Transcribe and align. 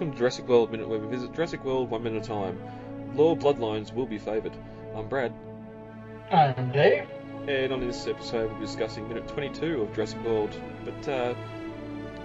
Welcome 0.00 0.14
to 0.14 0.18
Jurassic 0.18 0.48
World 0.48 0.72
Minute, 0.72 0.88
where 0.88 0.98
we 0.98 1.06
visit 1.08 1.34
Jurassic 1.34 1.62
World 1.62 1.90
one 1.90 2.02
minute 2.02 2.22
at 2.22 2.24
a 2.24 2.28
time. 2.28 2.58
Lore 3.14 3.36
bloodlines 3.36 3.92
will 3.92 4.06
be 4.06 4.16
favoured. 4.16 4.56
I'm 4.96 5.06
Brad. 5.08 5.30
I'm 6.32 6.72
Dave. 6.72 7.06
And 7.46 7.70
on 7.70 7.80
this 7.80 8.06
episode, 8.06 8.50
we're 8.50 8.60
discussing 8.60 9.06
minute 9.08 9.28
22 9.28 9.82
of 9.82 9.94
Jurassic 9.94 10.24
World. 10.24 10.58
But 10.86 11.06
uh, 11.06 11.34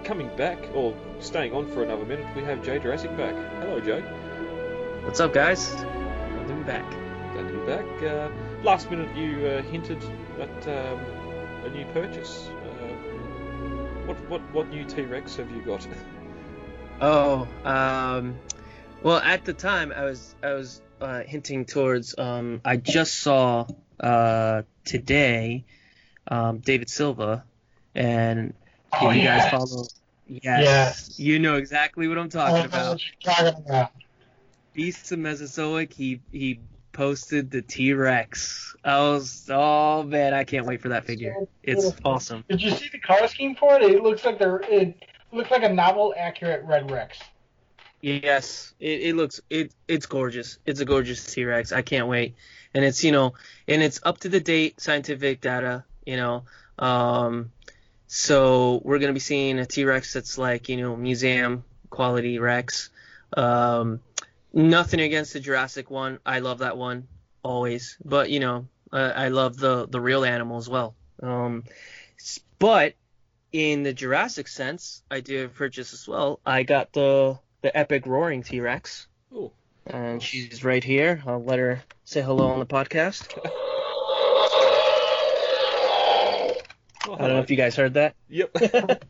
coming 0.04 0.34
back, 0.38 0.58
or 0.72 0.96
staying 1.20 1.52
on 1.52 1.70
for 1.70 1.82
another 1.82 2.06
minute, 2.06 2.24
we 2.34 2.42
have 2.44 2.64
Jay 2.64 2.78
Jurassic 2.78 3.14
back. 3.14 3.34
Hello, 3.60 3.78
Jay. 3.78 4.00
What's 5.04 5.20
up, 5.20 5.34
guys? 5.34 5.72
Glad 5.72 6.48
to 6.48 6.54
be 6.54 6.62
back. 6.62 6.90
Glad 7.34 7.48
to 7.48 7.58
be 7.58 7.66
back. 7.66 8.02
Uh, 8.02 8.30
last 8.62 8.90
minute, 8.90 9.14
you 9.14 9.46
uh, 9.48 9.60
hinted 9.60 10.02
at 10.40 10.68
um, 10.68 10.98
a 11.62 11.68
new 11.68 11.84
purchase. 11.92 12.48
Uh, 12.48 12.94
what 14.06 14.16
what 14.30 14.40
what 14.54 14.68
new 14.70 14.84
T 14.86 15.02
Rex 15.02 15.36
have 15.36 15.50
you 15.50 15.60
got? 15.60 15.86
Oh, 17.00 17.46
um, 17.64 18.38
well, 19.02 19.18
at 19.18 19.44
the 19.44 19.52
time 19.52 19.92
I 19.94 20.04
was 20.04 20.34
I 20.42 20.52
was 20.54 20.80
uh, 21.00 21.22
hinting 21.22 21.66
towards 21.66 22.18
um, 22.18 22.60
I 22.64 22.76
just 22.76 23.20
saw 23.20 23.66
uh, 24.00 24.62
today 24.84 25.64
um, 26.28 26.58
David 26.58 26.88
Silva, 26.88 27.44
and 27.94 28.54
oh, 28.98 29.10
you 29.10 29.22
yes. 29.22 29.42
guys 29.42 29.50
follow? 29.50 29.84
Yes, 30.26 30.42
Yes. 30.42 31.18
you 31.20 31.38
know 31.38 31.56
exactly 31.56 32.08
what 32.08 32.18
I'm 32.18 32.30
talking 32.30 32.56
know 32.56 32.64
about. 32.64 32.92
what 32.94 33.02
you're 33.04 33.34
talking 33.34 33.64
about. 33.64 33.92
Beasts 34.72 35.12
of 35.12 35.18
Mesozoic. 35.18 35.92
He 35.92 36.20
he 36.32 36.60
posted 36.92 37.50
the 37.50 37.60
T 37.60 37.92
Rex. 37.92 38.74
I 38.82 39.00
was 39.00 39.50
oh 39.52 40.02
man, 40.02 40.32
I 40.32 40.44
can't 40.44 40.64
wait 40.66 40.80
for 40.80 40.88
that 40.88 41.04
figure. 41.04 41.34
It's 41.62 41.92
awesome. 42.04 42.44
Did 42.48 42.62
you 42.62 42.70
see 42.70 42.88
the 42.88 42.98
color 42.98 43.28
scheme 43.28 43.54
for 43.54 43.74
it? 43.76 43.82
It 43.82 44.02
looks 44.02 44.24
like 44.24 44.38
they're 44.38 44.60
it 44.62 44.96
looks 45.32 45.50
like 45.50 45.62
a 45.62 45.72
novel 45.72 46.14
accurate 46.16 46.64
Red 46.64 46.90
Rex. 46.90 47.18
Yes, 48.00 48.74
it, 48.78 49.02
it 49.02 49.16
looks 49.16 49.40
it 49.50 49.72
it's 49.88 50.06
gorgeous. 50.06 50.58
It's 50.66 50.80
a 50.80 50.84
gorgeous 50.84 51.24
T 51.24 51.44
Rex. 51.44 51.72
I 51.72 51.82
can't 51.82 52.08
wait. 52.08 52.34
And 52.74 52.84
it's 52.84 53.02
you 53.02 53.12
know 53.12 53.34
and 53.66 53.82
it's 53.82 54.00
up 54.02 54.18
to 54.18 54.28
the 54.28 54.40
date 54.40 54.80
scientific 54.80 55.40
data. 55.40 55.84
You 56.04 56.16
know, 56.16 56.44
um, 56.78 57.50
so 58.06 58.80
we're 58.84 58.98
gonna 58.98 59.12
be 59.12 59.20
seeing 59.20 59.58
a 59.58 59.66
T 59.66 59.84
Rex 59.84 60.12
that's 60.12 60.38
like 60.38 60.68
you 60.68 60.76
know 60.76 60.96
museum 60.96 61.64
quality 61.90 62.38
Rex. 62.38 62.90
Um, 63.36 64.00
nothing 64.52 65.00
against 65.00 65.32
the 65.32 65.40
Jurassic 65.40 65.90
one. 65.90 66.18
I 66.24 66.40
love 66.40 66.58
that 66.58 66.76
one 66.76 67.08
always. 67.42 67.96
But 68.04 68.30
you 68.30 68.40
know, 68.40 68.68
uh, 68.92 69.12
I 69.16 69.28
love 69.28 69.56
the 69.56 69.86
the 69.88 70.00
real 70.00 70.24
animal 70.24 70.58
as 70.58 70.68
well. 70.68 70.94
Um, 71.22 71.64
but 72.58 72.94
in 73.56 73.82
the 73.82 73.92
Jurassic 73.92 74.48
sense, 74.48 75.02
I 75.10 75.20
did 75.20 75.54
purchase 75.54 75.92
as 75.94 76.06
well. 76.06 76.40
I 76.44 76.62
got 76.62 76.92
the 76.92 77.38
the 77.62 77.76
epic 77.76 78.06
roaring 78.06 78.42
T 78.42 78.60
Rex, 78.60 79.06
Oh, 79.34 79.52
and 79.86 80.22
she's 80.22 80.62
right 80.62 80.84
here. 80.84 81.22
I'll 81.26 81.42
let 81.42 81.58
her 81.58 81.82
say 82.04 82.20
hello 82.22 82.48
on 82.48 82.58
the 82.58 82.66
podcast. 82.66 83.32
I 87.08 87.18
don't 87.18 87.28
know 87.28 87.40
if 87.40 87.50
you 87.50 87.56
guys 87.56 87.76
heard 87.76 87.94
that. 87.94 88.14
Yep. 88.28 88.56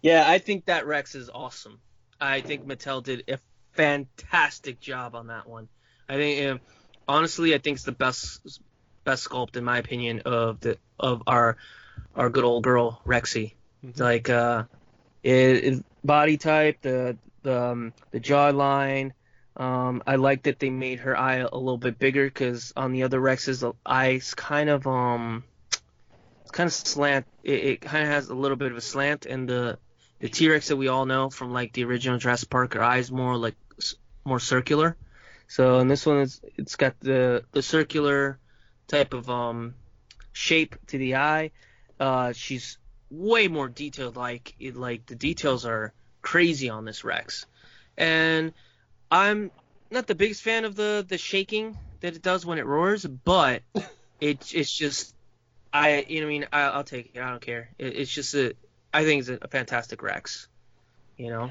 Yeah, 0.00 0.24
I 0.26 0.38
think 0.38 0.64
that 0.64 0.86
Rex 0.86 1.14
is 1.14 1.28
awesome. 1.32 1.78
I 2.18 2.40
think 2.40 2.66
Mattel 2.66 3.02
did 3.02 3.24
a 3.28 3.38
fantastic 3.72 4.80
job 4.80 5.14
on 5.14 5.26
that 5.26 5.46
one. 5.46 5.68
I 6.08 6.14
think, 6.14 6.50
um, 6.50 6.60
honestly, 7.06 7.54
I 7.54 7.58
think 7.58 7.76
it's 7.76 7.84
the 7.84 7.92
best 7.92 8.60
best 9.04 9.28
sculpt 9.28 9.56
in 9.56 9.62
my 9.62 9.76
opinion 9.78 10.22
of 10.24 10.58
the 10.60 10.78
of 10.98 11.22
our 11.26 11.58
our 12.16 12.30
good 12.30 12.44
old 12.44 12.62
girl 12.64 13.00
Rexy. 13.06 13.54
Mhm. 13.84 13.98
Like, 14.00 14.28
uh, 14.30 14.64
it, 15.22 15.32
it- 15.64 15.84
body 16.04 16.36
type, 16.36 16.78
the 16.82 17.16
the 17.42 17.60
um, 17.62 17.92
the 18.10 18.20
jawline. 18.20 19.12
Um, 19.56 20.02
I 20.06 20.16
like 20.16 20.44
that 20.44 20.58
they 20.58 20.70
made 20.70 21.00
her 21.00 21.16
eye 21.16 21.36
a 21.36 21.54
little 21.54 21.76
bit 21.78 21.98
bigger 21.98 22.24
because 22.24 22.72
on 22.76 22.92
the 22.92 23.02
other 23.02 23.20
Rexes, 23.20 23.60
the 23.60 23.74
eye's 23.84 24.34
kind 24.34 24.68
of 24.70 24.86
um, 24.86 25.44
kind 26.52 26.66
of 26.66 26.72
slant. 26.72 27.26
It, 27.44 27.64
it 27.64 27.80
kind 27.80 28.02
of 28.04 28.08
has 28.08 28.28
a 28.30 28.34
little 28.34 28.56
bit 28.56 28.70
of 28.72 28.78
a 28.78 28.80
slant, 28.80 29.26
and 29.26 29.48
the 29.48 29.78
the 30.20 30.28
T-Rex 30.28 30.68
that 30.68 30.76
we 30.76 30.88
all 30.88 31.04
know 31.06 31.30
from 31.30 31.52
like 31.52 31.72
the 31.72 31.84
original 31.84 32.18
Jurassic 32.18 32.48
Park, 32.50 32.74
her 32.74 32.82
eyes 32.82 33.10
more 33.10 33.36
like 33.36 33.56
more 34.24 34.40
circular. 34.40 34.96
So 35.48 35.78
in 35.80 35.88
this 35.88 36.06
one, 36.06 36.18
it's 36.18 36.40
it's 36.56 36.76
got 36.76 36.98
the 37.00 37.44
the 37.52 37.62
circular 37.62 38.38
type 38.88 39.12
of 39.14 39.28
um 39.28 39.74
shape 40.32 40.76
to 40.88 40.98
the 40.98 41.16
eye. 41.16 41.50
Uh, 42.02 42.32
she's 42.32 42.78
way 43.12 43.46
more 43.46 43.68
detailed. 43.68 44.16
Like 44.16 44.56
it, 44.58 44.74
like 44.74 45.06
the 45.06 45.14
details 45.14 45.64
are 45.64 45.92
crazy 46.20 46.68
on 46.68 46.84
this 46.84 47.04
Rex, 47.04 47.46
and 47.96 48.52
I'm 49.08 49.52
not 49.88 50.08
the 50.08 50.16
biggest 50.16 50.42
fan 50.42 50.64
of 50.64 50.74
the 50.74 51.06
the 51.08 51.16
shaking 51.16 51.78
that 52.00 52.16
it 52.16 52.22
does 52.22 52.44
when 52.44 52.58
it 52.58 52.66
roars, 52.66 53.06
but 53.06 53.62
it 54.20 54.52
it's 54.52 54.76
just 54.76 55.14
I 55.72 56.04
you 56.08 56.22
know 56.22 56.26
I 56.26 56.30
mean 56.30 56.46
I, 56.52 56.62
I'll 56.62 56.82
take 56.82 57.12
it. 57.14 57.20
I 57.20 57.30
don't 57.30 57.40
care. 57.40 57.68
It, 57.78 57.94
it's 57.94 58.10
just 58.10 58.34
a 58.34 58.54
I 58.92 59.04
think 59.04 59.20
it's 59.20 59.28
a, 59.28 59.38
a 59.40 59.46
fantastic 59.46 60.02
Rex. 60.02 60.48
You 61.16 61.30
know. 61.30 61.50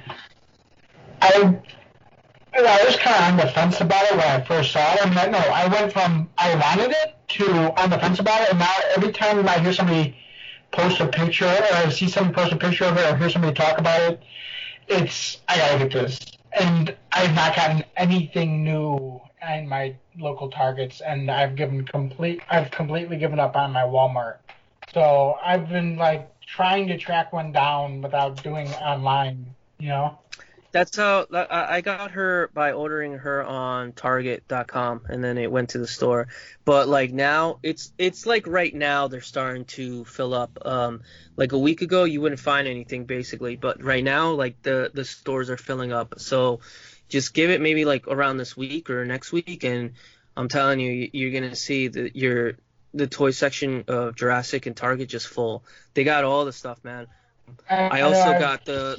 I 1.21 1.61
I 2.53 2.83
was 2.83 2.97
kind 2.97 3.15
of 3.15 3.31
on 3.31 3.37
the 3.37 3.53
fence 3.53 3.79
about 3.79 4.03
it 4.03 4.17
when 4.17 4.27
I 4.27 4.41
first 4.41 4.73
saw 4.73 4.95
it. 4.95 4.99
I 5.01 5.05
mean, 5.05 5.31
no, 5.31 5.37
I 5.37 5.69
went 5.69 5.93
from 5.93 6.29
I 6.37 6.53
wanted 6.55 6.91
it 6.91 7.15
to 7.39 7.81
on 7.81 7.89
the 7.89 7.99
fence 7.99 8.19
about 8.19 8.41
it, 8.41 8.49
and 8.49 8.59
now 8.59 8.73
every 8.97 9.13
time 9.13 9.47
I 9.47 9.57
hear 9.59 9.71
somebody 9.71 10.17
post 10.71 10.99
a 10.99 11.07
picture 11.07 11.45
or 11.45 11.73
I 11.73 11.89
see 11.89 12.07
somebody 12.07 12.35
post 12.35 12.53
a 12.53 12.57
picture 12.57 12.85
of 12.85 12.97
it 12.97 13.11
or 13.11 13.15
hear 13.17 13.29
somebody 13.29 13.53
talk 13.53 13.77
about 13.77 14.01
it, 14.01 14.23
it's 14.87 15.37
I 15.47 15.57
gotta 15.57 15.77
get 15.79 15.91
this. 15.91 16.19
And 16.59 16.95
I've 17.11 17.33
not 17.35 17.55
gotten 17.55 17.83
anything 17.95 18.63
new 18.63 19.21
in 19.49 19.67
my 19.67 19.95
local 20.17 20.49
targets, 20.49 21.01
and 21.01 21.31
I've 21.31 21.55
given 21.55 21.85
complete 21.85 22.41
I've 22.49 22.71
completely 22.71 23.17
given 23.17 23.39
up 23.39 23.55
on 23.55 23.71
my 23.71 23.83
Walmart. 23.83 24.37
So 24.93 25.37
I've 25.43 25.69
been 25.69 25.95
like 25.97 26.29
trying 26.45 26.87
to 26.87 26.97
track 26.97 27.31
one 27.31 27.51
down 27.51 28.01
without 28.01 28.41
doing 28.43 28.67
online, 28.73 29.45
you 29.79 29.89
know. 29.89 30.19
That's 30.71 30.95
how 30.95 31.25
I 31.33 31.77
I 31.77 31.81
got 31.81 32.11
her 32.11 32.49
by 32.53 32.71
ordering 32.71 33.13
her 33.19 33.43
on 33.43 33.91
Target.com, 33.91 35.01
and 35.09 35.23
then 35.23 35.37
it 35.37 35.51
went 35.51 35.71
to 35.71 35.79
the 35.79 35.87
store. 35.87 36.27
But 36.63 36.87
like 36.87 37.11
now, 37.11 37.59
it's 37.61 37.91
it's 37.97 38.25
like 38.25 38.47
right 38.47 38.73
now 38.73 39.07
they're 39.07 39.21
starting 39.21 39.65
to 39.65 40.05
fill 40.05 40.33
up. 40.33 40.57
Um, 40.65 41.01
like 41.35 41.51
a 41.51 41.57
week 41.57 41.81
ago, 41.81 42.05
you 42.05 42.21
wouldn't 42.21 42.39
find 42.39 42.67
anything 42.67 43.05
basically, 43.05 43.57
but 43.57 43.83
right 43.83 44.03
now, 44.03 44.31
like 44.31 44.61
the 44.63 44.91
the 44.93 45.03
stores 45.05 45.49
are 45.49 45.57
filling 45.57 45.91
up. 45.91 46.15
So 46.19 46.61
just 47.09 47.33
give 47.33 47.49
it 47.49 47.59
maybe 47.59 47.83
like 47.83 48.07
around 48.07 48.37
this 48.37 48.55
week 48.55 48.89
or 48.89 49.03
next 49.05 49.33
week, 49.33 49.63
and 49.65 49.93
I'm 50.37 50.47
telling 50.47 50.79
you, 50.79 50.91
you- 50.91 51.09
you're 51.13 51.31
gonna 51.41 51.55
see 51.55 51.89
that 51.89 52.15
your 52.15 52.53
the 52.93 53.07
toy 53.07 53.31
section 53.31 53.83
of 53.87 54.15
Jurassic 54.15 54.65
and 54.65 54.75
Target 54.75 55.09
just 55.09 55.27
full. 55.27 55.63
They 55.93 56.03
got 56.05 56.23
all 56.23 56.45
the 56.45 56.53
stuff, 56.53 56.79
man. 56.83 57.07
I 57.69 58.01
also 58.01 58.39
got 58.39 58.63
the 58.65 58.95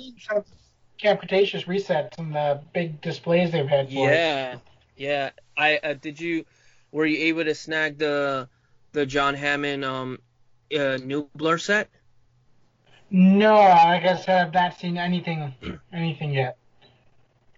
Camp 1.02 1.18
Cretaceous 1.18 1.64
resets 1.64 2.16
and 2.18 2.32
the 2.32 2.60
big 2.72 3.00
displays 3.00 3.50
they've 3.50 3.68
had 3.68 3.88
for 3.88 4.08
it. 4.08 4.14
Yeah, 4.14 4.56
yeah. 4.96 5.30
I 5.56 5.78
uh, 5.82 5.94
did 5.94 6.20
you 6.20 6.44
were 6.92 7.04
you 7.04 7.26
able 7.26 7.44
to 7.44 7.56
snag 7.56 7.98
the 7.98 8.48
the 8.92 9.04
John 9.04 9.34
Hammond 9.34 9.84
um 9.84 10.20
uh, 10.72 10.98
Nublar 11.02 11.60
set? 11.60 11.90
No, 13.10 13.54
like 13.54 14.04
I 14.04 14.16
said, 14.16 14.46
I've 14.46 14.54
not 14.54 14.78
seen 14.78 14.96
anything 14.96 15.52
anything 15.92 16.34
yet. 16.34 16.56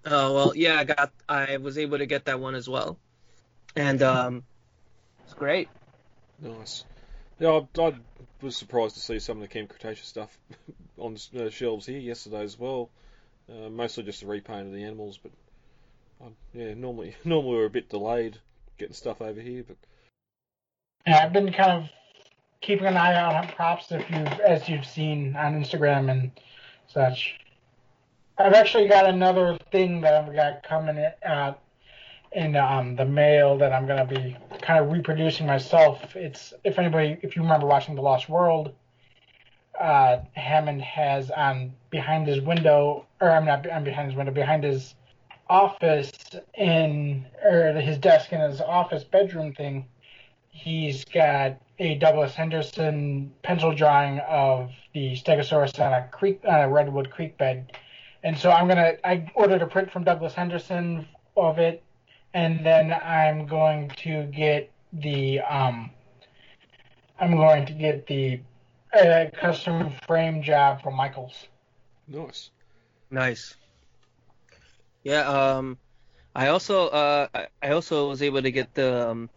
Oh 0.07 0.35
well, 0.35 0.53
yeah, 0.57 0.79
I 0.79 0.85
got 0.85 1.13
I 1.29 1.59
was 1.59 1.77
able 1.77 1.99
to 1.99 2.07
get 2.07 2.25
that 2.25 2.41
one 2.41 2.55
as 2.55 2.67
well, 2.67 2.99
and 3.77 4.03
um, 4.03 4.43
it's 5.25 5.35
great. 5.35 5.69
Nice. 6.41 6.85
Yeah, 7.39 7.61
I, 7.77 7.83
I 7.83 7.95
was 8.41 8.57
surprised 8.57 8.95
to 8.95 9.01
see 9.01 9.19
some 9.19 9.37
of 9.37 9.43
the 9.43 9.49
Camp 9.49 9.69
Cretaceous 9.69 10.09
stuff 10.09 10.37
on 10.99 11.19
uh, 11.39 11.51
shelves 11.51 11.85
here 11.85 11.99
yesterday 11.99 12.43
as 12.43 12.59
well. 12.59 12.89
Uh, 13.49 13.69
mostly 13.69 14.03
just 14.03 14.21
the 14.21 14.27
repaint 14.27 14.67
of 14.67 14.73
the 14.73 14.85
animals, 14.85 15.19
but 15.23 15.33
um, 16.25 16.35
yeah, 16.55 16.73
normally 16.75 17.15
normally 17.25 17.57
we're 17.57 17.67
a 17.67 17.71
bit 17.71 17.91
delayed 17.91 18.39
getting 18.79 18.95
stuff 18.95 19.21
over 19.21 19.41
here, 19.41 19.65
but 19.67 19.77
Yeah, 21.07 21.25
I've 21.25 21.33
been 21.33 21.53
kind 21.53 21.73
of 21.73 21.91
keeping 22.63 22.87
an 22.87 22.97
eye 22.97 23.15
out 23.15 23.35
on 23.35 23.49
props 23.49 23.93
if 23.93 24.09
you 24.11 24.17
as 24.17 24.69
you've 24.69 24.87
seen 24.87 25.37
on 25.37 25.63
Instagram 25.63 26.11
and 26.11 26.31
such. 26.87 27.39
I've 28.39 28.55
actually 28.55 28.89
got 28.89 29.07
another 29.07 29.59
thing 29.71 30.01
that 30.01 30.15
I've 30.15 30.35
got 30.35 30.63
coming 30.65 30.97
in, 30.97 31.13
uh, 31.31 31.55
in 32.33 32.57
um, 32.57 32.97
the 32.97 33.05
mail 33.05 33.59
that 33.59 33.73
I'm 33.73 33.87
gonna 33.87 34.07
be 34.07 34.37
kind 34.63 34.83
of 34.83 34.91
reproducing 34.91 35.47
myself. 35.47 36.17
It's 36.17 36.55
if 36.65 36.79
anybody 36.79 37.19
if 37.23 37.37
you 37.37 37.43
remember 37.43 37.67
watching 37.67 37.95
The 37.95 38.03
Lost 38.03 38.29
World, 38.29 38.75
uh, 39.81 40.19
Hammond 40.33 40.83
has 40.83 41.31
on 41.31 41.73
behind 41.91 42.27
his 42.27 42.41
window 42.41 43.07
or 43.21 43.31
I'm 43.31 43.45
not 43.45 43.71
I'm 43.71 43.85
behind 43.85 44.09
his 44.09 44.17
window 44.17 44.33
behind 44.33 44.65
his 44.65 44.95
office 45.49 46.13
in 46.55 47.27
or 47.45 47.73
his 47.73 47.99
desk 47.99 48.33
in 48.33 48.41
his 48.41 48.61
office 48.61 49.05
bedroom 49.05 49.53
thing 49.53 49.87
he's 50.55 51.05
got 51.05 51.57
a 51.81 51.97
Douglas 51.97 52.35
Henderson 52.35 53.33
pencil 53.43 53.75
drawing 53.75 54.21
of 54.21 54.71
the 54.95 55.15
Stegosaurus 55.17 55.79
on 55.85 55.93
a 55.93 56.09
creek 56.09 56.41
on 56.47 56.61
a 56.61 56.69
redwood 56.69 57.11
creek 57.11 57.37
bed. 57.37 57.77
And 58.23 58.39
so 58.39 58.51
I'm 58.51 58.69
gonna 58.69 58.93
I 59.03 59.31
ordered 59.35 59.63
a 59.63 59.67
print 59.67 59.91
from 59.91 60.05
Douglas 60.05 60.33
Henderson 60.33 61.07
of 61.37 61.59
it, 61.59 61.83
and 62.33 62.65
then 62.65 62.93
I'm 62.93 63.47
going 63.47 63.91
to 63.99 64.25
get 64.27 64.71
the 64.93 65.41
um 65.41 65.91
I'm 67.19 67.37
going 67.37 67.67
to 67.67 67.73
get 67.73 68.07
the 68.07 68.41
uh, 68.97 69.31
custom 69.41 69.93
frame 70.07 70.43
job 70.43 70.83
from 70.83 70.95
Michaels. 70.95 71.49
nice. 72.09 72.51
Nice. 73.11 73.57
Yeah. 75.05 75.29
Um, 75.29 75.79
I 76.35 76.49
also 76.49 76.89
uh 76.89 77.29
I- 77.35 77.49
I 77.63 77.71
also 77.71 78.09
was 78.09 78.23
able 78.23 78.43
to 78.43 78.51
get 78.51 78.75
the 78.75 79.11
um, 79.11 79.31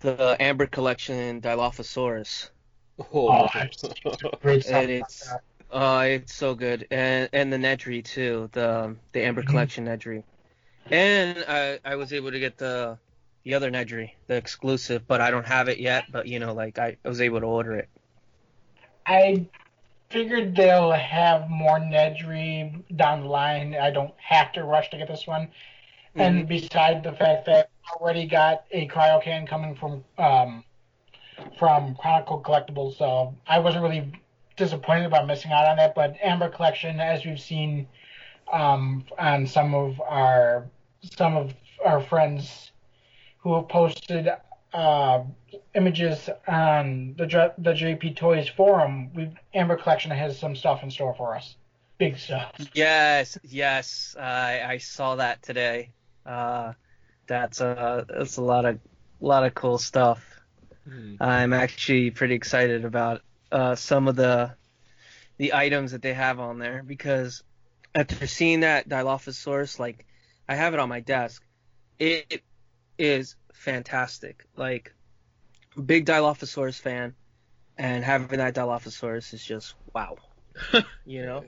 the 0.00 0.36
Amber 0.40 0.66
Collection 0.66 1.40
Dilophosaurus. 1.40 2.50
Oh, 2.98 3.28
Oh, 3.28 3.48
I've 3.54 3.74
seen 3.74 3.92
Great 4.40 4.62
stuff. 4.64 4.74
And 4.74 4.90
it's 4.90 5.34
uh 5.70 6.04
it's 6.08 6.34
so 6.34 6.54
good, 6.54 6.86
and 6.90 7.28
and 7.32 7.52
the 7.52 7.56
Nedry 7.56 8.04
too, 8.04 8.48
the 8.52 8.96
the 9.12 9.22
Amber 9.24 9.42
Mhm. 9.42 9.46
Collection 9.48 9.84
Nedry, 9.86 10.22
and 10.90 11.44
I 11.48 11.80
I 11.84 11.96
was 11.96 12.12
able 12.12 12.30
to 12.32 12.38
get 12.38 12.56
the 12.58 12.98
the 13.44 13.54
other 13.54 13.70
Nedry, 13.70 14.12
the 14.28 14.36
exclusive, 14.36 15.06
but 15.06 15.20
I 15.20 15.30
don't 15.30 15.46
have 15.46 15.68
it 15.68 15.78
yet. 15.78 16.04
But 16.10 16.26
you 16.28 16.38
know, 16.38 16.54
like 16.54 16.78
I, 16.78 16.96
I 17.04 17.08
was 17.08 17.20
able 17.20 17.40
to 17.40 17.46
order 17.46 17.74
it. 17.76 17.88
I 19.06 19.46
figured 20.10 20.56
they'll 20.56 20.92
have 20.92 21.48
more 21.48 21.78
Nedry 21.78 22.82
down 22.96 23.22
the 23.22 23.28
line. 23.28 23.74
I 23.74 23.90
don't 23.90 24.14
have 24.18 24.52
to 24.52 24.64
rush 24.64 24.90
to 24.90 24.98
get 24.98 25.08
this 25.08 25.26
one. 25.26 25.48
And 26.14 26.48
beside 26.48 27.02
the 27.02 27.12
fact 27.12 27.44
that 27.46 27.68
I 27.84 28.02
already 28.02 28.26
got 28.26 28.64
a 28.72 28.88
cryo 28.88 29.22
can 29.22 29.46
coming 29.46 29.74
from 29.74 30.02
um, 30.16 30.64
from 31.58 31.94
Chronicle 31.96 32.40
Collectibles, 32.40 32.96
so 32.96 33.34
I 33.46 33.58
wasn't 33.58 33.82
really 33.82 34.10
disappointed 34.56 35.04
about 35.04 35.26
missing 35.26 35.52
out 35.52 35.66
on 35.66 35.76
that. 35.76 35.94
But 35.94 36.16
Amber 36.22 36.48
Collection, 36.48 37.00
as 37.00 37.24
we've 37.26 37.38
seen 37.38 37.86
um, 38.50 39.04
on 39.18 39.46
some 39.46 39.74
of 39.74 40.00
our 40.00 40.66
some 41.02 41.36
of 41.36 41.52
our 41.84 42.00
friends 42.00 42.72
who 43.38 43.54
have 43.54 43.68
posted 43.68 44.28
uh, 44.76 45.24
images 45.74 46.28
on 46.46 47.14
the 47.16 47.52
the 47.58 47.72
JP 47.72 48.16
Toys 48.16 48.46
forum, 48.48 49.10
we 49.14 49.30
Amber 49.54 49.76
Collection 49.76 50.10
has 50.10 50.38
some 50.38 50.54
stuff 50.54 50.82
in 50.82 50.90
store 50.90 51.14
for 51.14 51.34
us. 51.34 51.56
Big 51.98 52.18
stuff. 52.18 52.52
Yes, 52.74 53.38
yes, 53.42 54.14
I 54.20 54.60
I 54.62 54.78
saw 54.78 55.16
that 55.16 55.42
today. 55.42 55.92
Uh, 56.26 56.74
that's 57.26 57.60
uh 57.60 58.04
that's 58.06 58.36
a 58.36 58.42
lot 58.42 58.66
of 58.66 58.78
lot 59.18 59.44
of 59.44 59.54
cool 59.54 59.78
stuff. 59.78 60.22
Hmm. 60.86 61.14
I'm 61.20 61.52
actually 61.54 62.10
pretty 62.10 62.34
excited 62.34 62.84
about 62.84 63.22
uh, 63.50 63.76
some 63.76 64.08
of 64.08 64.16
the 64.16 64.54
the 65.38 65.54
items 65.54 65.92
that 65.92 66.02
they 66.02 66.12
have 66.12 66.38
on 66.38 66.58
there 66.58 66.82
because 66.82 67.42
after 67.94 68.26
seeing 68.26 68.60
that 68.60 68.90
Dilophosaurus, 68.90 69.78
like 69.78 70.04
I 70.46 70.54
have 70.54 70.74
it 70.74 70.80
on 70.80 70.90
my 70.90 71.00
desk, 71.00 71.42
it 71.98 72.42
is 72.98 73.36
fantastic. 73.56 74.44
Like 74.56 74.94
big 75.84 76.06
Dilophosaurus 76.06 76.80
fan, 76.80 77.14
and 77.76 78.04
having 78.04 78.38
that 78.38 78.54
Dilophosaurus 78.54 79.34
is 79.34 79.44
just 79.44 79.74
wow. 79.94 80.16
you 81.04 81.22
know? 81.24 81.44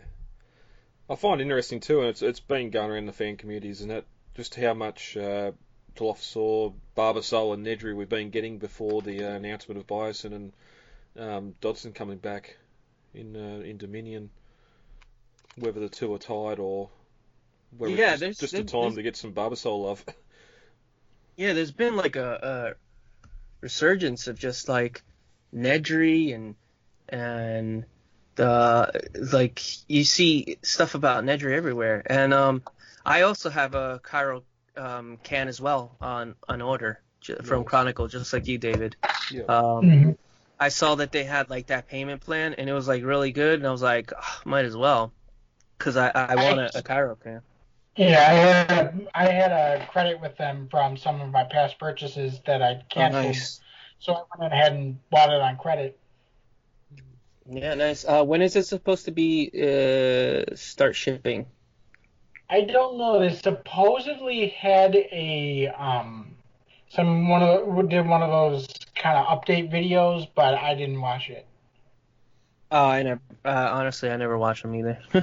I 1.10 1.14
find 1.14 1.40
it 1.40 1.44
interesting 1.44 1.80
too, 1.80 2.00
and 2.00 2.08
it's 2.08 2.22
it's 2.22 2.40
been 2.40 2.70
going 2.70 2.90
around 2.90 3.06
the 3.06 3.12
fan 3.12 3.36
communities, 3.36 3.80
and 3.80 3.90
that 3.90 4.04
just 4.34 4.54
how 4.54 4.74
much 4.74 5.16
uh, 5.16 5.52
Dilophosaur, 5.96 6.74
Barbasol, 6.96 7.54
and 7.54 7.66
Nedry 7.66 7.96
we've 7.96 8.08
been 8.08 8.30
getting 8.30 8.58
before 8.58 9.00
the 9.02 9.24
uh, 9.24 9.30
announcement 9.34 9.78
of 9.80 9.86
Bison 9.86 10.32
and 10.32 10.52
um, 11.18 11.54
Dodgson 11.60 11.92
coming 11.92 12.18
back 12.18 12.56
in 13.14 13.36
uh, 13.36 13.62
in 13.64 13.78
Dominion. 13.78 14.30
Whether 15.56 15.80
the 15.80 15.88
two 15.88 16.14
are 16.14 16.18
tied 16.18 16.58
or 16.60 16.88
whether 17.76 17.92
Yeah, 17.94 18.12
it's 18.12 18.20
there's- 18.20 18.38
just, 18.38 18.52
just 18.54 18.62
a 18.62 18.64
time 18.64 18.94
to 18.94 19.02
get 19.02 19.16
some 19.16 19.32
Barbasol 19.32 19.82
love. 19.84 20.04
Yeah, 21.38 21.54
there's 21.54 21.70
been 21.72 21.96
like 21.96 22.16
a, 22.16 22.38
a 22.42 22.74
resurgence 23.62 24.26
of 24.26 24.38
just 24.38 24.68
like 24.68 25.02
Nedry 25.54 26.34
and 26.34 26.56
and 27.08 27.86
the 28.36 28.90
like 29.32 29.62
you 29.88 30.04
see 30.04 30.58
stuff 30.62 30.96
about 30.96 31.24
Nedry 31.24 31.54
everywhere. 31.56 32.02
And 32.06 32.34
um, 32.34 32.62
I 33.06 33.22
also 33.22 33.50
have 33.50 33.74
a 33.76 34.00
cryo 34.04 34.42
um, 34.76 35.18
can 35.22 35.48
as 35.48 35.60
well 35.60 35.96
on 36.00 36.34
on 36.48 36.60
order 36.60 37.00
from 37.44 37.62
Nice. 37.62 37.68
Chronicle, 37.70 38.08
just 38.08 38.32
like 38.32 38.48
you, 38.48 38.58
David. 38.58 38.96
yeah. 39.30 39.44
Um, 39.48 39.88
Mhm. 39.88 40.16
I 40.60 40.70
saw 40.70 40.96
that 40.96 41.12
they 41.12 41.24
had 41.24 41.50
like 41.50 41.68
that 41.68 41.88
payment 41.88 42.20
plan, 42.22 42.54
and 42.54 42.68
it 42.68 42.74
was 42.74 42.88
like 42.88 43.04
really 43.04 43.32
good, 43.32 43.60
and 43.60 43.66
I 43.68 43.72
was 43.72 43.82
like, 43.82 44.12
"Ah, 44.16 44.42
might 44.44 44.66
as 44.66 44.76
well, 44.76 45.14
because 45.78 45.96
I 45.96 46.10
I 46.10 46.36
want 46.36 46.58
a, 46.60 46.78
a 46.78 46.82
cryo 46.82 47.20
can. 47.20 47.42
Yeah, 47.98 48.20
I 48.20 48.32
had, 48.32 49.08
I 49.12 49.24
had 49.26 49.50
a 49.50 49.86
credit 49.86 50.20
with 50.20 50.36
them 50.36 50.68
from 50.70 50.96
some 50.96 51.20
of 51.20 51.30
my 51.30 51.42
past 51.42 51.80
purchases 51.80 52.40
that 52.46 52.62
I 52.62 52.80
canceled. 52.88 53.24
Oh, 53.24 53.28
nice. 53.28 53.60
So 53.98 54.14
I 54.14 54.38
went 54.38 54.52
ahead 54.52 54.72
and 54.72 54.98
bought 55.10 55.30
it 55.30 55.40
on 55.40 55.56
credit. 55.56 55.98
Yeah, 57.50 57.74
nice. 57.74 58.04
Uh, 58.04 58.22
when 58.24 58.40
is 58.40 58.54
it 58.54 58.66
supposed 58.66 59.06
to 59.06 59.10
be 59.10 59.50
uh 59.52 60.54
start 60.54 60.94
shipping? 60.94 61.46
I 62.48 62.60
don't 62.60 62.98
know. 62.98 63.18
They 63.18 63.34
supposedly 63.34 64.48
had 64.50 64.94
a 64.94 65.68
um 65.76 66.36
some 66.90 67.28
one 67.28 67.42
of 67.42 67.74
the, 67.76 67.82
did 67.82 68.06
one 68.06 68.22
of 68.22 68.30
those 68.30 68.68
kind 68.94 69.18
of 69.18 69.26
update 69.26 69.72
videos, 69.72 70.28
but 70.36 70.54
I 70.54 70.74
didn't 70.74 71.00
watch 71.00 71.30
it. 71.30 71.47
Oh, 72.70 72.86
I 72.86 73.02
never. 73.02 73.20
Uh, 73.44 73.70
honestly, 73.72 74.10
I 74.10 74.16
never 74.16 74.36
watch 74.36 74.62
them 74.62 74.74
either. 74.74 74.98
I 75.14 75.20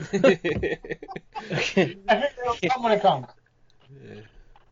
think 1.56 2.00
it'll 2.10 2.70
come 2.70 2.84
when 2.84 2.94
it 2.94 3.04
yeah. 3.04 4.22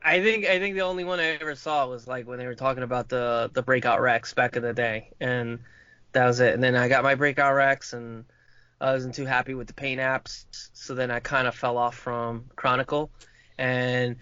I 0.01 0.22
think 0.22 0.46
I 0.46 0.60
think 0.60 0.75
the 0.75 0.82
only 0.82 1.03
one 1.03 1.20
I 1.20 1.38
ever 1.39 1.56
saw 1.56 1.88
was 1.88 2.08
like 2.08 2.27
when 2.27 2.39
they 2.39 2.48
were 2.48 2.56
talking 2.56 2.84
about 2.84 3.10
the 3.10 3.50
the 3.53 3.62
breakout 3.62 4.01
Rex 4.01 4.34
back 4.34 4.56
in 4.56 4.63
the 4.63 4.74
day, 4.74 5.12
and 5.20 5.60
that 6.13 6.25
was 6.25 6.39
it. 6.39 6.53
And 6.53 6.63
then 6.63 6.75
I 6.75 6.88
got 6.89 7.03
my 7.03 7.15
breakout 7.15 7.53
Rex, 7.53 7.94
and 7.94 8.25
I 8.82 8.92
wasn't 8.92 9.15
too 9.15 9.25
happy 9.25 9.53
with 9.53 9.68
the 9.68 9.74
paint 9.74 10.01
apps, 10.01 10.46
so 10.74 10.96
then 10.96 11.12
I 11.12 11.20
kind 11.20 11.48
of 11.48 11.56
fell 11.56 11.77
off 11.77 11.96
from 11.96 12.46
Chronicle, 12.56 13.12
and 13.58 14.18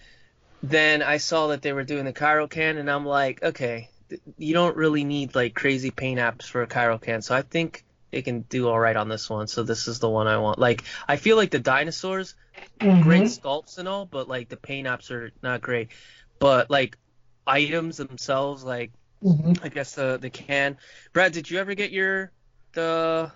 then 0.62 1.02
I 1.02 1.18
saw 1.18 1.48
that 1.48 1.62
they 1.62 1.74
were 1.74 1.84
doing 1.84 2.06
the 2.06 2.14
cryo 2.14 2.50
can, 2.50 2.78
and 2.78 2.90
I'm 2.90 3.06
like, 3.06 3.42
okay, 3.42 3.90
th- 4.10 4.22
you 4.38 4.54
don't 4.54 4.76
really 4.76 5.04
need 5.04 5.34
like 5.34 5.56
crazy 5.56 5.90
paint 5.90 6.20
apps 6.20 6.44
for 6.44 6.62
a 6.62 6.68
cryo 6.68 7.02
can, 7.02 7.24
so 7.24 7.34
I 7.34 7.42
think 7.42 7.84
they 8.12 8.22
can 8.22 8.42
do 8.42 8.68
all 8.68 8.80
right 8.80 8.96
on 8.96 9.10
this 9.10 9.30
one. 9.30 9.48
So 9.48 9.64
this 9.64 9.88
is 9.88 10.00
the 10.00 10.10
one 10.10 10.28
I 10.28 10.38
want. 10.38 10.60
Like 10.60 10.84
I 11.08 11.16
feel 11.16 11.38
like 11.38 11.52
the 11.52 11.60
dinosaurs 11.60 12.36
Mhm. 12.80 13.02
great 13.04 13.24
sculpts 13.24 13.78
and 13.78 13.88
all, 13.88 14.06
but 14.06 14.28
like 14.28 14.50
the 14.50 14.58
paint 14.58 14.88
apps 14.88 15.10
are 15.12 15.32
not 15.42 15.62
great. 15.62 15.90
But 16.40 16.70
like 16.70 16.98
items 17.48 17.98
themselves, 17.98 18.64
like 18.64 18.92
Mhm. 19.24 19.60
I 19.64 19.70
guess 19.70 19.96
the 19.96 20.18
the 20.22 20.30
can. 20.30 20.78
Brad, 21.14 21.32
did 21.32 21.50
you 21.50 21.60
ever 21.60 21.74
get 21.74 21.92
your 21.92 22.32
the 22.74 23.32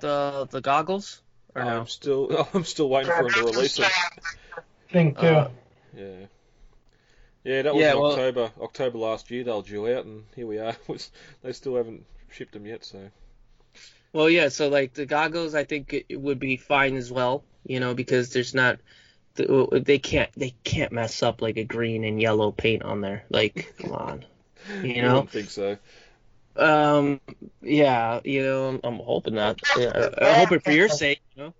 the 0.00 0.46
the 0.50 0.60
goggles 0.60 1.22
or 1.54 1.64
no? 1.64 1.80
I'm 1.80 1.86
still 1.86 2.46
I'm 2.54 2.64
still 2.64 2.88
waiting 2.88 3.10
for 3.12 3.24
him 3.24 3.30
to 3.30 3.44
release 3.44 3.78
it. 3.78 3.86
Thing 4.90 5.14
too. 5.14 5.20
Uh, 5.26 5.50
yeah. 5.96 6.12
Yeah, 7.44 7.62
that 7.62 7.74
was 7.74 7.80
Yeah, 7.80 7.92
in 7.92 7.98
well- 8.00 8.10
October. 8.12 8.50
October 8.60 8.98
last 8.98 9.30
year. 9.30 9.44
They'll 9.44 9.62
due 9.62 9.88
out, 9.94 10.04
and 10.04 10.24
here 10.36 10.46
we 10.46 10.58
are. 10.58 10.76
Was 10.86 11.10
they 11.42 11.52
still 11.52 11.76
haven't 11.76 12.04
shipped 12.30 12.52
them 12.52 12.66
yet? 12.66 12.84
So 12.84 13.10
Well, 14.12 14.30
yeah. 14.30 14.48
So 14.48 14.68
like 14.68 14.94
the 14.94 15.06
goggles, 15.06 15.54
I 15.54 15.64
think 15.64 15.92
it, 15.92 16.06
it 16.08 16.20
would 16.20 16.38
be 16.38 16.56
fine 16.56 16.96
as 16.96 17.10
well. 17.12 17.44
You 17.64 17.80
know, 17.80 17.94
because 17.94 18.32
there's 18.32 18.54
not. 18.54 18.78
They 19.36 19.98
can't. 19.98 20.30
They 20.36 20.54
can't 20.64 20.92
mess 20.92 21.22
up 21.22 21.42
like 21.42 21.56
a 21.58 21.64
green 21.64 22.04
and 22.04 22.20
yellow 22.20 22.50
paint 22.50 22.82
on 22.82 23.00
there. 23.00 23.24
Like, 23.30 23.74
come 23.78 23.92
on. 23.92 24.24
You 24.82 25.02
know. 25.02 25.08
I 25.08 25.12
know. 25.12 25.14
wouldn't 25.14 25.30
think 25.30 25.50
so. 25.50 25.76
Um. 26.56 27.20
Yeah. 27.62 28.20
You 28.24 28.42
know, 28.42 28.68
I'm, 28.68 28.80
I'm 28.82 28.98
hoping 28.98 29.36
that. 29.36 29.60
Yeah, 29.76 30.10
I 30.20 30.32
hope 30.34 30.52
it 30.52 30.64
for 30.64 30.72
your 30.72 30.88
sake. 30.88 31.20
You 31.36 31.44
know. 31.44 31.54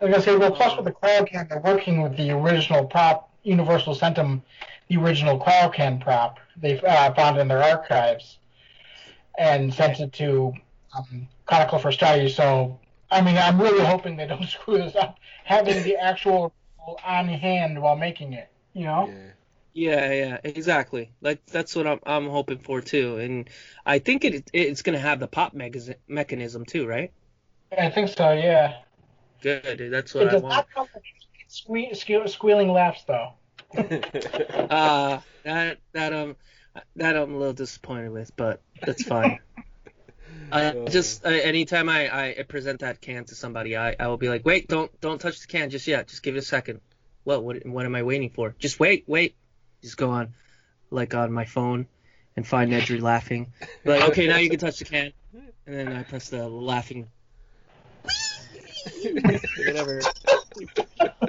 I 0.00 0.06
was 0.06 0.12
gonna 0.12 0.24
say, 0.24 0.36
well, 0.36 0.50
plus 0.50 0.76
with 0.76 0.86
the 0.86 0.92
cryocan, 0.92 1.48
they're 1.48 1.60
working 1.60 2.00
with 2.02 2.16
the 2.16 2.30
original 2.30 2.86
prop. 2.86 3.28
Universal 3.42 3.94
sent 3.94 4.16
them 4.16 4.42
the 4.88 4.96
original 4.96 5.38
cryocan 5.38 6.00
prop 6.00 6.38
they 6.60 6.80
uh, 6.80 7.12
found 7.14 7.38
in 7.38 7.48
their 7.48 7.62
archives, 7.62 8.38
and 9.38 9.72
sent 9.72 10.00
it 10.00 10.12
to 10.14 10.52
um, 10.96 11.28
Chronicle 11.50 11.78
for 11.80 11.92
study. 11.92 12.28
So, 12.30 12.78
I 13.10 13.20
mean, 13.22 13.36
I'm 13.36 13.60
really 13.60 13.84
hoping 13.84 14.16
they 14.16 14.26
don't 14.26 14.46
screw 14.48 14.78
this 14.78 14.96
up, 14.96 15.18
having 15.44 15.82
the 15.82 15.96
actual 16.02 16.54
on 17.04 17.28
hand 17.28 17.82
while 17.82 17.96
making 17.96 18.32
it. 18.32 18.48
You 18.72 18.84
know? 18.84 19.10
Yeah. 19.12 19.32
Yeah, 19.72 20.12
yeah, 20.12 20.38
exactly. 20.42 21.12
Like 21.20 21.46
that's 21.46 21.76
what 21.76 21.86
I'm 21.86 22.00
I'm 22.04 22.28
hoping 22.28 22.58
for 22.58 22.80
too, 22.80 23.18
and 23.18 23.48
I 23.86 24.00
think 24.00 24.24
it 24.24 24.50
it's 24.52 24.82
gonna 24.82 24.98
have 24.98 25.20
the 25.20 25.28
pop 25.28 25.54
mechanism 25.54 25.94
mechanism 26.08 26.64
too, 26.64 26.86
right? 26.88 27.12
I 27.78 27.90
think 27.90 28.08
so. 28.08 28.32
Yeah. 28.32 28.78
Good. 29.42 29.90
That's 29.90 30.14
It 30.14 30.18
what 30.18 30.28
I 30.28 30.32
does 30.32 30.42
want. 30.42 30.54
not 30.56 30.66
come 30.74 30.88
with 30.94 31.04
sque- 31.48 31.92
sque- 31.92 32.28
squealing 32.28 32.72
laughs, 32.72 33.04
though. 33.04 33.34
Uh, 34.70 35.20
that 35.44 35.78
that 35.92 36.12
um 36.12 36.36
that 36.96 37.16
I'm 37.16 37.34
a 37.34 37.38
little 37.38 37.52
disappointed 37.54 38.10
with, 38.10 38.34
but 38.36 38.60
that's 38.84 39.04
fine. 39.04 39.38
I 40.52 40.72
just 40.88 41.24
uh, 41.24 41.28
anytime 41.28 41.88
I, 41.88 42.38
I 42.38 42.42
present 42.42 42.80
that 42.80 43.00
can 43.00 43.24
to 43.26 43.34
somebody, 43.34 43.76
I, 43.76 43.94
I 43.98 44.08
will 44.08 44.16
be 44.16 44.28
like, 44.28 44.44
wait, 44.44 44.68
don't 44.68 44.90
don't 45.00 45.20
touch 45.20 45.40
the 45.40 45.46
can 45.46 45.70
just 45.70 45.86
yet. 45.86 46.08
Just 46.08 46.22
give 46.22 46.34
it 46.34 46.38
a 46.38 46.42
second. 46.42 46.80
What 47.24 47.44
what 47.44 47.64
what 47.66 47.86
am 47.86 47.94
I 47.94 48.02
waiting 48.02 48.30
for? 48.30 48.54
Just 48.58 48.80
wait, 48.80 49.04
wait. 49.06 49.36
Just 49.82 49.96
go 49.96 50.10
on, 50.10 50.34
like 50.90 51.14
on 51.14 51.32
my 51.32 51.44
phone, 51.44 51.86
and 52.36 52.46
find 52.46 52.72
Nedry 52.72 53.00
laughing. 53.10 53.52
Like, 53.84 54.02
okay, 54.10 54.26
now 54.26 54.38
you 54.38 54.50
can 54.50 54.58
touch 54.58 54.78
the 54.78 54.84
can, 54.84 55.12
and 55.66 55.76
then 55.76 55.92
I 55.92 56.02
press 56.02 56.30
the 56.30 56.48
laughing. 56.48 57.08
Whatever. 59.66 60.00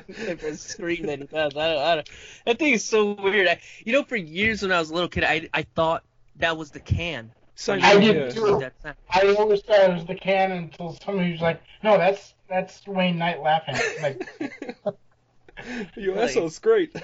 Different 0.08 0.60
scream 0.60 1.06
that 1.06 1.20
he 1.20 1.26
does. 1.26 1.56
I 1.56 1.74
don't, 1.74 1.84
I 1.84 1.96
don't, 1.96 2.10
that 2.46 2.60
thing 2.60 2.74
is 2.74 2.84
so 2.84 3.14
weird. 3.14 3.48
I, 3.48 3.60
you 3.86 3.94
know, 3.94 4.04
for 4.04 4.16
years 4.16 4.62
when 4.62 4.72
I 4.72 4.80
was 4.80 4.90
a 4.90 4.94
little 4.94 5.10
kid, 5.10 5.24
I 5.24 5.50
I 5.54 5.64
thought 5.64 6.04
that 6.38 6.58
was 6.58 6.72
the 6.72 6.80
can. 6.80 7.32
Same 7.56 7.80
I 7.84 8.00
did 8.00 8.16
yeah. 8.16 8.30
too. 8.30 8.60
That. 8.84 8.98
I 9.10 9.36
always 9.36 9.62
thought 9.62 9.90
it 9.90 9.94
was 9.94 10.06
the 10.06 10.16
can 10.16 10.52
until 10.52 10.98
somebody 11.04 11.32
was 11.34 11.42
like, 11.42 11.62
"No, 11.84 11.98
that's 11.98 12.34
that's 12.50 12.88
Wayne 12.88 13.18
Knight 13.18 13.42
laughing." 13.42 13.76
Like, 14.02 14.28
Your 15.96 16.16
Like- 16.16 16.30
asshole's 16.30 16.60
great. 16.60 16.96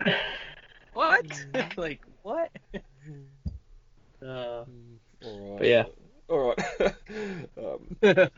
What? 0.94 1.24
like 1.78 2.02
what? 2.22 2.50
Uh, 4.22 4.26
All 4.26 4.66
right. 5.22 5.58
But 5.58 5.66
yeah. 5.66 5.84
All 6.28 6.54
right. 6.54 6.94
um, 7.56 8.28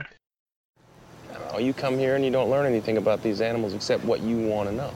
Oh, 1.51 1.59
you 1.59 1.73
come 1.73 1.99
here 1.99 2.15
and 2.15 2.25
you 2.25 2.31
don't 2.31 2.49
learn 2.51 2.65
anything 2.65 2.97
about 2.97 3.23
these 3.23 3.41
animals 3.41 3.75
except 3.75 4.05
what 4.05 4.21
you 4.21 4.39
want 4.39 4.69
to 4.69 4.75
know. 4.75 4.93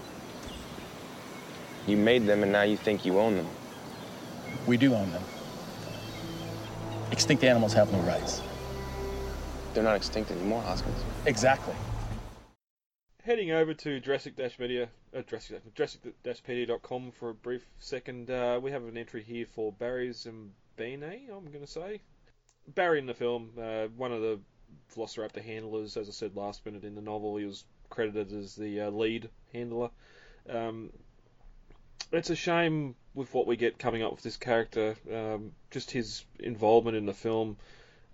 You 1.88 1.96
made 1.96 2.26
them 2.26 2.42
and 2.44 2.52
now 2.52 2.62
you 2.62 2.76
think 2.76 3.04
you 3.04 3.18
own 3.18 3.36
them. 3.36 3.46
We 4.66 4.76
do 4.76 4.94
own 4.94 5.10
them. 5.10 5.22
Extinct 7.10 7.42
animals 7.44 7.72
have 7.72 7.90
no 7.92 7.98
rights. 8.00 8.42
They're 9.74 9.82
not 9.82 9.96
extinct 9.96 10.30
anymore, 10.30 10.62
Hoskins. 10.62 11.02
Exactly. 11.26 11.74
heading 13.22 13.50
over 13.50 13.74
to 13.74 14.00
Jurassic 14.00 14.36
Dash 14.36 14.58
Media, 14.58 14.88
uh, 15.14 15.22
Jurassic 15.22 15.62
Jurassic-pedia.com 15.74 17.12
for 17.12 17.30
a 17.30 17.34
brief 17.34 17.66
second. 17.78 18.30
Uh, 18.30 18.58
we 18.62 18.70
have 18.70 18.84
an 18.84 18.96
entry 18.96 19.22
here 19.22 19.46
for 19.46 19.72
Barry 19.72 20.10
Sembène, 20.10 21.28
I'm 21.30 21.46
going 21.46 21.60
to 21.60 21.66
say. 21.66 22.00
Barry 22.74 22.98
in 22.98 23.06
the 23.06 23.14
film, 23.14 23.50
uh, 23.60 23.86
one 23.96 24.12
of 24.12 24.20
the 24.20 24.38
Velociraptor 24.94 25.42
handlers, 25.42 25.96
as 25.96 26.08
I 26.08 26.12
said 26.12 26.36
last 26.36 26.64
minute 26.66 26.84
in 26.84 26.94
the 26.94 27.02
novel, 27.02 27.36
he 27.36 27.44
was 27.44 27.64
credited 27.90 28.32
as 28.32 28.54
the 28.54 28.82
uh, 28.82 28.90
lead 28.90 29.30
handler. 29.52 29.90
Um, 30.48 30.90
it's 32.12 32.30
a 32.30 32.36
shame 32.36 32.94
with 33.14 33.32
what 33.34 33.46
we 33.46 33.56
get 33.56 33.78
coming 33.78 34.02
up 34.02 34.12
with 34.12 34.22
this 34.22 34.36
character, 34.36 34.96
um, 35.12 35.52
just 35.70 35.90
his 35.90 36.24
involvement 36.38 36.96
in 36.96 37.06
the 37.06 37.14
film. 37.14 37.56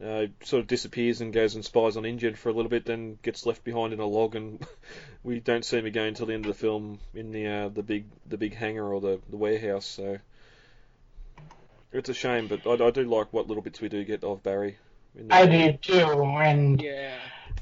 Uh, 0.05 0.27
sort 0.43 0.61
of 0.61 0.67
disappears 0.67 1.21
and 1.21 1.33
goes 1.33 1.55
and 1.55 1.65
spies 1.65 1.97
on 1.97 2.05
Injured 2.05 2.37
for 2.37 2.49
a 2.49 2.53
little 2.53 2.69
bit, 2.69 2.85
then 2.85 3.17
gets 3.23 3.47
left 3.47 3.63
behind 3.63 3.93
in 3.93 4.01
a 4.01 4.07
log, 4.07 4.35
and 4.35 4.67
we 5.23 5.39
don't 5.39 5.65
see 5.65 5.79
him 5.79 5.87
again 5.87 6.09
until 6.09 6.27
the 6.27 6.35
end 6.35 6.45
of 6.45 6.53
the 6.53 6.59
film 6.59 6.99
in 7.15 7.31
the 7.31 7.47
uh, 7.47 7.69
the 7.69 7.83
big 7.83 8.07
the 8.27 8.37
big 8.37 8.55
hangar 8.55 8.93
or 8.93 9.01
the, 9.01 9.21
the 9.31 9.37
warehouse. 9.37 9.87
So 9.87 10.19
it's 11.93 12.09
a 12.09 12.15
shame, 12.15 12.49
but 12.49 12.67
I, 12.67 12.87
I 12.87 12.91
do 12.91 13.05
like 13.05 13.33
what 13.33 13.47
little 13.47 13.63
bits 13.63 13.81
we 13.81 13.89
do 13.89 14.05
get 14.05 14.25
of 14.25 14.43
Barry. 14.43 14.77
In 15.17 15.29
the 15.29 15.35
I 15.35 15.47
do 15.47 15.73
too, 15.81 16.23
and 16.41 16.83
yeah. 16.83 17.17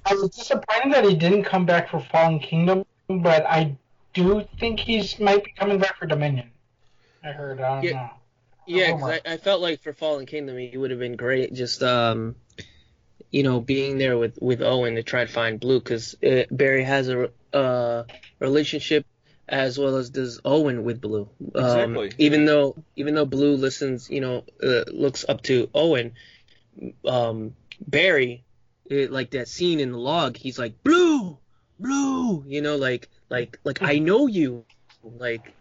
I 0.06 0.14
was 0.14 0.30
disappointed 0.30 0.94
that 0.94 1.04
he 1.04 1.14
didn't 1.14 1.44
come 1.44 1.66
back 1.66 1.90
for 1.90 2.00
Fallen 2.00 2.40
Kingdom, 2.40 2.86
but 3.08 3.44
I 3.46 3.76
do 4.14 4.22
you 4.22 4.48
think 4.58 4.80
he's 4.80 5.18
might 5.18 5.44
be 5.44 5.52
coming 5.52 5.78
back 5.78 5.98
for 5.98 6.06
Dominion. 6.06 6.50
I 7.24 7.32
heard. 7.32 7.60
I 7.60 7.74
don't 7.76 7.84
Yeah. 7.84 7.92
know. 7.92 8.10
Yeah, 8.66 8.92
because 8.92 9.20
I, 9.26 9.32
I 9.32 9.36
felt 9.38 9.60
like 9.60 9.82
for 9.82 9.92
Fallen 9.92 10.26
Kingdom 10.26 10.56
he 10.56 10.76
would 10.76 10.90
have 10.90 11.00
been 11.00 11.16
great. 11.16 11.52
Just 11.52 11.82
um, 11.82 12.36
you 13.30 13.42
know, 13.42 13.60
being 13.60 13.98
there 13.98 14.16
with 14.16 14.38
with 14.40 14.62
Owen 14.62 14.94
to 14.94 15.02
try 15.02 15.24
to 15.24 15.32
find 15.32 15.58
Blue, 15.58 15.80
because 15.80 16.14
Barry 16.50 16.84
has 16.84 17.08
a 17.08 17.30
uh 17.52 18.04
relationship 18.38 19.06
as 19.48 19.78
well 19.78 19.96
as 19.96 20.10
does 20.10 20.40
Owen 20.44 20.84
with 20.84 21.00
Blue. 21.00 21.28
Um, 21.54 21.96
Exactly, 21.96 22.12
Even 22.18 22.44
though 22.44 22.76
even 22.96 23.14
though 23.14 23.24
Blue 23.26 23.56
listens, 23.56 24.08
you 24.08 24.20
know, 24.20 24.44
uh, 24.62 24.84
looks 24.92 25.24
up 25.28 25.42
to 25.42 25.68
Owen, 25.74 26.12
um, 27.04 27.54
Barry, 27.84 28.44
it, 28.86 29.10
like 29.10 29.32
that 29.32 29.48
scene 29.48 29.80
in 29.80 29.90
the 29.92 29.98
log, 29.98 30.36
he's 30.36 30.58
like 30.58 30.82
Blue, 30.84 31.38
Blue, 31.82 32.44
you 32.46 32.62
know, 32.62 32.76
like 32.76 33.08
like 33.30 33.58
like 33.64 33.80
I 33.82 33.98
know 33.98 34.26
you, 34.26 34.66
like, 35.02 35.54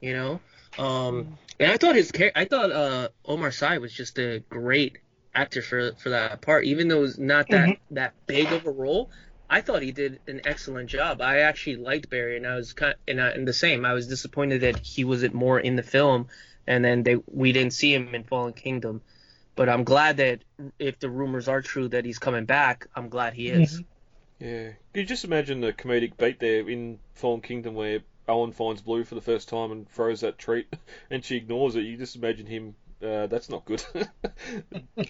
you 0.00 0.14
know, 0.14 0.40
um. 0.78 1.38
And 1.60 1.70
I 1.70 1.76
thought 1.76 1.94
his 1.96 2.10
char- 2.12 2.32
I 2.34 2.46
thought 2.46 2.72
uh, 2.72 3.08
Omar 3.26 3.50
Sy 3.50 3.78
was 3.78 3.92
just 3.92 4.18
a 4.18 4.40
great 4.48 4.98
actor 5.34 5.62
for 5.62 5.92
for 5.96 6.10
that 6.10 6.40
part, 6.42 6.64
even 6.64 6.88
though 6.88 7.04
it's 7.04 7.18
not 7.18 7.50
that 7.50 7.68
Mhm. 7.70 7.78
that 7.92 8.14
big 8.26 8.52
of 8.52 8.66
a 8.66 8.70
role. 8.70 9.10
I 9.50 9.60
thought 9.62 9.82
he 9.82 9.92
did 9.92 10.20
an 10.28 10.40
excellent 10.44 10.88
job. 10.90 11.20
I 11.20 11.40
actually 11.40 11.76
liked 11.76 12.08
Barry, 12.10 12.36
and 12.36 12.46
I 12.46 12.56
was 12.56 12.72
kind 12.72 12.94
and, 13.08 13.20
I, 13.20 13.30
and 13.30 13.46
the 13.46 13.52
same. 13.52 13.84
I 13.84 13.92
was 13.94 14.06
disappointed 14.08 14.62
that 14.62 14.78
he 14.84 15.04
wasn't 15.04 15.34
more 15.34 15.60
in 15.60 15.76
the 15.76 15.82
film, 15.82 16.28
and 16.66 16.84
then 16.84 17.02
they 17.02 17.16
we 17.26 17.52
didn't 17.52 17.74
see 17.74 17.92
him 17.94 18.14
in 18.14 18.24
Fallen 18.24 18.54
Kingdom. 18.54 19.02
But 19.56 19.68
I'm 19.68 19.84
glad 19.84 20.16
that 20.18 20.44
if 20.78 20.98
the 21.00 21.10
rumors 21.10 21.48
are 21.48 21.62
true 21.62 21.88
that 21.88 22.04
he's 22.06 22.18
coming 22.18 22.46
back, 22.46 22.86
I'm 22.94 23.08
glad 23.10 23.34
he 23.34 23.48
is. 23.50 23.82
Yeah, 24.40 24.70
could 24.92 25.00
you 25.00 25.04
just 25.06 25.24
imagine 25.24 25.60
the 25.60 25.72
comedic 25.72 26.16
beat 26.16 26.40
there 26.40 26.68
in 26.68 26.98
Fallen 27.14 27.42
Kingdom 27.42 27.74
where 27.74 28.00
Owen 28.26 28.52
finds 28.52 28.80
Blue 28.80 29.04
for 29.04 29.14
the 29.14 29.20
first 29.20 29.48
time 29.48 29.70
and 29.70 29.88
throws 29.90 30.20
that 30.22 30.38
treat, 30.38 30.66
and 31.10 31.24
she 31.24 31.36
ignores 31.36 31.76
it. 31.76 31.82
You 31.82 31.96
just 31.96 32.16
imagine 32.16 32.46
him. 32.46 32.74
Uh, 33.02 33.26
that's 33.26 33.48
not 33.50 33.64
good. 33.64 33.82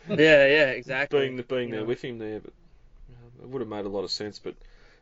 Yeah, 0.08 0.46
yeah, 0.46 0.66
exactly. 0.70 1.28
being 1.28 1.44
being 1.48 1.70
there 1.70 1.84
with 1.84 2.02
him 2.02 2.18
there, 2.18 2.40
but 2.40 2.52
um, 3.10 3.44
it 3.44 3.48
would 3.48 3.60
have 3.60 3.68
made 3.68 3.84
a 3.84 3.88
lot 3.88 4.04
of 4.04 4.10
sense. 4.10 4.38
But 4.38 4.54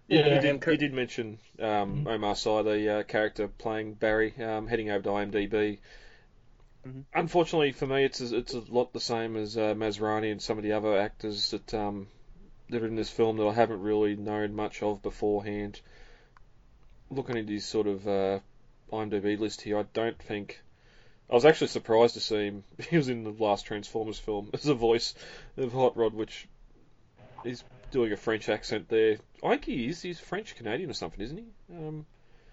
Yeah, 0.09 0.27
you, 0.27 0.35
you 0.35 0.41
did, 0.41 0.67
you 0.67 0.77
did 0.77 0.93
mention 0.93 1.39
um, 1.59 2.07
Omar 2.07 2.35
Sy, 2.37 2.63
the 2.63 2.99
uh, 2.99 3.03
character 3.05 3.49
playing 3.49 3.95
Barry, 3.95 4.35
um, 4.43 4.67
heading 4.67 4.91
over 4.91 5.03
to 5.05 5.11
IMDb. 5.11 5.79
Mhm. 6.87 7.05
Unfortunately 7.15 7.73
for 7.73 7.87
me, 7.87 8.05
it's 8.05 8.21
a, 8.21 8.37
it's 8.37 8.55
a 8.55 8.61
lot 8.61 8.93
the 8.93 9.01
same 9.01 9.37
as 9.37 9.57
uh, 9.57 9.75
Masrani 9.75 10.31
and 10.31 10.43
some 10.43 10.59
of 10.59 10.65
the 10.65 10.73
other 10.73 10.97
actors 10.99 11.51
that 11.51 11.75
um, 11.75 12.09
that 12.71 12.83
are 12.83 12.87
in 12.87 12.97
this 12.97 13.11
film 13.11 13.37
that 13.39 13.47
I 13.47 13.53
haven't 13.53 13.81
really 13.81 14.17
known 14.17 14.55
much 14.55 14.83
of 14.83 15.03
beforehand. 15.03 15.81
Looking 17.11 17.39
at 17.39 17.49
his 17.49 17.65
sort 17.65 17.87
of 17.87 18.07
uh, 18.07 18.41
IMDb 18.93 19.39
list 19.39 19.63
here, 19.63 19.79
I 19.79 19.85
don't 19.95 20.19
think. 20.19 20.61
I 21.31 21.35
was 21.35 21.45
actually 21.45 21.69
surprised 21.69 22.15
to 22.15 22.21
see 22.21 22.47
him. 22.47 22.65
He 22.91 22.97
was 22.97 23.09
in 23.09 23.25
the 23.25 23.31
last 23.31 23.67
Transformers 23.67 24.19
film 24.19 24.51
as 24.55 24.67
a 24.67 24.75
voice 24.75 25.15
of 25.57 25.73
Hot 25.73 25.97
Rod, 25.97 26.15
which 26.15 26.47
he's 27.45 27.65
doing 27.91 28.13
a 28.13 28.17
French 28.17 28.49
accent 28.49 28.89
there. 28.89 29.17
I 29.43 29.51
think 29.51 29.65
he 29.65 29.89
is. 29.89 30.03
He's 30.03 30.21
French 30.21 30.55
Canadian 30.57 30.91
or 30.91 30.95
something, 30.95 31.21
isn't 31.21 31.39
he? 31.39 31.75
Um, 31.75 32.07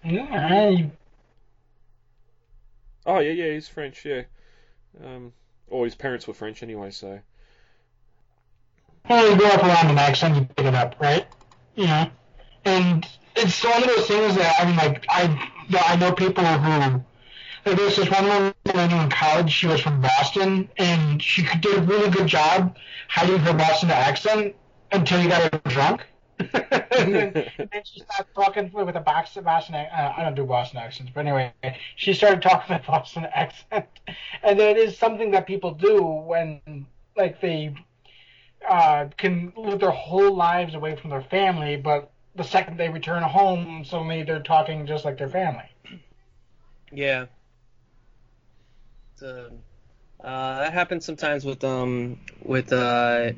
Yeah, 0.04 0.26
I- 0.30 0.90
oh 3.04 3.18
yeah, 3.20 3.32
yeah, 3.32 3.52
he's 3.52 3.68
French. 3.68 4.04
Yeah. 4.04 4.22
Um, 5.04 5.32
or 5.68 5.84
his 5.84 5.94
parents 5.94 6.26
were 6.26 6.34
French 6.34 6.62
anyway, 6.62 6.90
so 6.90 7.20
well, 9.08 9.30
you 9.30 9.36
grow 9.36 9.48
up 9.48 9.62
around 9.62 9.90
an 9.90 9.98
accent, 9.98 10.36
you 10.36 10.44
pick 10.56 10.66
it 10.66 10.74
up, 10.74 10.96
right? 11.00 11.26
You 11.74 11.86
know, 11.86 12.10
and 12.64 13.06
it's 13.36 13.64
one 13.64 13.82
of 13.82 13.88
those 13.88 14.06
things 14.06 14.34
that 14.36 14.56
I 14.58 14.66
mean, 14.66 14.76
like 14.76 15.04
I, 15.08 15.50
I 15.86 15.96
know 15.96 16.12
people 16.12 16.44
who, 16.44 17.04
There 17.64 17.84
was 17.84 17.96
this 17.96 18.10
one 18.10 18.24
woman 18.24 18.54
I 18.66 18.86
knew 18.86 18.96
in 18.96 19.10
college. 19.10 19.50
She 19.50 19.66
was 19.66 19.80
from 19.80 20.00
Boston, 20.00 20.68
and 20.78 21.22
she 21.22 21.46
did 21.60 21.78
a 21.78 21.82
really 21.82 22.10
good 22.10 22.26
job 22.26 22.76
hiding 23.08 23.38
her 23.38 23.52
Boston 23.52 23.90
accent 23.90 24.54
until 24.92 25.22
you 25.22 25.28
got 25.28 25.52
her 25.52 25.60
drunk. 25.70 26.02
and, 26.38 27.14
then, 27.14 27.50
she 27.84 28.00
started 28.00 28.26
talking 28.34 28.70
with 28.70 28.94
a 28.94 29.00
Boston, 29.00 29.44
Boston 29.44 29.74
uh, 29.74 30.12
I 30.16 30.22
don't 30.22 30.34
do 30.34 30.44
Boston 30.44 30.78
accents, 30.78 31.10
but 31.14 31.20
anyway, 31.20 31.50
she 31.96 32.12
started 32.12 32.42
talking 32.42 32.76
with 32.76 32.86
a 32.86 32.90
Boston 32.90 33.26
accent. 33.34 33.86
And 34.42 34.60
that 34.60 34.76
is 34.76 34.98
something 34.98 35.30
that 35.30 35.46
people 35.46 35.72
do 35.72 36.02
when, 36.02 36.86
like, 37.16 37.40
they 37.40 37.74
uh, 38.68 39.08
can 39.16 39.52
live 39.56 39.80
their 39.80 39.90
whole 39.90 40.34
lives 40.34 40.74
away 40.74 40.96
from 40.96 41.10
their 41.10 41.22
family, 41.22 41.76
but 41.76 42.10
the 42.34 42.44
second 42.44 42.76
they 42.78 42.88
return 42.88 43.22
home, 43.22 43.84
suddenly 43.84 44.22
they're 44.22 44.42
talking 44.42 44.86
just 44.86 45.04
like 45.04 45.18
their 45.18 45.28
family. 45.28 45.68
Yeah. 46.92 47.26
Uh, 49.22 50.58
that 50.58 50.72
happens 50.72 51.04
sometimes 51.04 51.44
with 51.44 51.62
um 51.64 52.18
with 52.42 52.72
uh 52.72 53.32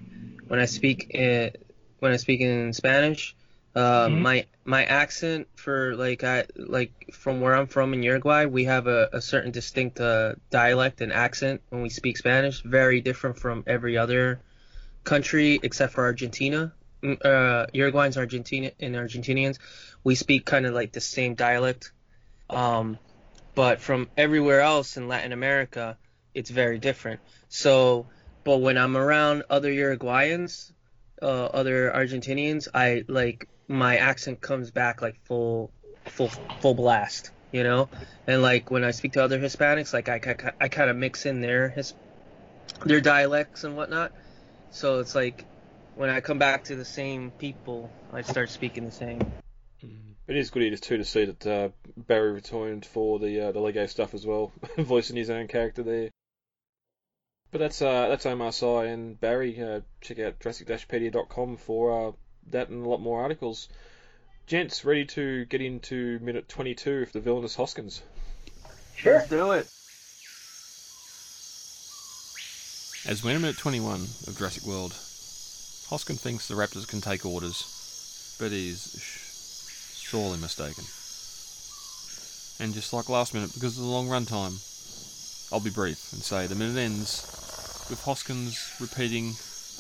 when 0.49 0.59
I 0.61 0.65
speak 0.65 1.11
in, 1.11 1.53
when 2.01 2.13
I 2.13 2.17
speak 2.17 2.41
in 2.41 2.73
Spanish. 2.73 3.35
Uh, 3.75 4.09
Mhm. 4.09 4.21
my 4.23 4.47
my 4.65 4.85
accent 4.85 5.47
for 5.57 5.95
like 5.95 6.25
I 6.25 6.47
like 6.57 6.93
from 7.13 7.41
where 7.41 7.55
I'm 7.55 7.67
from 7.67 7.93
in 7.93 8.03
Uruguay, 8.03 8.47
we 8.47 8.65
have 8.65 8.87
a, 8.87 9.09
a 9.13 9.21
certain 9.21 9.53
distinct 9.53 10.01
uh, 10.01 10.35
dialect 10.51 11.01
and 11.01 11.13
accent 11.13 11.61
when 11.71 11.83
we 11.83 11.91
speak 11.91 12.17
Spanish, 12.17 12.63
very 12.63 13.01
different 13.01 13.39
from 13.39 13.63
every 13.67 13.97
other 13.97 14.41
country 15.09 15.59
except 15.63 15.95
for 15.95 16.05
Argentina. 16.05 16.73
Mm, 17.03 17.25
Uh, 17.25 17.67
Uruguayans, 17.75 18.17
Argentina, 18.17 18.71
and 18.81 18.95
Argentinians, 18.95 19.59
we 20.05 20.15
speak 20.15 20.45
kind 20.45 20.67
of 20.67 20.75
like 20.75 20.93
the 20.93 21.01
same 21.01 21.35
dialect. 21.35 21.93
Um, 22.51 22.99
but 23.55 23.81
from 23.81 24.09
everywhere 24.17 24.61
else 24.61 24.97
in 24.97 25.09
Latin 25.09 25.33
America, 25.33 25.97
it's 26.35 26.51
very 26.51 26.79
different. 26.79 27.21
So, 27.49 28.07
but 28.45 28.59
when 28.59 28.77
I'm 28.77 28.97
around 28.97 29.45
other 29.49 29.71
Uruguayans, 29.71 30.73
uh, 31.23 31.47
other 31.61 31.91
Argentinians, 31.91 32.69
I 32.75 33.05
like 33.09 33.49
my 33.67 33.97
accent 33.97 34.41
comes 34.41 34.71
back 34.71 35.03
like 35.03 35.17
full, 35.25 35.71
full, 36.07 36.31
full 36.61 36.75
blast, 36.75 37.31
you 37.53 37.65
know. 37.65 37.89
And 38.27 38.43
like 38.43 38.71
when 38.71 38.85
I 38.85 38.93
speak 38.93 39.13
to 39.13 39.23
other 39.23 39.39
Hispanics, 39.39 39.93
like 39.93 40.09
I, 40.09 40.21
I, 40.25 40.65
I 40.65 40.69
kind 40.69 40.91
of 40.91 40.97
mix 40.97 41.27
in 41.27 41.41
their 41.41 41.69
his, 41.69 41.95
their 42.85 43.01
dialects 43.01 43.65
and 43.65 43.77
whatnot. 43.77 44.13
So 44.71 45.01
it's 45.01 45.15
like 45.15 45.45
when 45.95 46.11
I 46.11 46.21
come 46.21 46.39
back 46.39 46.65
to 46.65 46.77
the 46.77 46.85
same 46.85 47.31
people, 47.33 47.91
I 48.13 48.23
start 48.23 48.51
speaking 48.51 48.85
the 48.85 48.93
same. 48.93 49.21
It 50.29 50.37
is 50.37 50.51
good 50.51 50.63
here 50.63 50.77
too 50.77 50.99
to 50.99 51.05
see 51.05 51.25
that 51.25 51.47
uh, 51.47 51.69
Barry 51.97 52.33
returned 52.33 52.85
for 52.85 53.19
the 53.19 53.49
uh, 53.49 53.53
the 53.53 53.61
Lego 53.61 53.87
stuff 53.87 54.13
as 54.13 54.27
well, 54.27 54.53
voicing 54.79 55.17
his 55.17 55.31
own 55.31 55.49
character 55.49 55.83
there. 55.83 56.11
But 57.51 57.61
that's 57.61 57.81
uh, 57.81 58.09
that's 58.09 58.27
Omar 58.27 58.53
Sy 58.53 58.85
and 58.87 59.19
Barry. 59.19 59.59
Uh, 59.61 59.81
check 60.03 60.19
out 60.19 60.39
Jurassic-pedia.com 60.39 61.57
for 61.57 62.09
uh, 62.09 62.13
that 62.51 62.69
and 62.69 62.85
a 62.85 62.89
lot 62.89 63.01
more 63.01 63.23
articles. 63.23 63.69
Gents, 64.47 64.85
ready 64.85 65.07
to 65.07 65.47
get 65.47 65.63
into 65.63 66.19
minute 66.21 66.49
22 66.49 66.91
of 67.03 67.13
the 67.13 67.21
villainous 67.21 67.55
Hoskins. 67.55 68.03
Sure. 68.97 69.15
Let's 69.15 69.29
do 69.29 69.53
it. 69.53 69.67
As 73.09 73.25
we're 73.25 73.37
in 73.37 73.41
minute 73.41 73.57
21 73.57 74.03
of 74.27 74.37
Jurassic 74.37 74.65
World, 74.65 74.93
Hoskin 75.89 76.19
thinks 76.19 76.47
the 76.47 76.55
Raptors 76.55 76.87
can 76.87 77.01
take 77.01 77.25
orders, 77.25 78.37
but 78.39 78.53
he's 78.53 78.81
sorely 80.11 80.37
mistaken. 80.37 80.85
And 82.61 82.75
just 82.75 82.93
like 82.93 83.09
last 83.09 83.33
minute, 83.33 83.55
because 83.55 83.79
of 83.79 83.85
the 83.85 83.89
long 83.89 84.11
run 84.11 84.27
time, 84.27 84.61
I'll 85.51 85.65
be 85.65 85.71
brief 85.71 86.13
and 86.13 86.21
say 86.21 86.47
the 86.47 86.55
minute 86.55 86.77
ends 86.77 87.25
with 87.89 88.03
Hoskins 88.05 88.77
repeating 88.79 89.29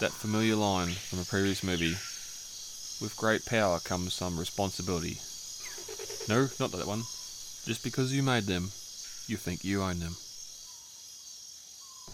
that 0.01 0.17
familiar 0.17 0.57
line 0.57 0.93
from 0.93 1.21
a 1.21 1.25
previous 1.25 1.63
movie 1.63 1.97
With 3.05 3.15
great 3.19 3.45
power 3.45 3.79
comes 3.79 4.15
some 4.15 4.39
responsibility. 4.39 5.19
No, 6.33 6.49
not 6.59 6.73
that 6.73 6.87
one. 6.87 7.03
Just 7.67 7.85
because 7.85 8.11
you 8.11 8.23
made 8.23 8.45
them, 8.45 8.73
you 9.27 9.37
think 9.37 9.65
you 9.65 9.83
own 9.83 9.99
them. 10.01 10.17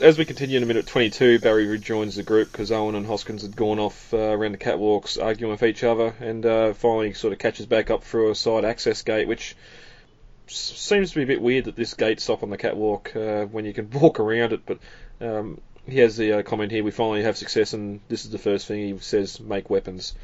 As 0.01 0.19
we 0.19 0.25
continue 0.25 0.57
in 0.57 0.65
a 0.65 0.67
minute 0.67 0.89
22, 0.89 1.39
Barry 1.39 1.69
rejoins 1.69 2.17
the 2.17 2.25
group 2.25 2.51
because 2.51 2.73
Owen 2.73 2.97
and 2.97 3.07
Hoskins 3.07 3.43
had 3.43 3.55
gone 3.55 3.79
off 3.79 4.13
uh, 4.13 4.17
around 4.17 4.51
the 4.51 4.59
catwalks 4.59 5.23
arguing 5.23 5.53
with 5.53 5.63
each 5.63 5.85
other 5.85 6.13
and 6.19 6.45
uh, 6.45 6.75
finally 6.75 7.13
sort 7.15 7.33
of 7.33 7.39
catches 7.39 7.67
back 7.67 7.91
up 7.91 8.03
through 8.03 8.33
a 8.33 8.35
side 8.35 8.65
access 8.65 9.03
gate, 9.03 9.29
which 9.29 9.55
seems 10.49 11.11
to 11.11 11.17
be 11.17 11.23
a 11.23 11.27
bit 11.27 11.41
weird 11.41 11.67
that 11.67 11.77
this 11.77 11.95
gate's 11.95 12.29
up 12.29 12.43
on 12.43 12.51
the 12.51 12.57
catwalk 12.57 13.15
uh, 13.15 13.45
when 13.45 13.65
you 13.65 13.73
can 13.73 13.89
walk 14.01 14.19
around 14.19 14.53
it, 14.53 14.63
but 14.67 14.79
um, 15.21 15.61
he 15.87 16.01
has 16.01 16.17
the 16.17 16.33
uh, 16.33 16.43
comment 16.43 16.73
here, 16.73 16.83
we 16.83 16.91
finally 16.91 17.23
have 17.23 17.37
success 17.37 17.73
and 17.73 18.01
this 18.09 18.25
is 18.25 18.33
the 18.33 18.39
first 18.39 18.67
thing 18.67 18.81
he 18.81 18.99
says, 18.99 19.39
make 19.39 19.71
weapons, 19.71 20.15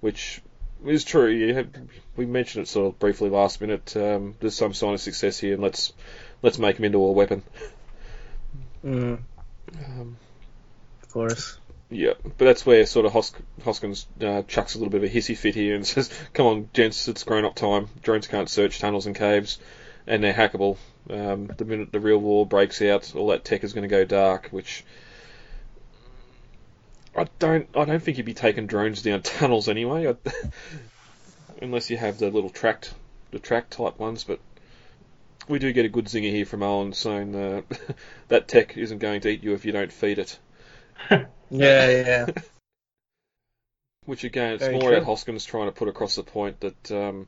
which 0.00 0.40
is 0.86 1.04
true. 1.04 1.52
Have, 1.52 1.68
we 2.16 2.24
mentioned 2.24 2.62
it 2.62 2.68
sort 2.68 2.86
of 2.86 2.98
briefly 2.98 3.28
last 3.28 3.60
minute. 3.60 3.94
Um, 3.94 4.36
there's 4.40 4.54
some 4.54 4.72
sign 4.72 4.94
of 4.94 5.00
success 5.00 5.38
here, 5.38 5.52
and 5.52 5.62
let's 5.62 5.92
let's 6.40 6.58
make 6.58 6.78
him 6.78 6.86
into 6.86 6.98
a 6.98 7.12
weapon. 7.12 7.42
Mm, 8.84 9.18
Um, 9.86 10.16
of 11.02 11.08
course. 11.12 11.58
yeah, 11.90 12.14
but 12.22 12.44
that's 12.44 12.66
where 12.66 12.84
sort 12.86 13.06
of 13.06 13.12
Hos- 13.12 13.32
Hoskins 13.64 14.06
uh, 14.20 14.42
chucks 14.42 14.74
a 14.74 14.78
little 14.78 14.90
bit 14.90 15.04
of 15.04 15.10
a 15.10 15.14
hissy 15.14 15.36
fit 15.36 15.54
here 15.54 15.74
and 15.74 15.86
says, 15.94 16.10
"Come 16.32 16.46
on, 16.46 16.70
gents, 16.72 17.08
it's 17.08 17.24
grown 17.24 17.44
up 17.44 17.54
time. 17.54 17.88
Drones 18.02 18.26
can't 18.26 18.50
search 18.50 18.78
tunnels 18.80 19.06
and 19.06 19.14
caves, 19.16 19.58
and 20.06 20.22
they're 20.24 20.32
hackable. 20.34 20.76
Um, 21.10 21.46
the 21.56 21.64
minute 21.64 21.92
the 21.92 22.00
real 22.00 22.18
war 22.18 22.46
breaks 22.46 22.80
out, 22.82 23.14
all 23.14 23.28
that 23.28 23.44
tech 23.44 23.62
is 23.64 23.72
going 23.72 23.82
to 23.82 23.88
go 23.88 24.04
dark." 24.04 24.48
Which 24.50 24.84
I 27.16 27.26
don't, 27.38 27.68
I 27.76 27.84
don't 27.84 28.02
think 28.02 28.16
you'd 28.16 28.26
be 28.26 28.34
taking 28.34 28.66
drones 28.66 29.02
down 29.02 29.22
tunnels 29.22 29.68
anyway, 29.68 30.14
unless 31.62 31.90
you 31.90 31.98
have 31.98 32.18
the 32.18 32.30
little 32.30 32.50
tracked, 32.50 32.94
the 33.30 33.38
track 33.38 33.70
type 33.70 33.98
ones. 33.98 34.24
But 34.24 34.40
we 35.48 35.58
do 35.58 35.72
get 35.72 35.84
a 35.84 35.88
good 35.88 36.06
zinger 36.06 36.30
here 36.30 36.46
from 36.46 36.62
Owen 36.62 36.92
saying 36.92 37.34
uh, 37.34 37.62
that 38.28 38.48
tech 38.48 38.76
isn't 38.76 38.98
going 38.98 39.20
to 39.22 39.28
eat 39.28 39.42
you 39.42 39.54
if 39.54 39.64
you 39.64 39.72
don't 39.72 39.92
feed 39.92 40.18
it. 40.18 40.38
Yeah, 41.54 41.90
yeah. 41.90 42.26
Which 44.06 44.24
again, 44.24 44.54
it's 44.54 44.62
Very 44.64 44.72
more 44.78 44.88
true. 44.88 44.96
about 44.96 45.06
Hoskins 45.06 45.44
trying 45.44 45.66
to 45.66 45.72
put 45.72 45.86
across 45.88 46.16
the 46.16 46.22
point 46.22 46.60
that 46.60 46.90
um, 46.90 47.26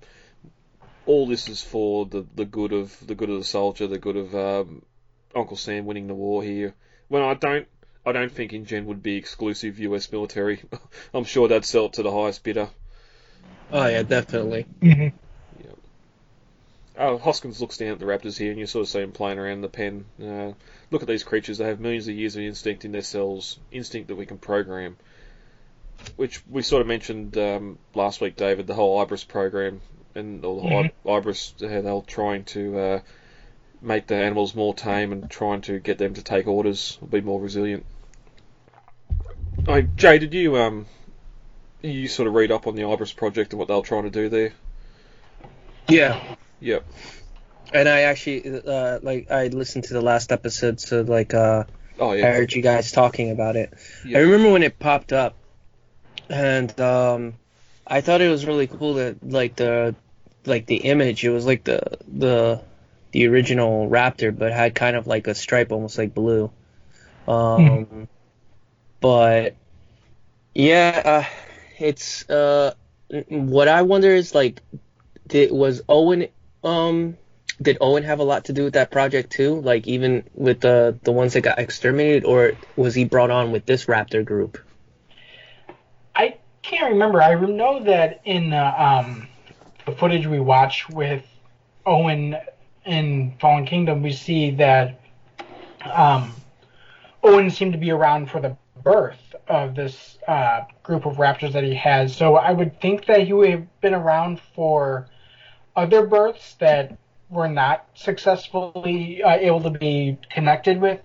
all 1.06 1.26
this 1.26 1.48
is 1.48 1.62
for 1.62 2.06
the 2.06 2.24
the 2.34 2.46
good 2.46 2.72
of 2.72 3.06
the 3.06 3.14
good 3.14 3.28
of 3.28 3.38
the 3.38 3.44
soldier, 3.44 3.86
the 3.86 3.98
good 3.98 4.16
of 4.16 4.34
um, 4.34 4.82
Uncle 5.36 5.58
Sam 5.58 5.84
winning 5.84 6.06
the 6.06 6.14
war 6.14 6.42
here. 6.42 6.74
When 7.08 7.22
I 7.22 7.34
don't, 7.34 7.68
I 8.06 8.12
don't 8.12 8.32
think 8.32 8.52
InGen 8.54 8.86
would 8.86 9.02
be 9.02 9.16
exclusive 9.16 9.78
U.S. 9.80 10.10
military. 10.10 10.62
I'm 11.12 11.24
sure 11.24 11.46
they'd 11.46 11.64
sell 11.64 11.86
it 11.86 11.92
to 11.94 12.02
the 12.02 12.10
highest 12.10 12.42
bidder. 12.42 12.70
Oh 13.70 13.86
yeah, 13.86 14.02
definitely. 14.02 14.62
hmm 14.80 15.08
Oh, 16.96 17.18
Hoskins 17.18 17.60
looks 17.60 17.76
down 17.76 17.88
at 17.88 17.98
the 17.98 18.04
Raptors 18.04 18.38
here, 18.38 18.50
and 18.50 18.60
you 18.60 18.66
sort 18.66 18.82
of 18.84 18.88
see 18.88 19.00
him 19.00 19.10
playing 19.12 19.38
around 19.38 19.62
the 19.62 19.68
pen. 19.68 20.04
Uh, 20.22 20.52
look 20.90 21.02
at 21.02 21.08
these 21.08 21.24
creatures; 21.24 21.58
they 21.58 21.66
have 21.66 21.80
millions 21.80 22.06
of 22.06 22.14
years 22.14 22.36
of 22.36 22.42
instinct 22.42 22.84
in 22.84 22.92
their 22.92 23.02
cells, 23.02 23.58
instinct 23.72 24.08
that 24.08 24.16
we 24.16 24.26
can 24.26 24.38
program. 24.38 24.96
Which 26.16 26.46
we 26.48 26.62
sort 26.62 26.82
of 26.82 26.86
mentioned 26.86 27.36
um, 27.36 27.78
last 27.94 28.20
week, 28.20 28.36
David, 28.36 28.66
the 28.66 28.74
whole 28.74 29.04
Ibris 29.04 29.26
program, 29.26 29.80
and 30.14 30.44
all 30.44 30.60
the 30.60 30.68
Mhm. 30.68 30.92
Ibris, 31.04 31.60
how 31.60 31.80
they're 31.80 32.00
trying 32.06 32.44
to 32.44 32.78
uh, 32.78 33.00
make 33.80 34.06
the 34.06 34.16
animals 34.16 34.54
more 34.54 34.74
tame 34.74 35.12
and 35.12 35.28
trying 35.28 35.62
to 35.62 35.80
get 35.80 35.98
them 35.98 36.14
to 36.14 36.22
take 36.22 36.46
orders, 36.46 36.98
be 37.10 37.20
more 37.20 37.40
resilient. 37.40 37.84
Oh, 39.66 39.80
Jay, 39.80 40.18
did 40.18 40.34
you 40.34 40.56
um, 40.58 40.86
you 41.82 42.06
sort 42.06 42.28
of 42.28 42.34
read 42.34 42.52
up 42.52 42.66
on 42.66 42.76
the 42.76 42.82
Ibris 42.82 43.16
project 43.16 43.52
and 43.52 43.58
what 43.58 43.66
they 43.68 43.74
were 43.74 43.82
trying 43.82 44.04
to 44.04 44.10
do 44.10 44.28
there? 44.28 44.52
Yeah, 45.88 46.20
Yep. 46.64 46.84
and 47.72 47.88
I 47.88 48.02
actually 48.02 48.60
uh, 48.60 48.98
like 49.02 49.30
I 49.30 49.48
listened 49.48 49.84
to 49.84 49.94
the 49.94 50.00
last 50.00 50.32
episode, 50.32 50.80
so 50.80 51.02
like 51.02 51.34
uh, 51.34 51.64
Oh 51.98 52.10
I 52.10 52.20
heard 52.20 52.52
you 52.52 52.62
guys 52.62 52.90
talking 52.90 53.30
about 53.30 53.56
it. 53.56 53.72
Yeah. 54.04 54.18
I 54.18 54.20
remember 54.22 54.50
when 54.50 54.62
it 54.62 54.78
popped 54.78 55.12
up, 55.12 55.36
and 56.28 56.78
um, 56.80 57.34
I 57.86 58.00
thought 58.00 58.20
it 58.20 58.28
was 58.28 58.46
really 58.46 58.66
cool 58.66 58.94
that 58.94 59.22
like 59.22 59.56
the 59.56 59.94
like 60.44 60.66
the 60.66 60.76
image. 60.76 61.24
It 61.24 61.30
was 61.30 61.46
like 61.46 61.64
the 61.64 61.80
the 62.08 62.60
the 63.12 63.28
original 63.28 63.88
Raptor, 63.88 64.36
but 64.36 64.52
had 64.52 64.74
kind 64.74 64.96
of 64.96 65.06
like 65.06 65.28
a 65.28 65.34
stripe, 65.34 65.70
almost 65.70 65.98
like 65.98 66.14
blue. 66.14 66.50
Um, 67.28 68.08
but 69.00 69.54
yeah, 70.52 71.02
uh, 71.04 71.24
it's 71.78 72.28
uh, 72.28 72.74
what 73.28 73.68
I 73.68 73.82
wonder 73.82 74.10
is 74.10 74.34
like, 74.34 74.60
did 75.28 75.52
was 75.52 75.82
Owen 75.88 76.26
um 76.64 77.16
did 77.62 77.78
Owen 77.80 78.02
have 78.02 78.18
a 78.18 78.24
lot 78.24 78.46
to 78.46 78.52
do 78.52 78.64
with 78.64 78.74
that 78.74 78.90
project 78.90 79.30
too? 79.30 79.60
Like 79.60 79.86
even 79.86 80.24
with 80.34 80.60
the 80.60 80.98
the 81.02 81.12
ones 81.12 81.34
that 81.34 81.42
got 81.42 81.58
exterminated, 81.58 82.24
or 82.24 82.54
was 82.76 82.94
he 82.94 83.04
brought 83.04 83.30
on 83.30 83.52
with 83.52 83.66
this 83.66 83.86
Raptor 83.86 84.24
group? 84.24 84.58
I 86.16 86.38
can't 86.62 86.92
remember. 86.92 87.22
I 87.22 87.34
know 87.34 87.82
that 87.84 88.20
in 88.24 88.50
the, 88.50 88.82
um, 88.82 89.28
the 89.86 89.92
footage 89.92 90.26
we 90.26 90.40
watched 90.40 90.90
with 90.90 91.24
Owen 91.86 92.36
in 92.84 93.34
Fallen 93.40 93.66
Kingdom, 93.66 94.02
we 94.02 94.12
see 94.12 94.50
that 94.52 95.00
um, 95.84 96.34
Owen 97.22 97.50
seemed 97.50 97.72
to 97.72 97.78
be 97.78 97.90
around 97.90 98.30
for 98.30 98.40
the 98.40 98.56
birth 98.82 99.34
of 99.48 99.74
this 99.74 100.18
uh, 100.26 100.62
group 100.82 101.06
of 101.06 101.16
raptors 101.16 101.52
that 101.52 101.64
he 101.64 101.74
has. 101.74 102.14
So 102.14 102.36
I 102.36 102.52
would 102.52 102.80
think 102.80 103.06
that 103.06 103.26
he 103.26 103.32
would 103.32 103.50
have 103.50 103.80
been 103.80 103.94
around 103.94 104.40
for 104.54 105.08
other 105.76 106.06
births 106.06 106.54
that 106.56 106.98
were 107.30 107.48
not 107.48 107.86
successfully 107.94 109.22
uh, 109.22 109.36
able 109.36 109.62
to 109.62 109.70
be 109.70 110.18
connected 110.30 110.80
with, 110.80 111.00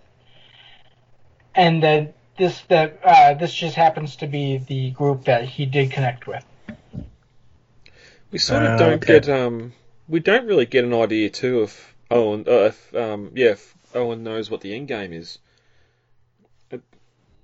and 1.56 1.84
that 1.84 2.14
this 2.38 2.62
that 2.70 3.00
uh, 3.04 3.34
this 3.34 3.54
just 3.54 3.76
happens 3.76 4.18
to 4.18 4.28
be 4.28 4.58
the 4.58 4.92
group 4.92 5.26
that 5.26 5.46
he 5.46 5.66
did 5.66 5.92
connect 5.92 6.28
with. 6.28 6.44
We 8.32 8.40
sort 8.40 8.64
of 8.64 8.74
Ah, 8.74 8.78
don't 8.78 9.04
okay. 9.04 9.20
get 9.20 9.30
um 9.30 9.74
we 10.08 10.20
don't 10.20 10.46
really 10.46 10.66
get 10.66 10.84
an 10.86 10.94
idea 10.94 11.30
too 11.30 11.64
if 11.64 11.96
Owen 12.12 12.46
uh, 12.48 12.66
if 12.72 12.96
um 12.96 13.32
yeah 13.36 13.52
if 13.52 13.76
Owen 13.96 14.24
knows 14.24 14.50
what 14.50 14.62
the 14.62 14.76
end 14.76 14.88
game 14.88 15.14
is. 15.14 15.40
It, 16.72 16.82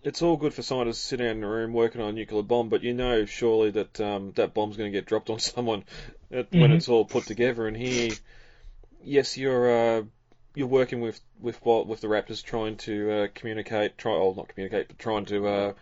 it's 0.04 0.22
all 0.22 0.38
good 0.38 0.54
for 0.54 0.62
scientists 0.62 1.02
to 1.02 1.08
sit 1.08 1.18
down 1.18 1.38
in 1.38 1.44
a 1.44 1.50
room 1.50 1.74
working 1.74 2.02
on 2.02 2.10
a 2.10 2.14
nuclear 2.14 2.44
bomb, 2.44 2.70
but 2.70 2.84
you 2.84 2.94
know 2.94 3.26
surely 3.26 3.72
that 3.72 4.00
um, 4.00 4.32
that 4.36 4.54
bomb's 4.54 4.78
going 4.78 4.92
to 4.92 4.98
get 4.98 5.08
dropped 5.08 5.30
on 5.30 5.40
someone 5.52 5.84
at, 6.36 6.52
when 6.52 6.72
Mhm. 6.72 6.76
it's 6.76 6.90
all 6.90 7.06
put 7.06 7.26
together. 7.26 7.68
And 7.68 7.78
here, 7.78 8.12
yes, 9.04 9.38
you're 9.38 9.72
uh, 9.72 10.04
you're 10.54 10.68
working 10.68 11.02
with 11.02 11.20
with 11.40 11.64
what 11.66 11.88
with 11.88 12.02
the 12.02 12.08
Raptors, 12.08 12.44
trying 12.44 12.78
to 12.78 13.12
uh, 13.12 13.28
communicate, 13.34 13.98
try 13.98 14.14
oh 14.14 14.34
not 14.36 14.48
communicate, 14.48 14.88
but 14.88 15.00
trying 15.00 15.26
to 15.26 15.48
uh, 15.48 15.74